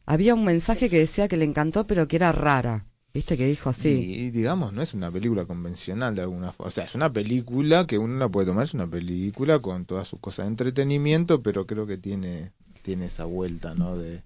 Había 0.07 0.35
un 0.35 0.45
mensaje 0.45 0.89
que 0.89 1.01
decía 1.01 1.27
que 1.27 1.37
le 1.37 1.45
encantó, 1.45 1.89
pero 1.89 2.07
que 2.07 2.15
era 2.17 2.31
rara. 2.31 2.85
¿Viste 3.15 3.37
que 3.37 3.47
dijo 3.47 3.69
así? 3.71 3.91
Y, 3.91 4.15
y 4.27 4.31
digamos, 4.31 4.73
no 4.73 4.81
es 4.83 4.95
una 4.95 5.11
película 5.11 5.45
convencional 5.45 6.15
de 6.15 6.23
alguna 6.23 6.51
forma. 6.53 6.69
O 6.69 6.71
sea, 6.73 6.85
es 6.85 6.95
una 6.95 7.13
película 7.13 7.87
que 7.87 7.99
uno 7.99 8.19
la 8.19 8.29
puede 8.29 8.47
tomar, 8.47 8.65
es 8.65 8.73
una 8.75 8.87
película 8.87 9.59
con 9.61 9.85
todas 9.85 10.09
sus 10.09 10.19
cosas 10.19 10.47
de 10.47 10.51
entretenimiento, 10.53 11.43
pero 11.43 11.67
creo 11.67 11.87
que 11.87 11.99
tiene, 11.99 12.53
tiene 12.83 13.07
esa 13.07 13.25
vuelta, 13.25 13.75
¿no? 13.75 13.99
De, 13.99 14.23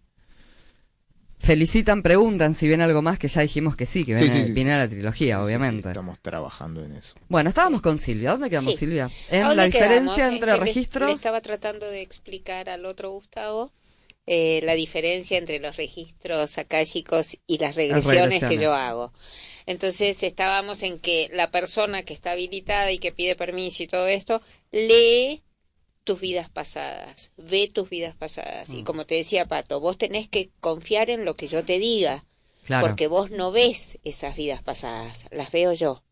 Felicitan, 1.38 2.02
preguntan 2.02 2.54
si 2.54 2.66
viene 2.66 2.82
algo 2.84 3.02
más, 3.02 3.18
que 3.18 3.28
ya 3.28 3.42
dijimos 3.42 3.76
que 3.76 3.86
sí, 3.86 4.04
que 4.04 4.16
Sí, 4.18 4.24
viene, 4.24 4.40
sí, 4.40 4.46
sí. 4.48 4.52
viene 4.52 4.72
a 4.72 4.78
la 4.78 4.88
trilogía, 4.88 5.36
Sí, 5.36 5.40
sí, 5.40 5.44
obviamente. 5.44 5.88
estamos 5.88 6.18
trabajando 6.20 6.82
en 6.82 6.92
eso. 6.92 7.14
Bueno, 7.28 7.50
estábamos 7.50 7.82
con 7.82 7.98
Silvia. 7.98 8.32
¿Dónde 8.32 8.48
quedamos, 8.50 8.72
Sí. 8.72 8.78
Silvia? 8.78 9.06
¿A 9.30 9.36
En 9.36 9.56
la 9.56 9.64
diferencia 9.66 10.14
quedamos? 10.16 10.18
Entre 10.18 10.50
que 10.52 10.56
le- 10.58 10.64
registros. 10.64 11.08
Le, 11.08 11.14
estaba 11.14 11.40
tratando 11.42 11.86
de 11.86 12.00
explicar 12.02 12.68
al 12.68 12.84
otro 12.86 13.10
Gustavo 13.10 13.70
eh, 14.26 14.60
la 14.64 14.74
diferencia 14.74 15.38
entre 15.38 15.60
los 15.60 15.76
registros 15.76 16.58
akáshicos 16.58 17.38
y 17.46 17.58
las 17.58 17.76
regresiones, 17.76 18.42
que 18.42 18.58
yo 18.58 18.74
hago. 18.74 19.12
Entonces 19.66 20.22
estábamos 20.22 20.82
en 20.82 20.98
que 20.98 21.28
la 21.32 21.50
persona 21.50 22.02
que 22.02 22.12
está 22.14 22.32
habilitada 22.32 22.90
y 22.92 22.98
que 22.98 23.12
pide 23.12 23.36
permiso 23.36 23.82
y 23.82 23.86
todo 23.86 24.08
esto 24.08 24.42
lee 24.72 25.42
tus 26.04 26.20
vidas 26.20 26.48
pasadas, 26.48 27.32
ve 27.36 27.68
tus 27.72 27.88
vidas 27.88 28.14
pasadas. 28.14 28.68
Mm. 28.70 28.78
Y 28.78 28.84
como 28.84 29.06
te 29.06 29.16
decía 29.16 29.46
Pato, 29.46 29.80
vos 29.80 29.98
tenés 29.98 30.28
que 30.28 30.50
confiar 30.60 31.10
en 31.10 31.24
lo 31.24 31.34
que 31.34 31.48
yo 31.48 31.64
te 31.64 31.78
diga, 31.78 32.22
Claro. 32.64 32.86
porque 32.86 33.06
vos 33.06 33.30
no 33.30 33.52
ves 33.52 33.98
esas 34.02 34.34
vidas 34.36 34.62
pasadas, 34.62 35.26
las 35.30 35.52
veo 35.52 35.72
yo. 35.72 36.02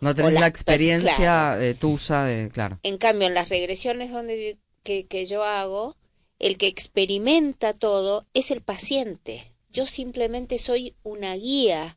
No 0.00 0.14
tenés 0.14 0.34
la 0.34 0.46
experiencia 0.46 1.14
claro. 1.14 1.62
eh, 1.62 1.74
tuya 1.74 2.24
de. 2.24 2.50
Claro. 2.50 2.80
En 2.82 2.96
cambio, 2.96 3.28
en 3.28 3.34
las 3.34 3.48
regresiones 3.48 4.10
donde 4.10 4.56
que, 4.82 5.06
que 5.06 5.26
yo 5.26 5.44
hago, 5.44 5.96
el 6.40 6.56
que 6.58 6.66
experimenta 6.66 7.72
todo 7.74 8.26
es 8.34 8.50
el 8.50 8.60
paciente. 8.62 9.52
Yo 9.72 9.86
simplemente 9.86 10.58
soy 10.58 10.94
una 11.04 11.34
guía. 11.36 11.96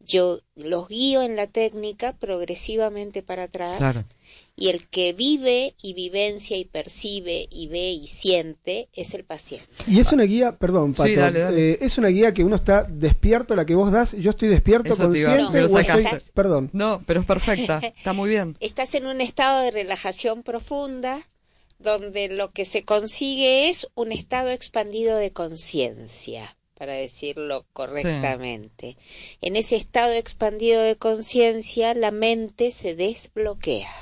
Yo 0.00 0.40
los 0.54 0.88
guío 0.88 1.22
en 1.22 1.36
la 1.36 1.46
técnica 1.46 2.14
progresivamente 2.18 3.22
para 3.22 3.44
atrás. 3.44 3.78
Claro. 3.78 4.04
Y 4.56 4.68
el 4.68 4.88
que 4.88 5.12
vive 5.14 5.74
y 5.82 5.94
vivencia 5.94 6.56
y 6.58 6.64
percibe 6.66 7.48
y 7.50 7.68
ve 7.68 7.92
y 7.92 8.06
siente 8.06 8.88
es 8.92 9.14
el 9.14 9.24
paciente. 9.24 9.66
Y 9.86 10.00
es 10.00 10.12
una 10.12 10.24
guía, 10.24 10.56
perdón, 10.58 10.92
Pato, 10.92 11.08
Sí, 11.08 11.16
dale, 11.16 11.40
dale. 11.40 11.70
eh, 11.72 11.78
es 11.80 11.96
una 11.96 12.08
guía 12.08 12.34
que 12.34 12.44
uno 12.44 12.56
está 12.56 12.82
despierto, 12.84 13.56
la 13.56 13.64
que 13.64 13.74
vos 13.74 13.90
das, 13.90 14.12
yo 14.12 14.30
estoy 14.30 14.48
despierto, 14.48 14.92
Eso 14.92 15.04
consciente, 15.04 15.50
me 15.52 15.60
lo 15.62 15.72
o 15.72 15.78
estoy- 15.78 16.04
perdón. 16.34 16.68
No, 16.74 17.02
pero 17.06 17.20
es 17.20 17.26
perfecta. 17.26 17.78
Está 17.96 18.12
muy 18.12 18.28
bien. 18.28 18.54
Estás 18.60 18.94
en 18.94 19.06
un 19.06 19.20
estado 19.22 19.62
de 19.62 19.70
relajación 19.70 20.42
profunda 20.42 21.26
donde 21.80 22.28
lo 22.28 22.52
que 22.52 22.64
se 22.64 22.84
consigue 22.84 23.68
es 23.68 23.88
un 23.94 24.12
estado 24.12 24.50
expandido 24.50 25.16
de 25.16 25.32
conciencia. 25.32 26.56
para 26.74 26.94
decirlo 26.94 27.66
correctamente. 27.74 28.96
En 29.42 29.54
ese 29.56 29.76
estado 29.76 30.12
expandido 30.14 30.80
de 30.80 30.96
conciencia, 30.96 31.92
la 31.92 32.10
mente 32.10 32.70
se 32.72 32.94
desbloquea. 32.96 33.92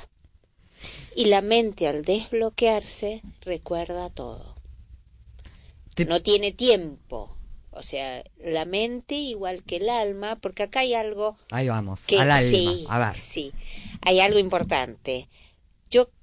Y 1.13 1.25
la 1.25 1.41
mente 1.41 1.89
al 1.89 2.05
desbloquearse 2.05 3.21
recuerda 3.41 4.09
todo. 4.09 4.55
No 6.07 6.21
tiene 6.21 6.53
tiempo. 6.53 7.35
O 7.71 7.81
sea, 7.83 8.23
la 8.37 8.63
mente 8.63 9.15
igual 9.15 9.63
que 9.63 9.75
el 9.77 9.89
alma, 9.89 10.37
porque 10.37 10.63
acá 10.63 10.79
hay 10.79 10.93
algo 10.93 11.37
Ahí 11.51 11.67
vamos, 11.67 12.05
que 12.05 12.17
al 12.17 12.31
alma. 12.31 12.49
sí, 12.49 12.85
A 12.87 12.99
ver. 13.11 13.19
sí, 13.19 13.51
hay 14.01 14.21
algo 14.21 14.39
importante. 14.39 15.27
Yo, 15.89 16.05
¿qué- 16.07 16.13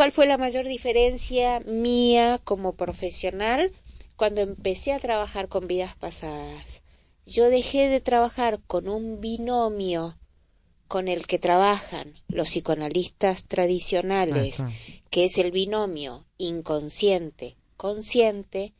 ¿cuál 0.00 0.12
fue 0.12 0.26
la 0.26 0.38
mayor 0.38 0.66
diferencia 0.66 1.60
mía 1.60 2.40
como 2.42 2.72
profesional 2.74 3.70
cuando 4.16 4.40
empecé 4.40 4.94
a 4.94 4.98
trabajar 4.98 5.48
con 5.48 5.66
vidas 5.66 5.94
pasadas? 5.94 6.82
Yo 7.26 7.50
dejé 7.50 7.90
de 7.90 8.00
trabajar 8.00 8.60
con 8.66 8.88
un 8.88 9.20
binomio 9.20 10.18
con 10.88 11.06
el 11.06 11.26
que 11.26 11.38
trabajan 11.38 12.14
los 12.28 12.48
psicoanalistas 12.48 13.44
tradicionales, 13.44 14.62
que 15.10 15.26
es 15.26 15.36
el 15.36 15.50
binomio 15.50 16.24
inconsciente 16.38 17.58
consciente, 17.76 18.72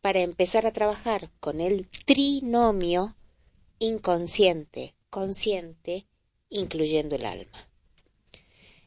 para 0.00 0.20
empezar 0.20 0.64
a 0.64 0.70
trabajar 0.70 1.32
con 1.40 1.60
el 1.60 1.88
trinomio 2.06 3.16
inconsciente 3.80 4.94
consciente, 5.10 6.06
incluyendo 6.50 7.16
el 7.16 7.26
alma. 7.26 7.67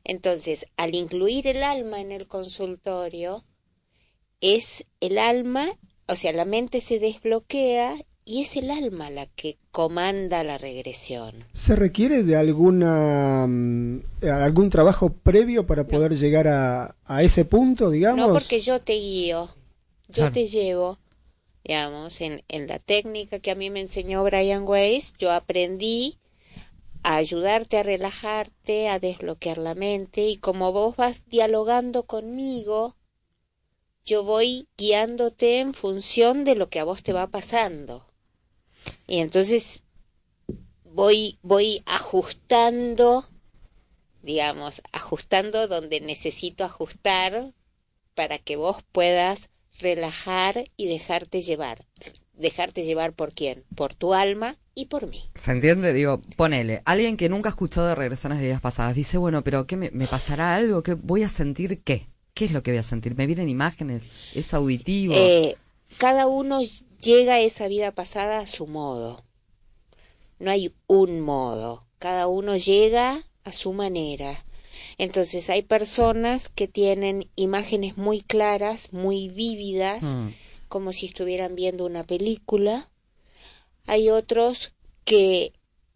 Entonces, 0.03 0.65
al 0.77 0.95
incluir 0.95 1.47
el 1.47 1.63
alma 1.63 2.01
en 2.01 2.11
el 2.11 2.27
consultorio, 2.27 3.43
es 4.41 4.85
el 4.99 5.17
alma, 5.17 5.71
o 6.07 6.15
sea, 6.15 6.33
la 6.33 6.45
mente 6.45 6.81
se 6.81 6.99
desbloquea 6.99 7.95
y 8.25 8.41
es 8.43 8.55
el 8.55 8.69
alma 8.71 9.09
la 9.09 9.25
que 9.27 9.57
comanda 9.71 10.43
la 10.43 10.57
regresión. 10.57 11.43
¿Se 11.53 11.75
requiere 11.75 12.23
de 12.23 12.35
alguna 12.35 13.45
mm, 13.47 14.01
algún 14.23 14.69
trabajo 14.69 15.11
previo 15.13 15.65
para 15.65 15.85
poder 15.87 16.15
llegar 16.17 16.47
a, 16.47 16.95
a 17.05 17.23
ese 17.23 17.45
punto, 17.45 17.89
digamos? 17.89 18.27
No 18.27 18.33
porque 18.33 18.59
yo 18.59 18.79
te 18.81 18.93
guío, 18.93 19.49
yo 20.07 20.13
Claro. 20.13 20.31
te 20.33 20.45
llevo, 20.45 20.97
digamos, 21.63 22.21
en, 22.21 22.43
en 22.47 22.67
la 22.67 22.79
técnica 22.79 23.39
que 23.39 23.51
a 23.51 23.55
mí 23.55 23.69
me 23.69 23.81
enseñó 23.81 24.23
Brian 24.23 24.63
Weiss, 24.67 25.13
yo 25.17 25.31
aprendí 25.31 26.17
a 27.03 27.15
ayudarte 27.15 27.77
a 27.77 27.83
relajarte, 27.83 28.89
a 28.89 28.99
desbloquear 28.99 29.57
la 29.57 29.75
mente 29.75 30.27
y 30.27 30.37
como 30.37 30.71
vos 30.71 30.95
vas 30.95 31.27
dialogando 31.27 32.03
conmigo, 32.03 32.95
yo 34.05 34.23
voy 34.23 34.67
guiándote 34.77 35.59
en 35.59 35.73
función 35.73 36.43
de 36.43 36.55
lo 36.55 36.69
que 36.69 36.79
a 36.79 36.83
vos 36.83 37.03
te 37.03 37.13
va 37.13 37.27
pasando. 37.27 38.07
Y 39.07 39.19
entonces 39.19 39.83
voy 40.83 41.39
voy 41.41 41.83
ajustando, 41.85 43.29
digamos, 44.21 44.81
ajustando 44.91 45.67
donde 45.67 46.01
necesito 46.01 46.63
ajustar 46.63 47.53
para 48.15 48.39
que 48.39 48.55
vos 48.55 48.83
puedas 48.91 49.49
relajar 49.79 50.65
y 50.75 50.87
dejarte 50.87 51.41
llevar. 51.41 51.85
Dejarte 52.41 52.83
llevar 52.83 53.13
por 53.13 53.33
quién? 53.33 53.63
Por 53.75 53.93
tu 53.93 54.13
alma 54.13 54.57
y 54.73 54.85
por 54.85 55.07
mí. 55.07 55.21
¿Se 55.35 55.51
entiende? 55.51 55.93
Digo, 55.93 56.21
ponele, 56.35 56.81
alguien 56.85 57.17
que 57.17 57.29
nunca 57.29 57.49
ha 57.49 57.51
escuchado 57.51 57.87
de 57.87 57.95
regresiones 57.95 58.39
de 58.39 58.45
vidas 58.47 58.61
pasadas 58.61 58.95
dice, 58.95 59.17
bueno, 59.17 59.43
pero 59.43 59.67
¿qué 59.67 59.77
me, 59.77 59.91
me 59.91 60.07
pasará 60.07 60.55
algo? 60.55 60.81
¿Qué 60.83 60.95
voy 60.95 61.23
a 61.23 61.29
sentir 61.29 61.81
qué? 61.83 62.07
¿Qué 62.33 62.45
es 62.45 62.51
lo 62.51 62.63
que 62.63 62.71
voy 62.71 62.79
a 62.79 62.83
sentir? 62.83 63.15
¿Me 63.15 63.27
vienen 63.27 63.49
imágenes? 63.49 64.09
¿Es 64.33 64.53
auditivo? 64.53 65.13
Eh, 65.15 65.55
cada 65.97 66.27
uno 66.27 66.61
llega 67.01 67.33
a 67.35 67.39
esa 67.41 67.67
vida 67.67 67.91
pasada 67.91 68.39
a 68.39 68.47
su 68.47 68.65
modo. 68.67 69.23
No 70.39 70.49
hay 70.51 70.73
un 70.87 71.21
modo. 71.21 71.85
Cada 71.99 72.27
uno 72.27 72.57
llega 72.57 73.23
a 73.43 73.51
su 73.51 73.73
manera. 73.73 74.43
Entonces 74.97 75.49
hay 75.49 75.61
personas 75.61 76.49
que 76.49 76.67
tienen 76.67 77.27
imágenes 77.35 77.97
muy 77.97 78.21
claras, 78.21 78.93
muy 78.93 79.29
vívidas, 79.29 80.01
Mm. 80.03 80.29
Como 80.71 80.93
si 80.93 81.07
estuvieran 81.07 81.53
viendo 81.53 81.85
una 81.85 82.05
película. 82.05 82.89
Hay 83.87 84.09
otros 84.09 84.71
que 85.03 85.51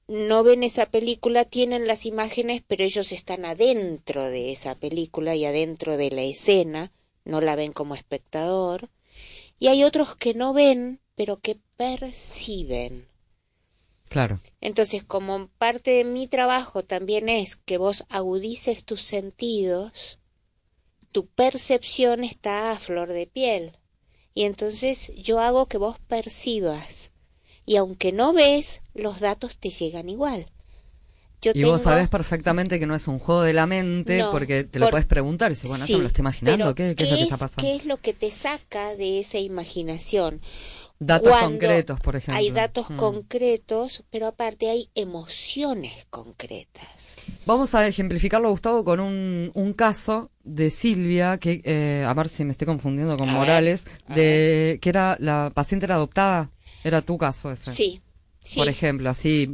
no 0.09 0.43
ven 0.43 0.63
esa 0.63 0.87
película, 0.87 1.45
tienen 1.45 1.87
las 1.87 2.05
imágenes, 2.05 2.61
pero 2.67 2.83
ellos 2.83 3.13
están 3.13 3.45
adentro 3.45 4.25
de 4.25 4.51
esa 4.51 4.75
película 4.75 5.33
y 5.33 5.45
adentro 5.45 5.95
de 5.95 6.11
la 6.11 6.23
escena, 6.23 6.91
no 7.23 7.39
la 7.39 7.55
ven 7.55 7.71
como 7.71 7.95
espectador. 7.95 8.89
Y 9.59 9.69
hay 9.69 9.85
otros 9.85 10.17
que 10.17 10.33
no 10.33 10.51
ven, 10.51 10.99
pero 11.15 11.39
que 11.39 11.57
perciben. 11.77 13.07
Claro. 14.09 14.41
Entonces, 14.59 15.05
como 15.05 15.47
parte 15.57 15.91
de 15.91 16.03
mi 16.03 16.27
trabajo 16.27 16.83
también 16.83 17.29
es 17.29 17.55
que 17.55 17.77
vos 17.77 18.03
agudices 18.09 18.83
tus 18.83 19.01
sentidos, 19.03 20.19
tu 21.13 21.27
percepción 21.27 22.25
está 22.25 22.71
a 22.71 22.77
flor 22.77 23.13
de 23.13 23.25
piel. 23.25 23.79
Y 24.35 24.43
entonces 24.43 25.11
yo 25.17 25.39
hago 25.39 25.65
que 25.65 25.77
vos 25.79 25.97
percibas. 26.07 27.11
Y 27.65 27.77
aunque 27.77 28.11
no 28.11 28.33
ves, 28.33 28.81
los 28.93 29.19
datos 29.19 29.57
te 29.57 29.71
llegan 29.71 30.09
igual. 30.09 30.45
Yo 31.41 31.51
y 31.53 31.63
vos 31.63 31.81
sabés 31.81 32.09
perfectamente 32.09 32.79
que 32.79 32.85
no 32.87 32.95
es 32.95 33.07
un 33.07 33.19
juego 33.19 33.41
de 33.43 33.53
la 33.53 33.65
mente 33.67 34.17
No, 34.19 34.31
porque 34.31 34.63
te 34.63 34.79
lo 34.79 34.85
por- 34.85 34.91
puedes 34.91 35.05
preguntar 35.05 35.51
y 35.51 35.55
dices, 35.55 35.69
bueno, 35.69 35.85
Sí, 35.85 35.93
eso 35.93 35.97
me 35.99 36.03
lo 36.03 36.07
estoy 36.07 36.21
imaginando, 36.23 36.75
¿qué, 36.75 36.95
qué 36.95 37.03
es 37.03 37.09
lo 37.11 37.17
que 37.17 37.23
está 37.23 37.37
pasando? 37.37 37.61
¿Qué 37.69 37.75
es 37.77 37.85
lo 37.85 37.97
que 37.97 38.13
te 38.13 38.31
saca 38.31 38.95
de 38.95 39.19
esa 39.19 39.37
imaginación? 39.37 40.41
Datos 40.97 41.29
Cuando 41.29 41.49
concretos, 41.49 41.99
por 41.99 42.15
ejemplo. 42.15 42.39
Hay 42.39 42.51
datos 42.51 42.89
Mm. 42.89 42.97
concretos, 42.97 44.03
pero 44.09 44.27
aparte 44.27 44.69
hay 44.69 44.89
emociones 44.95 46.05
concretas. 46.09 47.15
Vamos 47.45 47.75
a 47.75 47.85
ejemplificarlo, 47.85 48.49
Gustavo, 48.49 48.85
con 48.85 49.01
un, 49.01 49.51
un 49.53 49.73
caso 49.73 50.31
de 50.43 50.69
Silvia, 50.69 51.37
que 51.37 51.61
eh, 51.65 52.05
a 52.07 52.13
ver 52.13 52.29
si 52.29 52.45
me 52.45 52.51
estoy 52.51 52.65
confundiendo 52.65 53.17
con 53.17 53.27
A 53.29 53.33
Morales, 53.33 53.85
de 54.07 54.79
que 54.81 54.89
era 54.89 55.17
la 55.19 55.51
paciente 55.53 55.85
era 55.85 55.95
adoptada. 55.95 56.49
Era 56.83 57.01
tu 57.01 57.17
caso 57.17 57.51
ese. 57.51 57.73
Sí, 57.73 58.01
sí. 58.41 58.59
Por 58.59 58.69
ejemplo, 58.69 59.09
así 59.09 59.49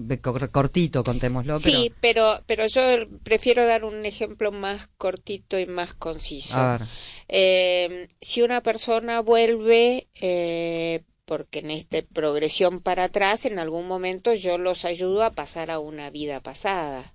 cortito, 0.51 1.03
contémoslo. 1.03 1.57
Sí, 1.59 1.91
pero, 2.01 2.43
pero 2.45 2.67
yo 2.67 2.81
prefiero 3.23 3.65
dar 3.65 3.83
un 3.83 4.05
ejemplo 4.05 4.51
más 4.51 4.89
cortito 4.97 5.57
y 5.57 5.65
más 5.65 5.93
conciso. 5.95 6.55
A 6.55 6.77
ver. 6.77 6.87
Eh, 7.29 8.09
si 8.19 8.41
una 8.41 8.61
persona 8.61 9.21
vuelve, 9.21 10.09
eh, 10.15 11.03
porque 11.26 11.59
en 11.59 11.72
esta 11.72 12.01
progresión 12.01 12.80
para 12.80 13.05
atrás, 13.05 13.45
en 13.45 13.59
algún 13.59 13.88
momento 13.88 14.34
yo 14.34 14.57
los 14.57 14.86
ayudo 14.86 15.24
a 15.24 15.32
pasar 15.32 15.72
a 15.72 15.80
una 15.80 16.09
vida 16.09 16.41
pasada. 16.41 17.13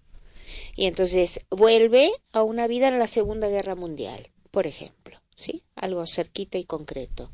Y 0.74 0.86
entonces 0.86 1.40
vuelve 1.50 2.12
a 2.32 2.42
una 2.42 2.66
vida 2.66 2.88
en 2.88 2.98
la 2.98 3.06
Segunda 3.06 3.48
Guerra 3.48 3.74
Mundial, 3.74 4.30
por 4.50 4.66
ejemplo, 4.66 5.20
¿sí? 5.36 5.64
Algo 5.74 6.06
cerquita 6.06 6.58
y 6.58 6.64
concreto. 6.64 7.30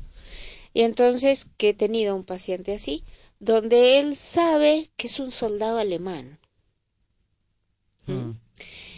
Y 0.73 0.81
entonces 0.81 1.47
que 1.57 1.69
he 1.69 1.73
tenido 1.73 2.15
un 2.15 2.23
paciente 2.23 2.73
así, 2.73 3.03
donde 3.39 3.99
él 3.99 4.15
sabe 4.15 4.89
que 4.97 5.07
es 5.07 5.19
un 5.19 5.31
soldado 5.31 5.77
alemán. 5.77 6.39
¿Mm? 8.07 8.31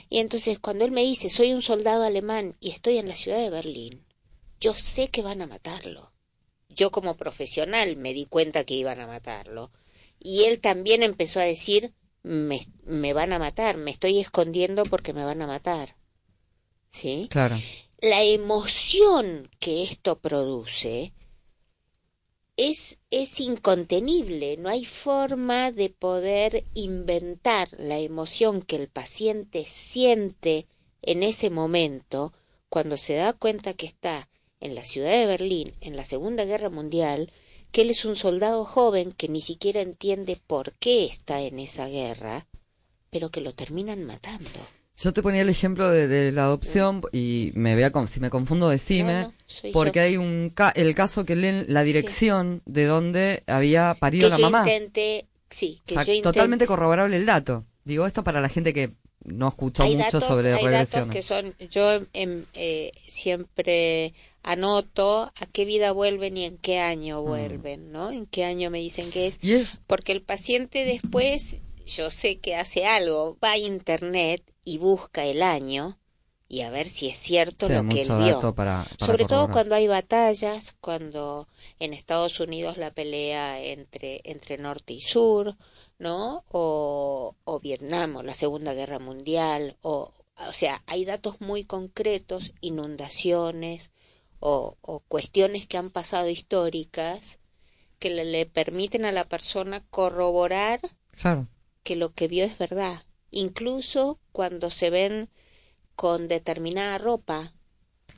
Y 0.09 0.19
entonces 0.19 0.59
cuando 0.59 0.85
él 0.85 0.91
me 0.91 1.03
dice, 1.03 1.29
soy 1.29 1.51
un 1.53 1.61
soldado 1.61 2.03
alemán 2.03 2.53
y 2.59 2.69
estoy 2.69 2.97
en 2.97 3.07
la 3.07 3.15
ciudad 3.15 3.39
de 3.39 3.49
Berlín, 3.49 4.05
yo 4.59 4.73
sé 4.73 5.09
que 5.09 5.21
van 5.21 5.41
a 5.41 5.47
matarlo. 5.47 6.11
Yo 6.75 6.91
como 6.91 7.15
profesional 7.15 7.95
me 7.97 8.13
di 8.13 8.25
cuenta 8.25 8.63
que 8.65 8.73
iban 8.75 8.99
a 8.99 9.07
matarlo. 9.07 9.71
Y 10.19 10.43
él 10.45 10.59
también 10.61 11.03
empezó 11.03 11.39
a 11.39 11.43
decir, 11.43 11.93
me, 12.23 12.65
me 12.85 13.13
van 13.13 13.33
a 13.33 13.39
matar, 13.39 13.77
me 13.77 13.91
estoy 13.91 14.19
escondiendo 14.19 14.83
porque 14.85 15.13
me 15.13 15.23
van 15.23 15.41
a 15.41 15.47
matar. 15.47 15.95
¿Sí? 16.91 17.27
Claro. 17.29 17.57
la 17.99 18.23
emoción 18.23 19.49
que 19.59 19.83
esto 19.83 20.19
produce 20.19 21.13
es, 22.57 22.99
es 23.11 23.39
incontenible, 23.41 24.57
no 24.57 24.69
hay 24.69 24.85
forma 24.85 25.71
de 25.71 25.89
poder 25.89 26.65
inventar 26.73 27.67
la 27.77 27.97
emoción 27.97 28.61
que 28.61 28.77
el 28.77 28.87
paciente 28.87 29.65
siente 29.65 30.67
en 31.01 31.23
ese 31.23 31.49
momento 31.49 32.33
cuando 32.69 32.97
se 32.97 33.15
da 33.15 33.33
cuenta 33.33 33.73
que 33.73 33.85
está 33.85 34.29
en 34.59 34.75
la 34.75 34.83
ciudad 34.83 35.11
de 35.11 35.25
Berlín 35.25 35.73
en 35.81 35.95
la 35.95 36.03
Segunda 36.03 36.45
Guerra 36.45 36.69
Mundial, 36.69 37.31
que 37.71 37.81
él 37.81 37.89
es 37.89 38.05
un 38.05 38.15
soldado 38.15 38.65
joven 38.65 39.11
que 39.11 39.27
ni 39.27 39.41
siquiera 39.41 39.81
entiende 39.81 40.39
por 40.47 40.73
qué 40.73 41.05
está 41.05 41.41
en 41.41 41.59
esa 41.59 41.87
guerra, 41.87 42.47
pero 43.09 43.31
que 43.31 43.41
lo 43.41 43.53
terminan 43.53 44.03
matando. 44.05 44.49
Yo 44.97 45.11
te 45.11 45.21
ponía 45.21 45.41
el 45.41 45.49
ejemplo 45.49 45.89
de, 45.89 46.07
de 46.07 46.31
la 46.31 46.45
adopción 46.45 47.01
y 47.11 47.51
me 47.53 47.75
vea 47.75 47.91
con, 47.91 48.07
si 48.07 48.21
me 48.21 48.29
confundo 48.29 48.69
decime, 48.69 49.23
No, 49.23 49.33
porque 49.73 49.99
yo. 49.99 50.03
hay 50.05 50.17
un 50.17 50.49
ca- 50.55 50.71
el 50.73 50.95
caso 50.95 51.25
que 51.25 51.35
leen 51.35 51.65
la 51.67 51.83
dirección 51.83 52.61
de 52.65 52.85
donde 52.85 53.43
había 53.45 53.95
parido 53.99 54.27
que 54.27 54.29
la 54.29 54.37
yo 54.37 54.49
mamá. 54.49 54.59
intenté, 54.61 55.25
sí, 55.49 55.81
que 55.85 55.95
O 55.95 55.97
sea, 55.97 56.05
yo 56.05 56.13
intenté, 56.13 56.37
totalmente 56.39 56.65
corroborable 56.65 57.17
el 57.17 57.25
dato. 57.25 57.65
Digo 57.83 58.05
esto 58.05 58.23
para 58.23 58.39
la 58.39 58.47
gente 58.47 58.73
que 58.73 58.93
no 59.25 59.49
escucho 59.49 59.83
hay 59.83 59.97
mucho 59.97 60.19
datos, 60.19 60.23
sobre 60.29 60.53
hay 60.53 60.65
datos 60.65 61.09
que 61.09 61.21
son, 61.21 61.53
yo 61.69 61.99
em, 62.13 62.45
eh, 62.53 62.91
siempre 63.03 64.13
anoto 64.45 65.31
a 65.35 65.45
qué 65.51 65.65
vida 65.65 65.91
vuelven 65.91 66.37
y 66.37 66.45
en 66.45 66.57
qué 66.59 66.79
año 66.79 67.23
vuelven, 67.23 67.91
¿no? 67.91 68.11
En 68.11 68.27
qué 68.27 68.45
año 68.45 68.69
me 68.69 68.77
dicen 68.79 69.09
que 69.11 69.25
es. 69.27 69.39
Mm. 69.41 69.77
Porque 69.87 70.11
el 70.11 70.21
paciente 70.21 70.85
después, 70.85 71.61
yo 71.87 72.11
sé 72.11 72.39
que 72.39 72.55
hace 72.55 72.85
algo, 72.85 73.37
va 73.43 73.51
a 73.53 73.57
internet 73.57 74.43
y 74.63 74.77
busca 74.77 75.25
el 75.25 75.41
año 75.41 75.97
y 76.47 76.61
a 76.61 76.69
ver 76.69 76.87
si 76.87 77.07
es 77.07 77.17
cierto 77.17 77.67
Sí, 77.67 77.73
lo 77.73 77.89
que 77.89 78.01
él 78.01 78.07
vio. 78.19 78.39
para- 78.53 78.83
para 78.83 78.85
Sobre 79.03 79.25
todo 79.25 79.49
cuando 79.49 79.73
hay 79.73 79.87
batallas, 79.87 80.75
cuando 80.79 81.47
en 81.79 81.93
Estados 81.93 82.39
Unidos 82.39 82.77
la 82.77 82.91
pelea 82.93 83.59
entre, 83.63 84.21
entre 84.25 84.59
norte 84.59 84.93
y 84.93 85.01
sur, 85.01 85.57
¿no? 85.97 86.43
O, 86.51 87.35
o 87.45 87.59
Vietnam, 87.59 88.17
o 88.17 88.21
la 88.23 88.35
Segunda 88.35 88.73
Guerra 88.75 88.99
Mundial, 88.99 89.77
o, 89.81 90.11
o 90.47 90.53
sea, 90.53 90.83
hay 90.85 91.03
datos 91.03 91.41
muy 91.41 91.63
concretos, 91.63 92.53
inundaciones, 92.61 93.91
o, 94.53 94.77
o 94.81 94.93
cuestiones 95.13 95.67
que 95.67 95.77
han 95.77 95.91
pasado 95.91 96.29
históricas 96.29 97.39
que 97.99 98.09
le, 98.11 98.25
le 98.25 98.45
permiten 98.45 99.05
a 99.05 99.13
la 99.13 99.25
persona 99.29 99.85
corroborar 99.97 100.81
Claro. 101.21 101.47
que 101.83 101.95
lo 101.95 102.13
que 102.13 102.27
vio 102.27 102.43
es 102.45 102.57
verdad, 102.57 103.03
incluso 103.31 104.19
cuando 104.33 104.69
se 104.69 104.89
ven 104.89 105.29
con 105.97 106.29
determinada 106.29 106.99
ropa. 106.99 107.54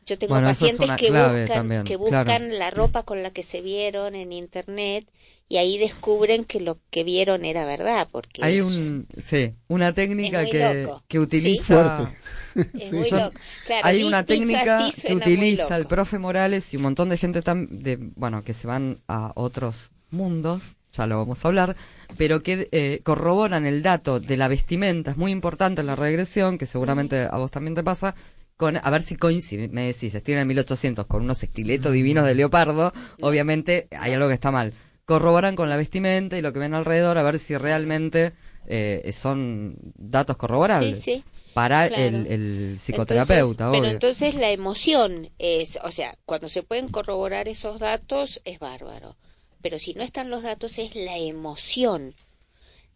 Yo 0.07 0.17
tengo 0.17 0.33
Bueno, 0.33 0.49
eso 0.49 0.65
es 0.65 0.71
pacientes 0.77 0.97
que 0.97 1.11
buscan, 1.11 1.47
también, 1.47 1.83
que 1.83 1.97
claro. 1.97 2.31
buscan 2.31 2.57
la 2.59 2.71
ropa 2.71 3.03
con 3.03 3.23
la 3.23 3.31
que 3.31 3.43
se 3.43 3.61
vieron 3.61 4.15
en 4.15 4.31
internet 4.31 5.05
y 5.49 5.57
ahí 5.57 5.77
descubren 5.77 6.43
que 6.45 6.59
lo 6.59 6.77
que 6.89 7.03
vieron 7.03 7.45
era 7.45 7.65
verdad, 7.65 8.07
porque 8.11 8.43
Hay 8.43 8.57
es, 8.57 8.65
un, 8.65 9.07
sí, 9.17 9.53
una 9.67 9.93
técnica 9.93 10.43
que, 10.45 10.89
que 11.07 11.19
utiliza. 11.19 12.17
Fuerte. 12.55 12.73
Es 12.77 12.91
muy 12.93 13.05
Son- 13.05 13.19
loco. 13.19 13.39
Claro, 13.65 13.87
hay 13.87 14.03
una 14.03 14.25
técnica 14.25 14.89
que 15.05 15.13
utiliza 15.13 15.77
el 15.77 15.85
profe 15.87 16.19
Morales 16.19 16.73
y 16.73 16.77
un 16.77 16.83
montón 16.83 17.09
de 17.09 17.17
gente 17.17 17.43
tam- 17.43 17.67
de, 17.69 17.97
bueno, 18.15 18.43
que 18.43 18.53
se 18.53 18.67
van 18.67 18.99
a 19.07 19.31
otros 19.35 19.91
mundos, 20.09 20.77
ya 20.91 21.05
lo 21.05 21.17
vamos 21.17 21.43
a 21.43 21.47
hablar, 21.47 21.75
pero 22.17 22.41
que 22.43 22.69
eh, 22.71 23.01
corroboran 23.03 23.65
el 23.65 23.83
dato 23.83 24.19
de 24.19 24.37
la 24.37 24.47
vestimenta, 24.47 25.11
es 25.11 25.17
muy 25.17 25.31
importante 25.31 25.81
en 25.81 25.87
la 25.87 25.95
regresión, 25.95 26.57
que 26.57 26.65
seguramente 26.65 27.27
a 27.29 27.37
vos 27.37 27.51
también 27.51 27.75
te 27.75 27.83
pasa, 27.83 28.15
con, 28.57 28.77
a 28.77 28.89
ver 28.89 29.03
si 29.03 29.15
coincide, 29.15 29.69
me 29.69 29.83
decís, 29.83 30.13
estoy 30.15 30.33
en 30.33 30.41
el 30.41 30.45
1800 30.47 31.05
con 31.05 31.23
unos 31.23 31.41
estiletos 31.43 31.93
divinos 31.93 32.25
de 32.25 32.35
leopardo, 32.35 32.91
obviamente 33.21 33.87
hay 33.97 34.13
algo 34.13 34.27
que 34.27 34.33
está 34.33 34.51
mal. 34.51 34.73
Corroboran 35.05 35.55
con 35.55 35.69
la 35.69 35.77
vestimenta 35.77 36.37
y 36.37 36.41
lo 36.41 36.51
que 36.51 36.59
ven 36.59 36.73
alrededor 36.73 37.17
a 37.17 37.23
ver 37.23 37.39
si 37.39 37.55
realmente 37.55 38.33
eh, 38.67 39.09
son 39.13 39.75
datos 39.95 40.35
corroborables. 40.37 40.99
Sí, 40.99 41.17
sí. 41.17 41.23
Para 41.53 41.87
Claro. 41.87 42.03
el, 42.03 42.27
el 42.27 42.77
psicoterapeuta, 42.79 43.65
Entonces, 43.65 43.81
pero 43.81 43.91
entonces 43.93 44.35
la 44.35 44.51
emoción 44.51 45.29
es, 45.39 45.79
o 45.83 45.91
sea, 45.91 46.15
cuando 46.25 46.49
se 46.49 46.61
pueden 46.61 46.89
corroborar 46.89 47.47
esos 47.47 47.79
datos 47.79 48.41
es 48.43 48.59
bárbaro. 48.59 49.15
Pero 49.61 49.79
si 49.79 49.93
no 49.93 50.03
están 50.03 50.29
los 50.29 50.43
datos 50.43 50.77
es 50.77 50.95
la 50.95 51.17
emoción 51.17 52.15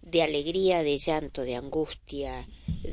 de 0.01 0.21
alegría, 0.23 0.83
de 0.83 0.97
llanto, 0.97 1.43
de 1.43 1.55
angustia, 1.55 2.47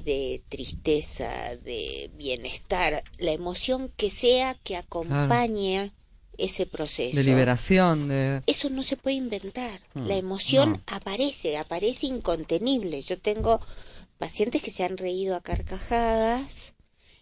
de 0.05 0.43
tristeza, 0.49 1.57
de 1.57 2.11
bienestar, 2.15 3.03
la 3.19 3.33
emoción 3.33 3.93
que 3.97 4.11
sea 4.11 4.55
que 4.63 4.77
acompañe 4.77 5.93
ese 6.37 6.67
proceso. 6.67 7.17
de 7.17 7.25
liberación, 7.25 8.09
de... 8.09 8.43
Eso 8.47 8.71
no 8.71 8.83
se 8.83 8.97
puede 8.97 9.17
inventar. 9.17 9.81
Mm, 9.95 10.07
La 10.07 10.17
emoción 10.17 10.73
no. 10.73 10.83
aparece, 10.87 11.57
aparece 11.57 12.07
incontenible. 12.07 13.03
Yo 13.03 13.19
tengo 13.19 13.61
pacientes 14.19 14.63
que 14.63 14.71
se 14.71 14.85
han 14.85 14.97
reído 14.97 15.35
a 15.35 15.41
carcajadas 15.41 16.75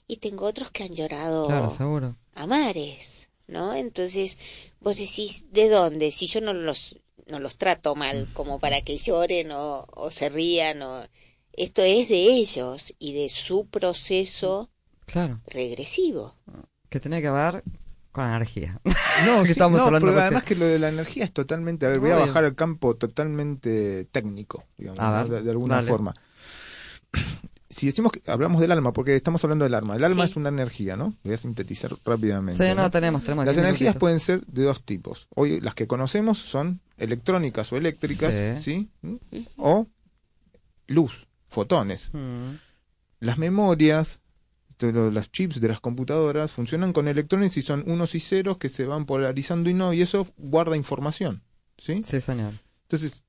y 0.06 0.16
tengo 0.18 0.44
otros 0.46 0.70
que 0.70 0.82
han 0.84 0.94
llorado 0.94 1.46
Claro, 1.46 2.16
a 2.34 2.46
mares, 2.46 3.30
¿no? 3.46 3.74
Entonces, 3.74 4.36
vos 4.80 4.96
decís, 4.96 5.46
¿de 5.50 5.68
dónde? 5.70 6.10
Si 6.10 6.26
yo 6.26 6.40
no 6.42 6.52
los, 6.52 6.98
no 7.26 7.40
los 7.40 7.56
trato 7.58 7.94
mal 7.94 8.28
como 8.32 8.58
para 8.60 8.80
que 8.82 8.98
lloren 8.98 9.50
o, 9.52 9.86
o 9.94 10.10
se 10.10 10.28
rían, 10.28 10.82
o... 10.82 11.04
esto 11.52 11.82
es 11.82 12.08
de 12.08 12.16
ellos 12.24 12.94
y 12.98 13.14
de 13.14 13.28
su 13.28 13.66
proceso 13.68 14.70
Claro. 15.06 15.40
regresivo. 15.46 16.34
Que 16.88 17.00
tiene 17.00 17.20
que 17.22 17.30
ver 17.30 17.64
con 18.12 18.24
la 18.24 18.36
energía. 18.36 18.80
No, 19.16 19.44
Que 19.44 19.52
sí, 19.52 19.52
estamos 19.52 19.86
no, 19.86 19.86
hablando 19.86 20.12
además 20.18 20.44
que 20.44 20.54
lo 20.56 20.66
de 20.66 20.78
la 20.78 20.88
energía 20.88 21.24
es 21.24 21.32
totalmente, 21.32 21.86
a 21.86 21.88
ver, 21.90 22.00
voy 22.00 22.10
a 22.10 22.16
bajar 22.16 22.44
al 22.44 22.54
campo 22.54 22.96
totalmente 22.96 24.04
técnico, 24.06 24.64
digamos, 24.76 25.04
A 25.04 25.10
¿no? 25.10 25.22
ver, 25.22 25.28
de, 25.28 25.42
de 25.42 25.50
alguna 25.50 25.80
dale. 25.80 25.82
forma. 25.82 26.14
Si 27.76 27.86
decimos 27.86 28.10
que 28.12 28.22
hablamos 28.30 28.60
del 28.60 28.72
alma, 28.72 28.92
porque 28.92 29.14
estamos 29.16 29.44
hablando 29.44 29.64
del 29.64 29.74
alma, 29.74 29.96
el 29.96 30.04
alma 30.04 30.24
Sí. 30.24 30.30
es 30.30 30.36
una 30.36 30.48
energía, 30.48 30.96
¿no? 30.96 31.12
Voy 31.24 31.34
a 31.34 31.36
sintetizar 31.36 31.92
rápidamente. 32.06 32.66
Sí, 32.66 32.74
no, 32.74 32.90
tenemos- 32.90 33.22
tenemos 33.22 33.44
Las 33.44 33.56
10 33.56 33.66
energías 33.66 33.96
pueden 33.96 34.18
ser 34.20 34.44
de 34.46 34.62
dos 34.62 34.82
tipos. 34.82 35.26
Hoy 35.34 35.60
las 35.60 35.74
que 35.74 35.86
conocemos 35.86 36.38
son 36.38 36.80
electrónicas 36.96 37.70
o 37.72 37.76
eléctricas, 37.76 38.32
Sí. 38.62 38.88
¿sí? 39.02 39.18
O 39.56 39.86
luz, 40.86 41.26
fotones. 41.48 42.08
Mm. 42.14 42.54
Las 43.20 43.36
memorias, 43.38 44.20
las 44.78 45.30
chips 45.30 45.60
de 45.60 45.68
las 45.68 45.80
computadoras 45.80 46.52
funcionan 46.52 46.92
con 46.92 47.08
electrones 47.08 47.56
y 47.56 47.62
son 47.62 47.84
unos 47.86 48.14
y 48.14 48.20
ceros 48.20 48.58
que 48.58 48.68
se 48.68 48.84
van 48.86 49.04
polarizando 49.06 49.68
y 49.70 49.74
no, 49.74 49.92
y 49.92 50.02
eso 50.02 50.26
guarda 50.38 50.76
información. 50.76 51.42
¿Sí? 51.78 52.00
Sí, 52.04 52.20
señor. 52.22 52.54
Entonces, 52.84 53.22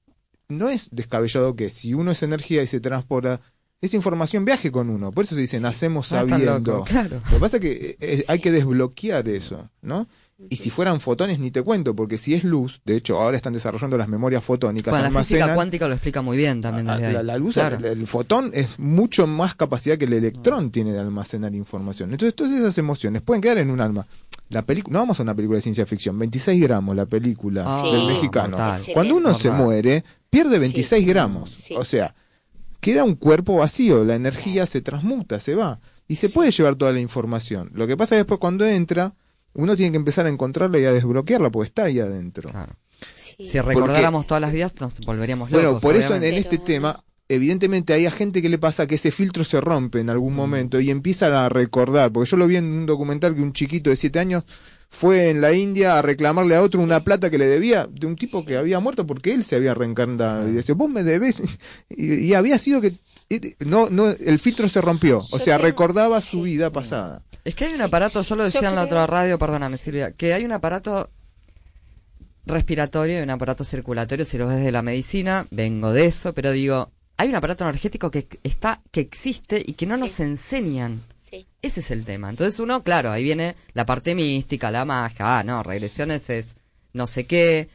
no 0.48 0.70
es 0.70 0.90
descabellado 0.92 1.56
que 1.58 1.70
si 1.70 1.94
uno 1.94 2.12
es 2.12 2.24
energía 2.24 2.64
y 2.64 2.68
se 2.68 2.80
transporta, 2.80 3.42
esa 3.82 3.96
información 3.96 4.44
viaje 4.46 4.72
con 4.72 4.90
uno. 4.90 5.12
Por 5.12 5.26
eso 5.26 5.36
se 5.36 5.42
dice, 5.42 5.60
nacemos 5.60 6.10
tan 6.10 6.28
sabiendo. 6.30 6.60
loco, 6.74 6.84
claro. 6.86 7.22
Lo 7.26 7.32
que 7.36 7.40
pasa 7.40 7.58
es 7.58 7.62
que 7.62 7.72
eh, 7.72 7.98
eh, 8.00 8.26
hay 8.28 8.40
que 8.40 8.52
desbloquear 8.52 9.28
eso, 9.28 9.70
¿no? 9.82 10.08
Y 10.50 10.58
si 10.58 10.70
fueran 10.70 11.00
fotones, 11.02 11.40
ni 11.40 11.50
te 11.50 11.64
cuento, 11.64 11.96
porque 11.96 12.20
si 12.20 12.36
es 12.36 12.44
luz, 12.44 12.80
de 12.86 12.96
hecho, 12.96 13.20
ahora 13.20 13.38
están 13.38 13.54
desarrollando 13.54 13.98
las 13.98 14.08
memorias 14.08 14.44
fotónicas. 14.44 14.92
Bueno, 14.94 15.10
la 15.10 15.24
física 15.24 15.56
cuántica 15.56 15.88
lo 15.88 15.96
explica 15.96 16.22
muy 16.22 16.38
bien 16.38 16.62
también 16.62 16.88
Ah, 16.92 16.98
desde 17.00 17.14
la, 17.14 17.24
la 17.24 17.38
luz, 17.40 17.56
Claro. 17.56 17.78
el, 17.78 17.86
el 17.86 18.06
fotón 18.08 18.52
es 18.54 18.68
mucho 18.78 19.26
más 19.26 19.56
capacidad 19.56 19.98
que 19.98 20.06
el 20.06 20.14
electrón 20.14 20.70
tiene 20.70 20.94
de 20.94 21.00
almacenar 21.00 21.56
información. 21.56 22.12
Entonces, 22.12 22.36
todas 22.36 22.52
esas 22.54 22.78
emociones 22.78 23.24
pueden 23.24 23.42
quedar 23.42 23.58
en 23.58 23.72
un 23.72 23.82
alma. 23.82 24.06
La 24.50 24.62
película, 24.62 24.94
no 24.94 25.00
vamos 25.00 25.20
a 25.20 25.24
una 25.24 25.34
película 25.34 25.58
de 25.58 25.64
ciencia 25.64 25.88
ficción, 25.88 26.18
26 26.20 26.62
gramos 26.62 26.96
la 26.96 27.08
película 27.08 27.64
Ah, 27.66 27.84
del 27.92 28.02
Sí. 28.02 28.08
mexicano. 28.08 28.58
mortal. 28.58 28.82
Cuando 28.94 29.16
uno 29.16 29.34
se 29.34 29.48
Mortal. 29.50 29.66
muere, 29.66 30.04
pierde 30.30 30.60
26 30.60 31.06
gramos. 31.08 31.64
O 31.76 31.84
sea, 31.84 32.14
queda 32.88 33.04
un 33.04 33.16
cuerpo 33.16 33.58
vacío, 33.58 34.06
la 34.06 34.16
energía 34.16 34.66
se 34.66 34.80
transmuta, 34.80 35.42
se 35.42 35.56
va. 35.56 35.82
Y 36.08 36.16
se 36.16 36.30
puede 36.30 36.52
llevar 36.52 36.76
toda 36.76 36.94
la 36.94 37.02
información. 37.02 37.70
Lo 37.74 37.86
que 37.86 37.98
pasa 37.98 38.16
es 38.16 38.20
después 38.20 38.40
cuando 38.40 38.66
entra, 38.66 39.14
uno 39.54 39.76
tiene 39.76 39.92
que 39.92 39.98
empezar 39.98 40.26
a 40.26 40.30
encontrarla 40.30 40.80
y 40.80 40.86
a 40.86 40.94
desbloquearla, 40.94 41.50
porque 41.50 41.68
está 41.68 41.84
ahí 41.84 42.00
adentro. 42.00 42.50
Si 43.14 43.60
recordáramos 43.60 44.26
todas 44.26 44.40
las 44.40 44.54
vidas, 44.54 44.74
nos 44.80 45.02
volveríamos 45.02 45.52
locos. 45.52 45.64
Bueno, 45.64 45.80
por 45.82 45.98
eso 45.98 46.16
en, 46.16 46.24
este 46.24 46.60
tema, 46.60 47.04
evidentemente 47.28 47.92
hay 47.92 48.06
a 48.06 48.12
gente 48.12 48.42
que 48.42 48.48
le 48.48 48.58
pasa 48.58 48.88
que 48.88 48.96
ese 48.96 49.12
filtro 49.12 49.44
se 49.44 49.60
rompe 49.60 50.00
en 50.00 50.10
algún 50.10 50.34
momento 50.34 50.80
y 50.80 50.90
empiezan 50.90 51.34
a 51.34 51.50
recordar, 51.50 52.14
porque 52.14 52.30
yo 52.30 52.38
lo 52.38 52.48
vi 52.48 52.56
en 52.56 52.66
un 52.66 52.86
documental 52.86 53.36
que 53.36 53.42
un 53.42 53.52
chiquito 53.52 53.90
de 53.90 53.98
7 53.98 54.18
años 54.18 54.46
fue 54.90 55.30
en 55.30 55.42
la 55.42 55.54
India 55.54 56.00
a 56.00 56.02
reclamarle 56.02 56.56
a 56.56 56.62
otro 56.62 56.82
una 56.82 57.04
plata 57.04 57.30
que 57.30 57.38
le 57.38 57.48
debía 57.48 57.88
de 57.92 58.08
un 58.08 58.16
tipo 58.16 58.46
que 58.46 58.58
había 58.58 58.80
muerto 58.80 59.06
porque 59.06 59.34
él 59.34 59.44
se 59.44 59.56
había 59.56 59.74
reencarnado. 59.74 60.48
Y 60.48 60.54
decía, 60.54 60.76
vos 60.76 60.90
me 60.90 61.04
debes 61.04 61.42
y, 61.90 62.14
y 62.26 62.34
había 62.34 62.58
sido 62.58 62.82
que 62.82 62.98
no 63.66 63.90
no 63.90 64.08
el 64.08 64.40
filtro 64.40 64.70
se 64.70 64.82
rompió, 64.82 65.20
o 65.20 65.40
sea, 65.40 65.58
recordaba 65.58 66.22
su 66.22 66.44
vida 66.44 66.72
pasada. 66.72 67.24
Es 67.44 67.56
que 67.56 67.66
hay 67.66 67.74
un 67.74 67.82
aparato, 67.82 68.22
yo 68.22 68.36
lo 68.36 68.44
decía 68.44 68.70
en 68.70 68.76
la 68.76 68.84
otra 68.84 69.08
radio, 69.08 69.38
perdóname 69.38 69.78
Silvia, 69.78 70.12
que 70.12 70.34
hay 70.34 70.46
un 70.46 70.52
aparato 70.52 71.10
respiratorio 72.46 73.20
y 73.20 73.24
un 73.24 73.30
aparato 73.30 73.64
circulatorio, 73.64 74.26
si 74.26 74.38
lo 74.38 74.48
ves 74.48 74.64
de 74.64 74.72
la 74.72 74.82
medicina, 74.82 75.48
vengo 75.52 75.92
de 75.92 76.06
eso, 76.06 76.34
pero 76.34 76.52
digo, 76.52 76.92
hay 77.18 77.30
un 77.30 77.36
aparato 77.36 77.64
energético 77.66 78.12
que 78.12 78.28
está, 78.44 78.82
que 78.92 79.02
existe 79.02 79.62
y 79.66 79.74
que 79.74 79.86
no 79.86 79.98
nos 79.98 80.20
enseñan. 80.20 81.02
Ese 81.62 81.80
es 81.80 81.92
el 81.92 82.06
tema. 82.06 82.30
Entonces 82.30 82.60
uno, 82.60 82.84
claro, 82.84 83.12
ahí 83.12 83.24
viene 83.24 83.56
la 83.74 83.86
parte 83.86 84.16
mística, 84.16 84.72
la 84.72 84.86
magia, 84.86 85.40
ah, 85.40 85.44
no, 85.44 85.64
regresiones 85.64 86.30
es 86.30 86.56
no 86.94 87.08
sé 87.08 87.26
qué. 87.26 87.70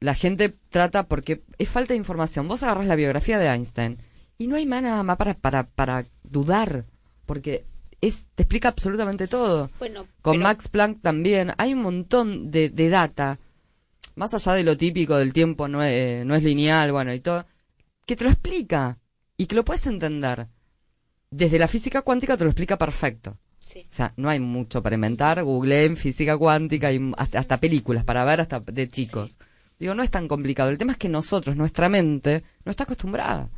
La 0.00 0.14
gente 0.14 0.54
trata 0.70 1.04
porque 1.06 1.42
es 1.58 1.68
falta 1.68 1.92
de 1.92 1.98
información. 1.98 2.48
Vos 2.48 2.62
agarras 2.62 2.86
la 2.86 2.96
biografía 2.96 3.38
de 3.38 3.48
Einstein 3.48 3.98
y 4.38 4.46
no 4.46 4.56
hay 4.56 4.64
más 4.66 4.82
nada 4.82 5.02
más 5.02 5.16
para, 5.18 5.34
para, 5.34 5.64
para 5.64 6.06
dudar, 6.22 6.86
porque 7.26 7.64
es, 8.00 8.26
te 8.34 8.44
explica 8.44 8.68
absolutamente 8.68 9.28
todo. 9.28 9.70
Bueno, 9.78 10.06
Con 10.22 10.34
pero- 10.36 10.42
Max 10.44 10.68
Planck 10.68 11.02
también 11.02 11.52
hay 11.58 11.74
un 11.74 11.82
montón 11.82 12.50
de, 12.50 12.70
de 12.70 12.88
data, 12.88 13.38
más 14.14 14.32
allá 14.32 14.54
de 14.54 14.64
lo 14.64 14.78
típico 14.78 15.16
del 15.18 15.34
tiempo 15.34 15.68
no 15.68 15.82
es, 15.82 16.24
no 16.24 16.34
es 16.34 16.42
lineal, 16.42 16.92
bueno, 16.92 17.12
y 17.12 17.20
todo, 17.20 17.44
que 18.06 18.16
te 18.16 18.24
lo 18.24 18.30
explica 18.30 18.98
y 19.36 19.44
que 19.46 19.54
lo 19.54 19.64
puedes 19.66 19.86
entender. 19.86 20.46
Desde 21.30 21.58
la 21.58 21.68
física 21.68 22.02
cuántica 22.02 22.36
te 22.36 22.44
lo 22.44 22.50
explica 22.50 22.76
perfecto. 22.76 23.36
O 23.60 23.82
sea, 23.92 24.12
no 24.16 24.28
hay 24.28 24.40
mucho 24.40 24.82
para 24.82 24.96
inventar. 24.96 25.42
Google 25.44 25.84
en 25.84 25.96
física 25.96 26.36
cuántica 26.36 26.92
y 26.92 27.12
hasta, 27.16 27.38
hasta 27.38 27.60
películas 27.60 28.04
para 28.04 28.24
ver 28.24 28.40
hasta 28.40 28.58
de 28.60 28.90
chicos. 28.90 29.38
Digo, 29.78 29.94
no 29.94 30.02
es 30.02 30.10
tan 30.10 30.26
complicado. 30.26 30.70
El 30.70 30.78
tema 30.78 30.92
es 30.92 30.98
que 30.98 31.08
nosotros, 31.08 31.56
nuestra 31.56 31.88
mente, 31.88 32.42
no 32.64 32.70
está 32.70 32.82
acostumbrada. 32.84 33.48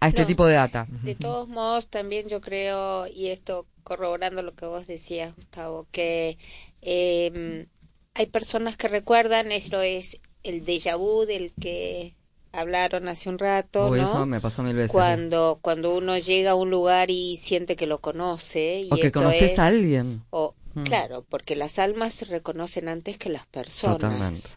a 0.00 0.08
este 0.08 0.22
No. 0.22 0.26
tipo 0.26 0.44
de 0.44 0.54
data. 0.54 0.86
De 1.02 1.14
todos 1.14 1.48
modos, 1.48 1.86
también 1.86 2.28
yo 2.28 2.40
creo, 2.42 3.06
y 3.06 3.28
esto 3.28 3.64
corroborando 3.84 4.42
lo 4.42 4.52
que 4.54 4.66
vos 4.66 4.86
decías, 4.86 5.34
Gustavo, 5.36 5.86
que 5.92 6.36
eh, 6.82 7.66
hay 8.14 8.26
personas 8.26 8.76
que 8.76 8.88
recuerdan, 8.88 9.50
esto 9.52 9.80
es 9.80 10.20
el 10.42 10.66
déjà 10.66 10.98
vu 10.98 11.24
del 11.24 11.52
que 11.58 12.14
hablaron 12.54 13.08
hace 13.08 13.28
un 13.28 13.38
rato, 13.38 13.88
Uy, 13.88 13.98
¿no? 14.00 14.04
eso 14.04 14.26
me 14.26 14.40
pasó 14.40 14.62
mil 14.62 14.76
veces. 14.76 14.92
Cuando, 14.92 15.58
cuando 15.62 15.94
uno 15.96 16.16
llega 16.18 16.52
a 16.52 16.54
un 16.54 16.70
lugar 16.70 17.10
y 17.10 17.36
siente 17.36 17.76
que 17.76 17.86
lo 17.86 18.00
conoce. 18.00 18.80
Y 18.82 18.88
O 18.92 18.96
que 18.96 19.12
conoces 19.12 19.52
es- 19.52 19.58
a 19.58 19.66
alguien. 19.66 20.24
o- 20.30 20.54
Mm. 20.76 20.82
Claro, 20.82 21.24
porque 21.28 21.54
las 21.54 21.78
almas 21.78 22.14
se 22.14 22.24
reconocen 22.24 22.88
antes 22.88 23.16
que 23.16 23.28
las 23.28 23.46
personas. 23.46 23.98
Totalmente. 23.98 24.48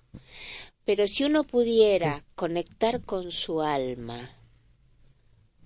Pero 0.84 1.06
si 1.08 1.26
uno 1.26 1.44
pudiera 1.44 2.26
conectar 2.34 3.02
con 3.04 3.30
su 3.32 3.62
alma, 3.62 4.28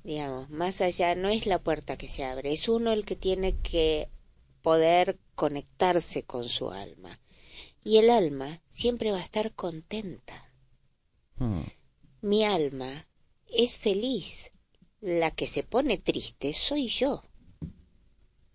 digamos, 0.03 0.49
más 0.49 0.81
allá, 0.81 1.15
no 1.15 1.29
es 1.29 1.45
la 1.45 1.59
puerta 1.59 1.95
que 1.95 2.09
se 2.09 2.25
abre, 2.25 2.51
es 2.51 2.67
uno 2.67 2.91
el 2.91 3.05
que 3.05 3.15
tiene 3.15 3.55
que 3.59 4.09
poder 4.61 5.19
conectarse 5.35 6.23
con 6.23 6.49
su 6.49 6.69
alma. 6.71 7.19
Y 7.83 7.97
el 7.97 8.09
alma 8.09 8.61
siempre 8.67 9.11
va 9.11 9.19
a 9.19 9.23
estar 9.23 9.53
contenta. 9.53 10.33
Mm. 11.37 11.61
Mi 12.21 12.45
alma 12.45 13.07
es 13.47 13.77
feliz. 13.79 14.51
La 15.01 15.31
que 15.31 15.47
se 15.47 15.63
pone 15.63 15.97
triste 15.97 16.53
soy 16.53 16.87
yo. 16.87 17.23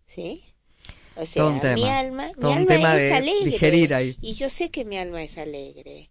¿Sí? 0.06 0.44
O 1.16 1.26
sea, 1.26 1.50
mi 1.50 1.60
tema. 1.60 1.98
alma, 1.98 2.30
mi 2.36 2.52
alma 2.52 2.96
es 2.96 3.12
alegre. 3.12 4.16
Y 4.20 4.34
yo 4.34 4.48
sé 4.48 4.70
que 4.70 4.84
mi 4.84 4.96
alma 4.98 5.22
es 5.22 5.38
alegre. 5.38 6.10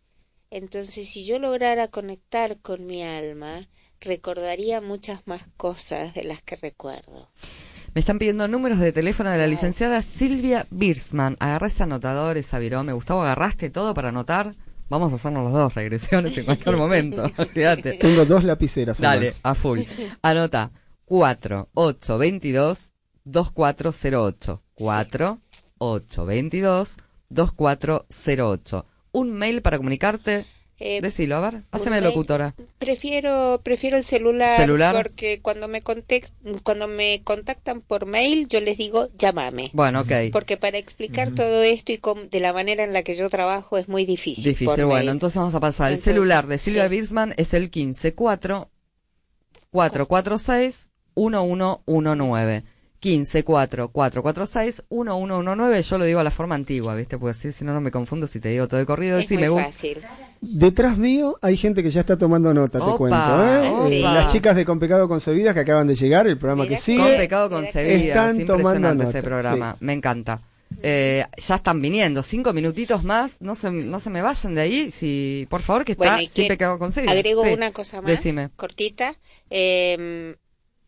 Entonces, 0.49 1.07
si 1.07 1.25
yo 1.25 1.39
lograra 1.39 1.87
conectar 1.87 2.59
con 2.59 2.85
mi 2.85 3.03
alma, 3.03 3.67
recordaría 4.01 4.81
muchas 4.81 5.25
más 5.25 5.43
cosas 5.57 6.13
de 6.13 6.23
las 6.23 6.41
que 6.41 6.55
recuerdo. 6.55 7.29
Me 7.93 7.99
están 7.99 8.19
pidiendo 8.19 8.47
números 8.47 8.79
de 8.79 8.91
teléfono 8.91 9.31
de 9.31 9.37
la 9.37 9.47
licenciada 9.47 10.01
Silvia 10.01 10.67
Birsman. 10.69 11.37
Agarré 11.39 11.67
ese 11.67 11.83
anotador, 11.83 12.37
esa 12.37 12.59
virome. 12.59 12.91
Gustavo, 12.91 13.21
¿agarraste 13.21 13.69
todo 13.69 13.93
para 13.93 14.09
anotar? 14.09 14.53
Vamos 14.89 15.11
a 15.11 15.15
hacernos 15.15 15.45
los 15.45 15.53
dos 15.53 15.73
regresiones 15.73 16.37
en 16.37 16.45
cualquier 16.45 16.77
momento. 16.77 17.23
Olvídate. 17.37 17.93
Tengo 17.93 18.25
dos 18.25 18.43
lapiceras. 18.43 18.99
Dale, 18.99 19.33
a 19.41 19.55
full. 19.55 19.81
Anota 20.21 20.71
4822 21.05 22.91
2408. 23.23 24.61
4822 24.75 26.97
2408. 27.29 28.85
Un 29.11 29.33
mail 29.33 29.61
para 29.61 29.77
comunicarte. 29.77 30.45
Eh, 30.77 30.99
Decilo, 31.01 31.37
a 31.37 31.39
ver, 31.51 31.63
locutora. 32.03 32.53
Prefiero, 32.79 33.61
prefiero 33.63 33.95
el 33.95 34.03
celular, 34.03 34.57
¿Celular? 34.59 34.93
porque 34.93 35.39
cuando 35.41 35.69
me, 35.69 35.81
context- 35.81 36.33
cuando 36.63 36.89
me 36.89 37.21
contactan 37.23 37.79
por 37.79 38.05
mail, 38.05 38.47
yo 38.49 38.59
les 38.59 38.77
digo, 38.77 39.07
llámame. 39.17 39.69
Bueno, 39.73 40.01
ok. 40.01 40.11
Porque 40.33 40.57
para 40.57 40.77
explicar 40.77 41.31
todo 41.33 41.63
esto 41.63 41.93
y 41.93 41.97
com- 41.97 42.27
de 42.29 42.39
la 42.41 42.51
manera 42.51 42.83
en 42.83 42.91
la 42.91 43.03
que 43.03 43.15
yo 43.15 43.29
trabajo 43.29 43.77
es 43.77 43.87
muy 43.87 44.05
difícil. 44.05 44.43
Difícil, 44.43 44.65
por 44.67 44.75
bueno, 44.83 44.95
mail. 44.99 45.09
entonces 45.09 45.37
vamos 45.37 45.55
a 45.55 45.61
pasar. 45.61 45.87
El 45.87 45.93
Entonces, 45.93 46.13
celular 46.13 46.47
de 46.47 46.57
Silvia 46.57 46.83
sí. 46.83 46.89
Birsman 46.89 47.33
es 47.37 47.53
el 47.53 47.71
154 47.71 48.69
446 49.71 50.89
1119. 51.15 52.63
154 53.05 53.89
446 53.89 54.83
1119. 54.89 55.81
Yo 55.83 55.97
lo 55.99 56.05
digo 56.05 56.19
a 56.19 56.23
la 56.23 56.31
forma 56.31 56.55
antigua, 56.55 56.95
¿viste? 56.95 57.17
Porque 57.19 57.31
así, 57.37 57.51
si 57.51 57.63
no, 57.63 57.73
no 57.73 57.81
me 57.81 57.91
confundo 57.91 58.25
si 58.25 58.39
te 58.39 58.49
digo 58.49 58.67
todo 58.67 58.79
de 58.79 58.85
corrido. 58.87 59.17
Es 59.19 59.27
Sí, 59.27 59.35
muy 59.35 59.43
me 59.43 59.49
gusta. 59.49 59.67
fácil. 59.67 59.97
Detrás 60.41 60.97
mío 60.97 61.37
hay 61.41 61.55
gente 61.57 61.83
que 61.83 61.91
ya 61.91 62.01
está 62.01 62.17
tomando 62.17 62.53
nota, 62.53 62.79
te 62.79 62.97
cuento. 62.97 63.43
¿eh? 63.43 63.97
Eh, 63.97 64.01
Las 64.01 64.31
chicas 64.31 64.55
de 64.55 64.65
Con 64.65 64.79
Pecado 64.79 65.07
Concebidas 65.07 65.53
que 65.53 65.59
acaban 65.61 65.87
de 65.87 65.95
llegar, 65.95 66.25
el 66.27 66.37
programa 66.37 66.67
que 66.67 66.77
sigue. 66.77 66.97
Con 67.03 67.15
pecado 67.17 67.49
concebidas. 67.49 68.01
Están 68.01 68.45
tomando 68.45 68.53
Impresionante 68.53 69.03
nota. 69.05 69.09
ese 69.09 69.23
programa. 69.23 69.77
Me 69.79 69.93
encanta. 69.93 70.41
Eh, 70.81 71.23
ya 71.37 71.55
están 71.55 71.79
viniendo. 71.81 72.21
Cinco 72.23 72.51
minutitos 72.53 73.03
más. 73.03 73.37
No 73.39 73.53
se, 73.55 73.69
no 73.71 73.99
se 73.99 74.09
me 74.09 74.21
vayan 74.21 74.55
de 74.55 74.61
ahí. 74.61 74.91
Si, 74.91 75.45
por 75.49 75.61
favor, 75.61 75.85
que 75.85 75.93
está 75.93 76.15
Bueno, 76.15 76.29
sin 76.31 76.47
pecado 76.47 76.79
concebidas. 76.79 77.15
Agrego 77.15 77.43
Sí. 77.43 77.53
una 77.53 77.71
cosa 77.71 78.01
más, 78.01 78.09
Decime. 78.09 78.49
cortita. 78.55 79.13
Eh, 79.49 80.35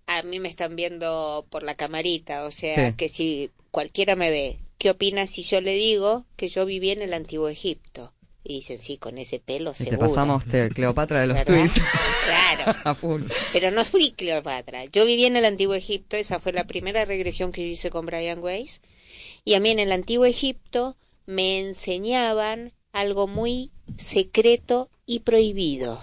a 0.08 0.24
mí 0.24 0.40
me 0.40 0.50
están 0.50 0.76
viendo 0.76 1.46
por 1.50 1.64
la 1.64 1.76
camarita, 1.76 2.46
o 2.46 2.52
sea, 2.52 2.90
Sí. 2.92 2.96
que 2.98 3.10
si 3.10 3.52
cualquiera 3.72 4.16
me 4.16 4.30
ve, 4.32 4.58
¿qué 4.78 4.90
opinas 4.90 5.30
si 5.30 5.44
yo 5.44 5.62
le 5.62 5.74
digo 5.76 6.26
que 6.36 6.48
yo 6.48 6.66
viví 6.66 6.92
en 6.92 7.02
el 7.02 7.14
antiguo 7.14 7.48
Egipto? 7.50 8.14
Y 8.44 8.56
dicen, 8.56 8.78
sí, 8.80 8.98
con 8.98 9.18
ese 9.18 9.40
pelo 9.40 9.74
Y 9.78 9.84
te 9.86 9.98
pasamos 9.98 10.46
te- 10.46 10.70
Cleopatra 10.70 11.20
de 11.20 11.28
los 11.28 11.44
tweets. 11.44 11.74
Claro. 12.26 12.78
A 12.86 12.96
full. 12.96 13.24
Pero 13.52 13.72
no 13.72 13.84
fui 13.84 14.12
Cleopatra. 14.14 14.86
Yo 14.86 15.06
viví 15.06 15.26
en 15.26 15.36
el 15.36 15.44
antiguo 15.44 15.76
Egipto, 15.76 16.16
esa 16.16 16.40
fue 16.40 16.54
la 16.54 16.64
primera 16.66 17.04
regresión 17.04 17.52
que 17.52 17.64
yo 17.64 17.68
hice 17.68 17.90
con 17.90 18.06
Brian 18.06 18.40
Weiss. 18.40 18.80
Y 19.44 19.56
a 19.56 19.60
mí 19.60 19.70
en 19.72 19.80
el 19.80 19.92
antiguo 19.92 20.26
Egipto 20.26 20.96
me 21.26 21.60
enseñaban 21.60 22.72
algo 22.94 23.28
muy 23.28 23.72
secreto 23.98 24.90
y 25.06 25.20
prohibido. 25.20 26.00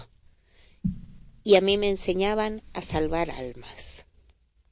Y 1.43 1.55
a 1.55 1.61
mí 1.61 1.77
me 1.77 1.89
enseñaban 1.89 2.61
a 2.73 2.81
salvar 2.83 3.31
almas. 3.31 3.94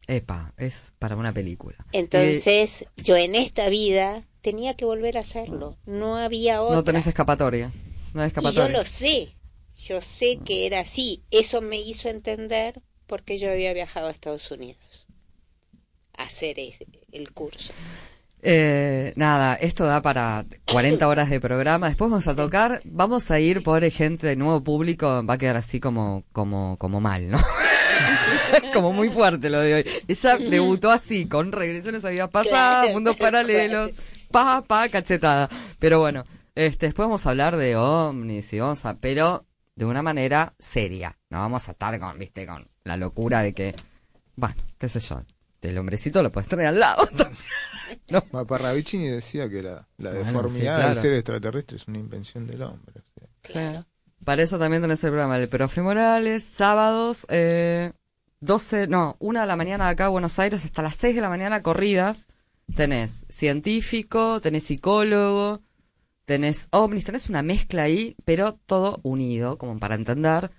Epa, 0.08 0.54
es 0.58 0.94
para 1.00 1.16
una 1.16 1.34
película. 1.34 1.78
Entonces, 1.94 2.86
yo 2.98 3.16
en 3.16 3.36
esta 3.36 3.70
vida 3.70 4.24
tenía 4.42 4.74
que 4.76 4.86
volver 4.86 5.18
a 5.18 5.22
hacerlo. 5.22 5.78
No 5.86 6.18
había 6.18 6.62
otra. 6.62 6.76
no 6.76 6.84
tenés 6.84 7.08
escapatoria. 7.08 7.72
No 8.14 8.22
hay 8.22 8.28
y 8.30 8.32
yo 8.34 8.40
escapatoria. 8.42 8.78
lo 8.78 8.84
sé. 8.86 9.36
Yo 9.78 10.02
sé 10.02 10.40
que 10.46 10.66
era 10.68 10.82
así. 10.82 11.24
Eso 11.32 11.62
me 11.62 11.80
hizo 11.80 12.10
entender 12.10 12.82
por 13.08 13.24
qué 13.24 13.38
yo 13.38 13.50
había 13.52 13.74
viajado 13.74 14.08
a 14.08 14.12
Estados 14.12 14.52
Unidos 14.52 15.08
a 16.18 16.24
hacer 16.24 16.60
ese- 16.60 16.86
el 17.12 17.32
curso. 17.32 17.74
Eh, 18.46 19.14
nada, 19.16 19.56
esto 19.56 19.86
da 19.86 20.02
para 20.02 20.46
40 20.70 21.08
horas 21.08 21.30
de 21.30 21.40
programa. 21.40 21.88
Después 21.88 22.12
vamos 22.12 22.28
a 22.28 22.36
tocar, 22.36 22.82
vamos 22.84 23.32
a 23.32 23.40
ir 23.40 23.64
por 23.64 23.90
gente 23.90 24.28
de 24.28 24.36
nuevo 24.36 24.62
público, 24.64 25.26
va 25.26 25.36
a 25.36 25.38
quedar 25.38 25.56
así 25.56 25.80
como, 25.80 26.26
como, 26.34 26.78
como 26.78 27.00
mal, 27.00 27.30
¿no? 27.30 27.40
como 28.74 28.92
muy 28.94 29.10
fuerte 29.10 29.50
lo 29.50 29.60
de 29.60 29.74
hoy. 29.76 29.86
Ella 30.08 30.38
debutó 30.38 30.92
así, 30.92 31.28
con 31.28 31.52
regresiones 31.52 32.04
a 32.06 32.10
vidas 32.10 32.30
pasadas, 32.30 32.82
Claro, 32.84 32.90
mundos 32.94 33.16
paralelos, 33.18 33.92
pa, 34.32 34.64
pa, 34.64 34.90
cachetada. 34.90 35.50
Pero 35.80 36.00
bueno, 36.00 36.24
este, 36.56 36.88
después 36.88 37.08
vamos 37.08 37.26
a 37.26 37.30
hablar 37.32 37.56
de 37.58 37.76
ovnis 37.76 38.52
y 38.54 38.60
vamos 38.60 38.86
a, 38.86 38.96
pero 38.98 39.46
de 39.76 39.86
una 39.86 40.02
manera 40.04 40.54
seria. 40.60 41.18
No 41.30 41.40
vamos 41.40 41.68
a 41.68 41.72
estar 41.72 42.00
con, 42.00 42.18
viste, 42.20 42.46
con 42.46 42.68
la 42.84 42.98
locura 42.98 43.42
de 43.42 43.54
que, 43.54 43.76
bueno, 44.36 44.56
qué 44.78 44.88
sé 44.90 45.00
yo, 45.00 45.22
el 45.62 45.78
hombrecito 45.78 46.22
lo 46.22 46.32
puedes 46.32 46.50
tener 46.50 46.68
al 46.68 46.80
lado. 46.80 47.08
Ma- 48.32 48.46
Parravicini 48.46 49.08
decía 49.08 49.50
que 49.50 49.62
la, 49.62 49.88
la 49.98 50.12
Bueno, 50.12 50.26
deformidad 50.26 50.56
sí, 50.58 50.62
claro. 50.82 50.90
del 50.90 50.98
ser 50.98 51.14
extraterrestre 51.14 51.78
es 51.78 51.88
una 51.88 52.00
invención 52.00 52.48
del 52.48 52.64
hombre. 52.64 53.02
o 53.22 53.48
sea. 53.48 53.86
Para 54.26 54.42
eso 54.42 54.58
también 54.58 54.82
tenés 54.82 55.04
el 55.04 55.10
programa 55.12 55.38
del 55.38 55.50
Profe 55.50 55.82
Morales, 55.82 56.44
sábados, 56.44 57.26
eh, 57.30 57.92
12, 58.44 58.88
no, 58.88 59.16
una 59.20 59.42
de 59.42 59.48
la 59.48 59.56
mañana 59.56 59.86
de 59.86 59.92
acá 59.92 60.06
a 60.08 60.10
Buenos 60.10 60.38
Aires 60.38 60.66
hasta 60.66 60.82
las 60.82 60.98
6 60.98 61.16
de 61.16 61.22
la 61.22 61.30
mañana 61.30 61.64
corridas. 61.64 62.28
Tenés 62.76 63.26
científico, 63.30 64.42
tenés 64.42 64.64
psicólogo, 64.64 65.62
tenés 66.26 66.68
ovnis, 66.72 67.06
tenés 67.06 67.30
una 67.30 67.42
mezcla 67.42 67.84
ahí, 67.84 68.18
pero 68.26 68.60
todo 68.66 69.00
unido, 69.04 69.58
como 69.58 69.80
para 69.80 69.96
entender. 69.96 70.52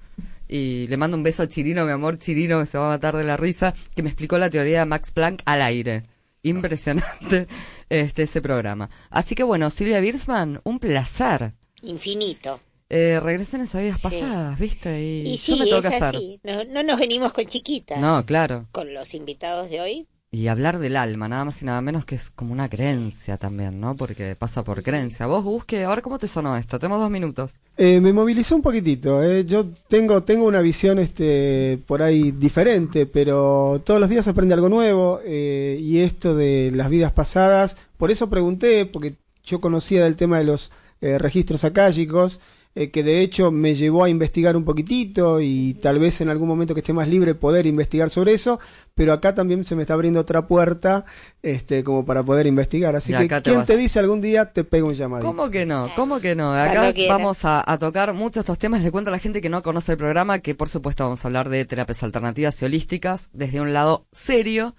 Y 0.48 0.86
le 0.88 0.96
mando 0.96 1.16
un 1.16 1.22
beso 1.22 1.42
a 1.42 1.48
Chirino, 1.48 1.84
mi 1.84 1.92
amor 1.92 2.18
Chirino, 2.18 2.58
que 2.60 2.66
se 2.66 2.78
va 2.78 2.86
a 2.86 2.96
matar 2.96 3.16
de 3.16 3.24
la 3.24 3.36
risa, 3.36 3.74
que 3.94 4.02
me 4.02 4.08
explicó 4.08 4.38
la 4.38 4.48
teoría 4.48 4.80
de 4.80 4.86
Max 4.86 5.12
Planck 5.12 5.42
al 5.44 5.60
aire. 5.60 6.04
Impresionante 6.42 7.48
este 7.90 8.22
ese 8.22 8.40
programa. 8.40 8.88
Así 9.10 9.34
que 9.34 9.42
bueno, 9.42 9.68
Silvia 9.68 10.00
Birsman, 10.00 10.60
un 10.64 10.78
placer. 10.78 11.52
Infinito. 11.82 12.60
Eh, 12.94 13.20
regresiones 13.20 13.74
a 13.74 13.80
vidas 13.80 13.96
Sí. 13.96 14.02
pasadas, 14.02 14.58
¿viste? 14.58 15.02
Y, 15.02 15.34
Y 15.34 15.36
yo 15.36 15.56
me 15.56 15.64
tengo 15.64 15.76
es 15.78 15.82
que 15.82 15.88
hacer. 15.88 16.16
así. 16.16 16.40
No, 16.44 16.64
no 16.64 16.82
nos 16.82 16.98
venimos 16.98 17.32
con 17.32 17.44
chiquitas. 17.46 17.98
No, 18.00 18.24
claro. 18.24 18.66
Con 18.72 18.94
los 18.94 19.14
invitados 19.14 19.68
de 19.70 19.80
hoy. 19.80 20.06
Y 20.30 20.48
hablar 20.48 20.80
del 20.80 20.96
alma, 20.96 21.28
nada 21.28 21.44
más 21.44 21.62
y 21.62 21.64
nada 21.64 21.80
menos 21.80 22.04
que 22.04 22.16
es 22.16 22.28
como 22.30 22.52
una 22.52 22.68
creencia 22.68 23.36
también, 23.36 23.78
¿no? 23.80 23.94
Porque 23.94 24.34
pasa 24.34 24.64
por 24.64 24.82
creencia. 24.82 25.26
Vos 25.26 25.44
busque, 25.44 25.84
a 25.84 25.88
ver 25.90 26.02
cómo 26.02 26.18
te 26.18 26.26
sonó 26.26 26.56
esto. 26.56 26.76
Tenemos 26.80 26.98
dos 26.98 27.08
minutos. 27.08 27.52
Eh, 27.76 28.00
me 28.00 28.12
movilizó 28.12 28.56
un 28.56 28.62
poquitito. 28.62 29.22
eh. 29.22 29.44
Yo 29.44 29.66
tengo 29.88 30.24
tengo 30.24 30.44
una 30.46 30.60
visión 30.60 30.98
este 30.98 31.78
por 31.86 32.02
ahí 32.02 32.32
diferente, 32.32 33.06
pero 33.06 33.80
todos 33.84 34.00
los 34.00 34.08
días 34.10 34.24
se 34.24 34.30
aprende 34.30 34.54
algo 34.54 34.68
nuevo 34.68 35.20
eh, 35.24 35.78
y 35.80 36.00
esto 36.00 36.34
de 36.34 36.72
las 36.74 36.90
vidas 36.90 37.12
pasadas. 37.12 37.76
Por 37.96 38.10
eso 38.10 38.28
pregunté, 38.28 38.86
porque 38.86 39.14
yo 39.44 39.60
conocía 39.60 40.02
del 40.02 40.16
tema 40.16 40.38
de 40.38 40.44
los 40.44 40.72
eh, 41.00 41.16
registros 41.18 41.62
acálicos. 41.62 42.40
Eh, 42.76 42.90
que 42.90 43.02
de 43.04 43.20
hecho 43.20 43.50
me 43.52 43.74
llevó 43.74 44.02
a 44.04 44.08
investigar 44.08 44.56
un 44.56 44.64
poquitito 44.64 45.40
y 45.40 45.74
tal 45.74 45.98
vez 45.98 46.20
en 46.20 46.28
algún 46.28 46.48
momento 46.48 46.74
que 46.74 46.80
esté 46.80 46.92
más 46.92 47.06
libre 47.08 47.34
poder 47.34 47.66
investigar 47.66 48.10
sobre 48.10 48.34
eso, 48.34 48.58
pero 48.94 49.12
acá 49.12 49.34
también 49.34 49.64
se 49.64 49.76
me 49.76 49.82
está 49.82 49.94
abriendo 49.94 50.18
otra 50.20 50.46
puerta 50.48 51.04
este, 51.42 51.84
como 51.84 52.04
para 52.04 52.22
poder 52.22 52.46
investigar. 52.46 52.96
Así 52.96 53.12
que, 53.12 53.28
te 53.28 53.42
¿quién 53.42 53.56
vas- 53.58 53.66
te 53.66 53.76
dice 53.76 53.98
algún 54.00 54.20
día 54.20 54.52
te 54.52 54.64
pego 54.64 54.88
un 54.88 54.94
llamadito? 54.94 55.26
¿Cómo 55.28 55.50
que 55.50 55.66
no? 55.66 55.90
¿Cómo 55.94 56.18
que 56.20 56.34
no? 56.34 56.52
Acá 56.52 56.92
vamos 57.08 57.44
a, 57.44 57.62
a 57.70 57.78
tocar 57.78 58.12
muchos 58.14 58.34
de 58.34 58.40
estos 58.40 58.58
temas. 58.58 58.82
Le 58.82 58.90
cuento 58.90 59.10
a 59.10 59.12
la 59.12 59.18
gente 59.18 59.40
que 59.40 59.48
no 59.48 59.62
conoce 59.62 59.92
el 59.92 59.98
programa 59.98 60.40
que, 60.40 60.54
por 60.54 60.68
supuesto, 60.68 61.04
vamos 61.04 61.24
a 61.24 61.28
hablar 61.28 61.48
de 61.48 61.64
terapias 61.64 62.02
alternativas 62.02 62.60
y 62.60 62.64
holísticas 62.64 63.30
desde 63.32 63.60
un 63.60 63.72
lado 63.72 64.06
serio. 64.12 64.74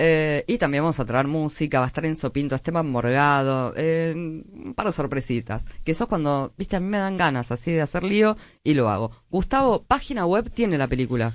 Eh, 0.00 0.44
y 0.48 0.58
también 0.58 0.82
vamos 0.82 0.98
a 0.98 1.04
traer 1.04 1.26
música, 1.26 1.78
va 1.78 1.84
a 1.84 1.88
estar 1.88 2.04
en 2.06 2.16
Sopinto, 2.16 2.54
Esteban 2.54 2.90
Morgado, 2.90 3.74
eh, 3.76 4.14
un 4.16 4.72
par 4.74 4.86
de 4.86 4.92
sorpresitas. 4.92 5.66
Que 5.84 5.92
eso 5.92 6.04
es 6.04 6.08
cuando, 6.08 6.52
viste, 6.56 6.76
a 6.76 6.80
mí 6.80 6.86
me 6.88 6.98
dan 6.98 7.16
ganas 7.18 7.52
así 7.52 7.70
de 7.72 7.82
hacer 7.82 8.02
lío 8.02 8.36
y 8.64 8.74
lo 8.74 8.88
hago. 8.88 9.10
Gustavo, 9.30 9.84
página 9.84 10.24
web 10.26 10.50
tiene 10.50 10.78
la 10.78 10.88
película. 10.88 11.34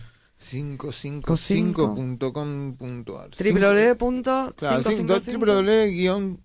555.com.ar 1.96 3.30
Claro, 4.56 4.84
555. 4.84 5.20
cinco- 5.22 5.46
www- 5.46 6.40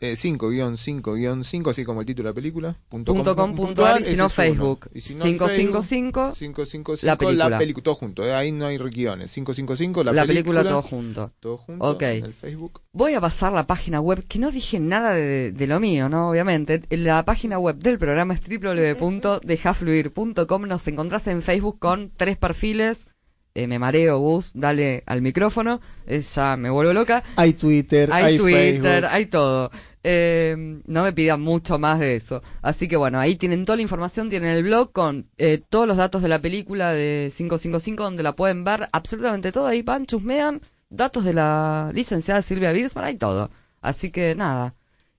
eh, 0.00 0.14
5-5-5-5, 0.16 1.70
así 1.70 1.84
como 1.84 2.00
el 2.00 2.06
título 2.06 2.28
de 2.28 2.30
la 2.30 2.34
película. 2.34 2.76
punto 2.88 3.12
Punto 3.14 3.34
com, 3.36 3.54
com, 3.54 3.66
punto 3.66 3.84
ar, 3.84 4.00
y 4.00 4.04
si 4.04 4.16
no. 4.16 4.28
Facebook. 4.28 4.88
Y 4.94 5.00
si 5.00 5.14
no 5.14 5.24
555, 5.24 6.34
Facebook, 6.34 6.38
555, 6.38 7.06
la 7.06 7.16
película. 7.18 7.58
pelicu- 7.58 7.82
todo 7.82 7.94
junto, 7.96 8.24
eh, 8.26 8.34
ahí 8.34 8.52
no 8.52 8.66
hay 8.66 8.78
guiones. 8.78 9.32
555, 9.32 10.04
la, 10.04 10.12
La 10.12 10.26
película 10.26 10.62
todo 10.62 10.82
junto. 10.82 11.32
Todo 11.40 11.56
junto. 11.58 11.98
En 12.00 12.24
el 12.24 12.32
Facebook. 12.32 12.80
Voy 12.92 13.14
a 13.14 13.20
pasar 13.20 13.52
la 13.52 13.66
página 13.66 14.00
web, 14.00 14.24
que 14.28 14.38
no 14.38 14.50
dije 14.50 14.78
nada 14.80 15.12
de, 15.14 15.52
de 15.52 15.66
lo 15.66 15.80
mío, 15.80 16.08
¿no? 16.08 16.30
Obviamente. 16.30 16.82
La 16.90 17.24
página 17.24 17.58
web 17.58 17.76
del 17.76 17.98
programa 17.98 18.34
es 18.34 18.40
www.dejafluir.com. 18.40 20.62
Nos 20.66 20.88
encontrás 20.88 21.26
en 21.28 21.42
Facebook 21.42 21.78
con 21.78 22.10
tres 22.16 22.36
perfiles. 22.36 23.06
Eh, 23.54 23.66
me 23.66 23.78
mareo, 23.78 24.18
Gus, 24.18 24.50
dale 24.54 25.02
al 25.06 25.22
micrófono. 25.22 25.80
Eh, 26.06 26.20
ya 26.20 26.56
me 26.56 26.70
vuelvo 26.70 26.92
loca. 26.92 27.22
Hay 27.36 27.54
Twitter, 27.54 28.10
Hay, 28.12 28.24
hay, 28.24 28.36
Twitter, 28.38 28.82
Facebook. 28.82 29.08
hay 29.10 29.26
todo. 29.26 29.70
Eh, 30.04 30.80
no 30.86 31.02
me 31.02 31.12
pidan 31.12 31.40
mucho 31.40 31.78
más 31.78 31.98
de 31.98 32.16
eso. 32.16 32.42
Así 32.62 32.88
que 32.88 32.96
bueno, 32.96 33.18
ahí 33.18 33.36
tienen 33.36 33.64
toda 33.64 33.76
la 33.76 33.82
información, 33.82 34.30
tienen 34.30 34.50
el 34.50 34.62
blog 34.62 34.92
con 34.92 35.26
eh, 35.38 35.60
todos 35.68 35.86
los 35.86 35.96
datos 35.96 36.22
de 36.22 36.28
la 36.28 36.38
película 36.40 36.92
de 36.92 37.30
555 37.36 38.02
donde 38.02 38.22
la 38.22 38.32
pueden 38.36 38.64
ver, 38.64 38.88
absolutamente 38.92 39.52
todo. 39.52 39.66
Ahí 39.66 39.82
van, 39.82 40.06
chusmean, 40.06 40.60
datos 40.88 41.24
de 41.24 41.34
la 41.34 41.90
licenciada 41.92 42.42
Silvia 42.42 42.72
Birsman, 42.72 43.04
hay 43.04 43.16
todo. 43.16 43.50
Así 43.80 44.10
que 44.10 44.34
nada. 44.34 44.74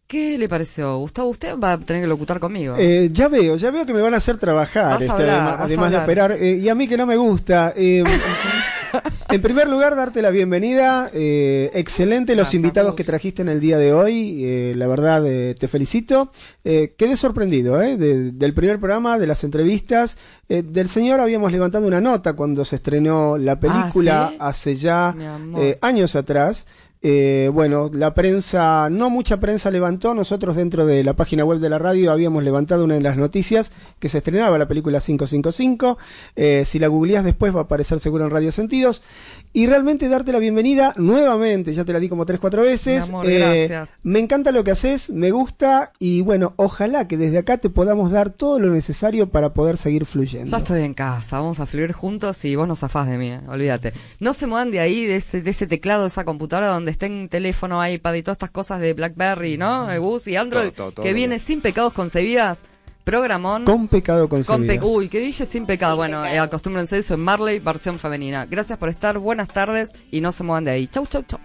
¿Qué 0.08 0.40
le 0.40 0.50
pareció? 0.50 0.98
Gustavo, 0.98 1.28
usted 1.30 1.56
va 1.60 1.74
a 1.74 1.78
tener 1.80 2.02
que 2.02 2.08
locutar 2.08 2.40
conmigo. 2.40 2.76
Eh, 2.80 3.10
ya 3.14 3.28
veo, 3.28 3.58
ya 3.58 3.70
veo 3.70 3.86
que 3.86 3.94
me 3.94 4.02
van 4.02 4.16
a 4.16 4.18
hacer 4.18 4.40
trabajar, 4.40 4.94
este, 5.00 5.12
hablar, 5.12 5.58
además, 5.60 5.92
de 5.92 5.98
operar. 5.98 6.32
eh, 6.32 6.54
y 6.56 6.68
a 6.68 6.74
mí 6.74 6.88
que 6.88 6.98
no 6.98 7.06
me 7.06 7.16
gusta. 7.16 7.74
eh, 7.76 8.04
en 9.30 9.42
primer 9.42 9.68
lugar, 9.70 9.96
darte 9.96 10.22
la 10.22 10.30
bienvenida. 10.30 11.10
eh, 11.14 11.70
excelente 11.74 12.36
los 12.36 12.48
invitados 12.54 12.96
que 12.96 13.04
trajiste 13.04 13.42
en 13.42 13.50
el 13.50 13.60
día 13.60 13.78
de 13.78 13.94
hoy. 13.94 14.44
eh, 14.44 14.74
la 14.76 14.88
verdad, 14.88 15.26
eh, 15.26 15.56
te 15.58 15.68
felicito. 15.68 16.32
Quedé 16.64 17.18
sorprendido 17.18 17.82
eh, 17.82 17.98
de- 17.98 18.32
del 18.32 18.54
primer 18.54 18.80
programa, 18.80 19.18
de 19.18 19.28
las 19.28 19.44
entrevistas. 19.44 20.18
Del 20.48 20.90
señor 20.90 21.20
habíamos 21.20 21.52
levantado 21.52 21.86
una 21.88 22.02
nota 22.02 22.34
cuando 22.34 22.66
se 22.66 22.78
estrenó 22.78 23.38
la 23.38 23.60
película 23.60 24.30
¿sí? 24.32 24.38
hace 24.40 24.76
ya 24.78 25.16
años 25.82 26.16
atrás. 26.16 26.66
Eh, 27.02 27.50
bueno, 27.54 27.90
la 27.94 28.14
prensa, 28.14 28.90
no 28.90 29.10
mucha 29.10 29.40
prensa 29.40 29.72
levantó, 29.72 30.14
nosotros 30.14 30.58
dentro 30.58 30.86
de 30.86 31.02
la 31.06 31.14
página 31.14 31.46
web 31.46 31.60
de 31.60 31.70
la 31.70 31.80
radio 31.80 32.12
habíamos 32.12 32.44
levantado 32.44 32.84
una 32.84 32.96
de 32.96 33.02
las 33.02 33.16
noticias 33.16 33.72
que 34.00 34.10
se 34.10 34.18
estrenaba 34.18 34.58
la 34.58 34.68
película 34.68 35.00
555, 35.00 35.98
eh, 36.36 36.66
si 36.66 36.78
la 36.78 36.88
googleás 36.88 37.24
después 37.24 37.56
va 37.56 37.60
a 37.62 37.64
aparecer 37.64 38.02
seguro 38.02 38.26
en 38.26 38.32
Radio 38.32 38.52
Sentidos, 38.52 39.02
y 39.52 39.66
realmente 39.68 40.08
darte 40.10 40.32
la 40.32 40.40
bienvenida 40.40 40.94
nuevamente, 40.98 41.74
ya 41.74 41.84
te 41.86 41.92
la 41.94 42.00
di 42.00 42.08
como 42.08 42.26
tres, 42.26 42.40
cuatro 42.40 42.62
veces, 42.62 43.04
Mi 43.04 43.10
amor, 43.10 43.26
Eh, 43.30 43.68
gracias. 43.68 43.90
me 44.04 44.20
encanta 44.20 44.52
lo 44.52 44.64
que 44.64 44.72
haces, 44.72 45.10
me 45.10 45.32
gusta, 45.32 45.92
y 46.00 46.22
bueno, 46.22 46.54
ojalá 46.58 47.08
que 47.08 47.18
desde 47.18 47.40
acá 47.40 47.58
te 47.58 47.70
podamos 47.70 48.12
dar 48.12 48.30
todo 48.30 48.60
lo 48.60 48.70
necesario 48.72 49.30
para 49.30 49.54
poder 49.54 49.78
seguir 49.78 50.06
fluyendo. 50.06 50.52
Ya 50.52 50.58
estoy 50.60 50.84
en 50.84 50.94
casa, 50.94 51.40
vamos 51.40 51.60
a 51.60 51.66
fluir 51.66 51.92
juntos 51.94 52.46
y 52.46 52.56
vos 52.56 52.68
no 52.68 52.76
zafás 52.76 53.08
de 53.08 53.18
mí, 53.18 53.32
eh, 53.32 53.42
olvídate. 53.48 53.94
No 54.20 54.34
se 54.34 54.46
muevan 54.48 54.72
de 54.72 54.80
ahí, 54.80 55.06
de 55.06 55.16
ese, 55.16 55.42
de 55.42 55.50
ese 55.50 55.66
teclado, 55.68 56.04
de 56.04 56.10
esa 56.10 56.26
computadora 56.26 56.68
donde 56.68 56.92
estén 56.92 57.28
teléfono, 57.30 57.86
iPad 57.88 58.14
y 58.14 58.24
todas 58.24 58.36
estas 58.36 58.52
cosas 58.52 58.80
de 58.82 58.94
BlackBerry, 58.94 59.58
¿no? 59.58 59.88
Bus 60.00 60.28
y 60.28 60.36
Android, 60.36 60.70
Todo, 60.70 60.72
todo, 60.72 60.92
todo 60.94 61.04
que 61.04 61.14
viene 61.14 61.40
sin 61.40 61.62
pecados 61.62 61.94
concebidas. 61.94 62.62
Programón. 63.10 63.66
Con 63.66 63.88
pecado 63.88 64.30
Con 64.30 64.44
concebidas. 64.44 64.78
pe- 64.78 64.86
Uy, 64.86 65.10
¿qué 65.10 65.20
dije? 65.20 65.46
Sin 65.46 65.66
pecado. 65.66 65.96
bueno, 65.96 66.24
eh, 66.26 66.38
acostúmbrense 66.38 66.98
eso 67.00 67.16
en 67.16 67.22
Marley, 67.22 67.60
versión 67.60 67.98
femenina. 67.98 68.46
Gracias 68.46 68.78
por 68.78 68.90
estar, 68.90 69.18
buenas 69.18 69.48
tardes 69.48 69.92
y 70.12 70.22
no 70.22 70.32
se 70.32 70.44
muevan 70.44 70.66
de 70.66 70.72
ahí. 70.72 70.88
Chau, 70.88 71.06
chau, 71.08 71.24
chau. 71.24 71.40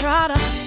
Try 0.00 0.28
to 0.28 0.59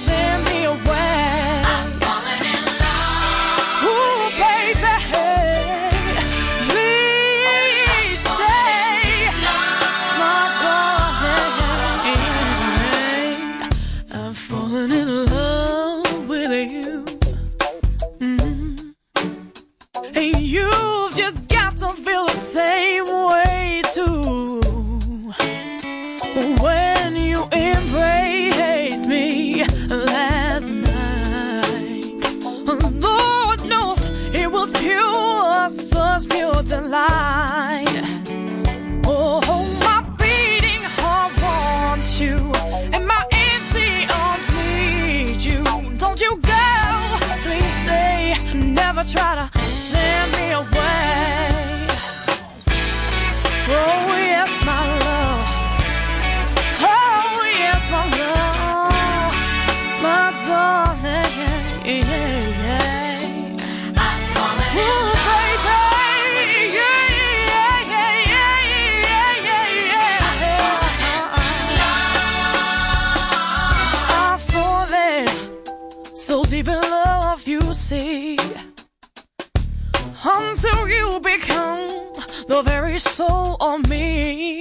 soul 83.04 83.58
on 83.60 83.82
me. 83.90 84.60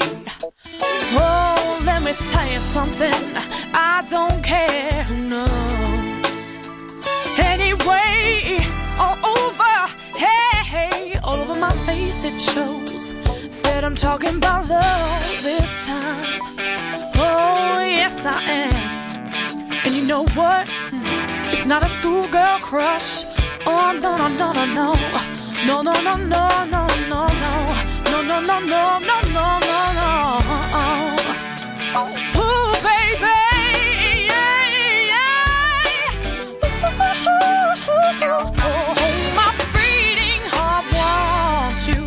Oh, 1.15 1.83
let 1.85 2.03
me 2.03 2.13
tell 2.13 2.49
you 2.53 2.59
something. 2.59 3.23
I 3.75 4.05
don't 4.11 4.43
care, 4.43 5.07
no. 5.35 5.47
Anyway, 7.39 8.59
all 8.99 9.19
over, 9.37 9.75
hey, 10.17 10.65
hey, 10.75 11.19
all 11.23 11.39
over 11.39 11.55
my 11.55 11.73
face 11.87 12.25
it 12.25 12.41
shows. 12.41 13.13
Said 13.49 13.85
I'm 13.85 13.95
talking 13.95 14.37
about 14.37 14.69
love 14.69 15.43
this 15.43 15.87
time. 15.87 16.41
Oh, 17.15 17.81
yes, 18.01 18.25
I 18.27 18.43
am. 18.43 18.75
And 19.85 19.93
you 19.95 20.07
know 20.07 20.25
what? 20.35 20.71
It's 21.53 21.67
not 21.67 21.83
a 21.83 21.89
schoolgirl 21.97 22.59
crush. 22.61 23.25
Oh, 23.67 23.93
no, 24.03 24.17
no, 24.17 24.29
no, 24.29 24.53
no, 24.53 24.65
no. 24.65 24.95
No, 25.67 25.81
no, 25.81 25.93
no, 26.03 26.17
no, 26.17 26.65
no, 26.65 26.87
no, 27.09 27.27
no. 27.27 27.92
No, 28.25 28.41
no, 28.41 28.61
no, 28.61 29.01
no, 29.01 29.21
no, 29.33 29.61
no, 29.61 29.91
no, 29.95 30.41
no. 31.93 32.03
Ooh, 32.41 32.73
baby. 32.83 33.35
Yeah, 34.29 34.67
yeah. 35.11 36.23
Ooh, 38.23 38.55
my 39.35 39.49
beating 39.75 40.45
heart 40.55 40.87
wants 40.95 41.83
you, 41.89 42.01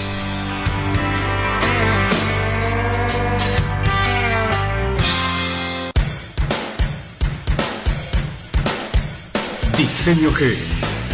Diseño 9.78 10.32
G. 10.32 10.56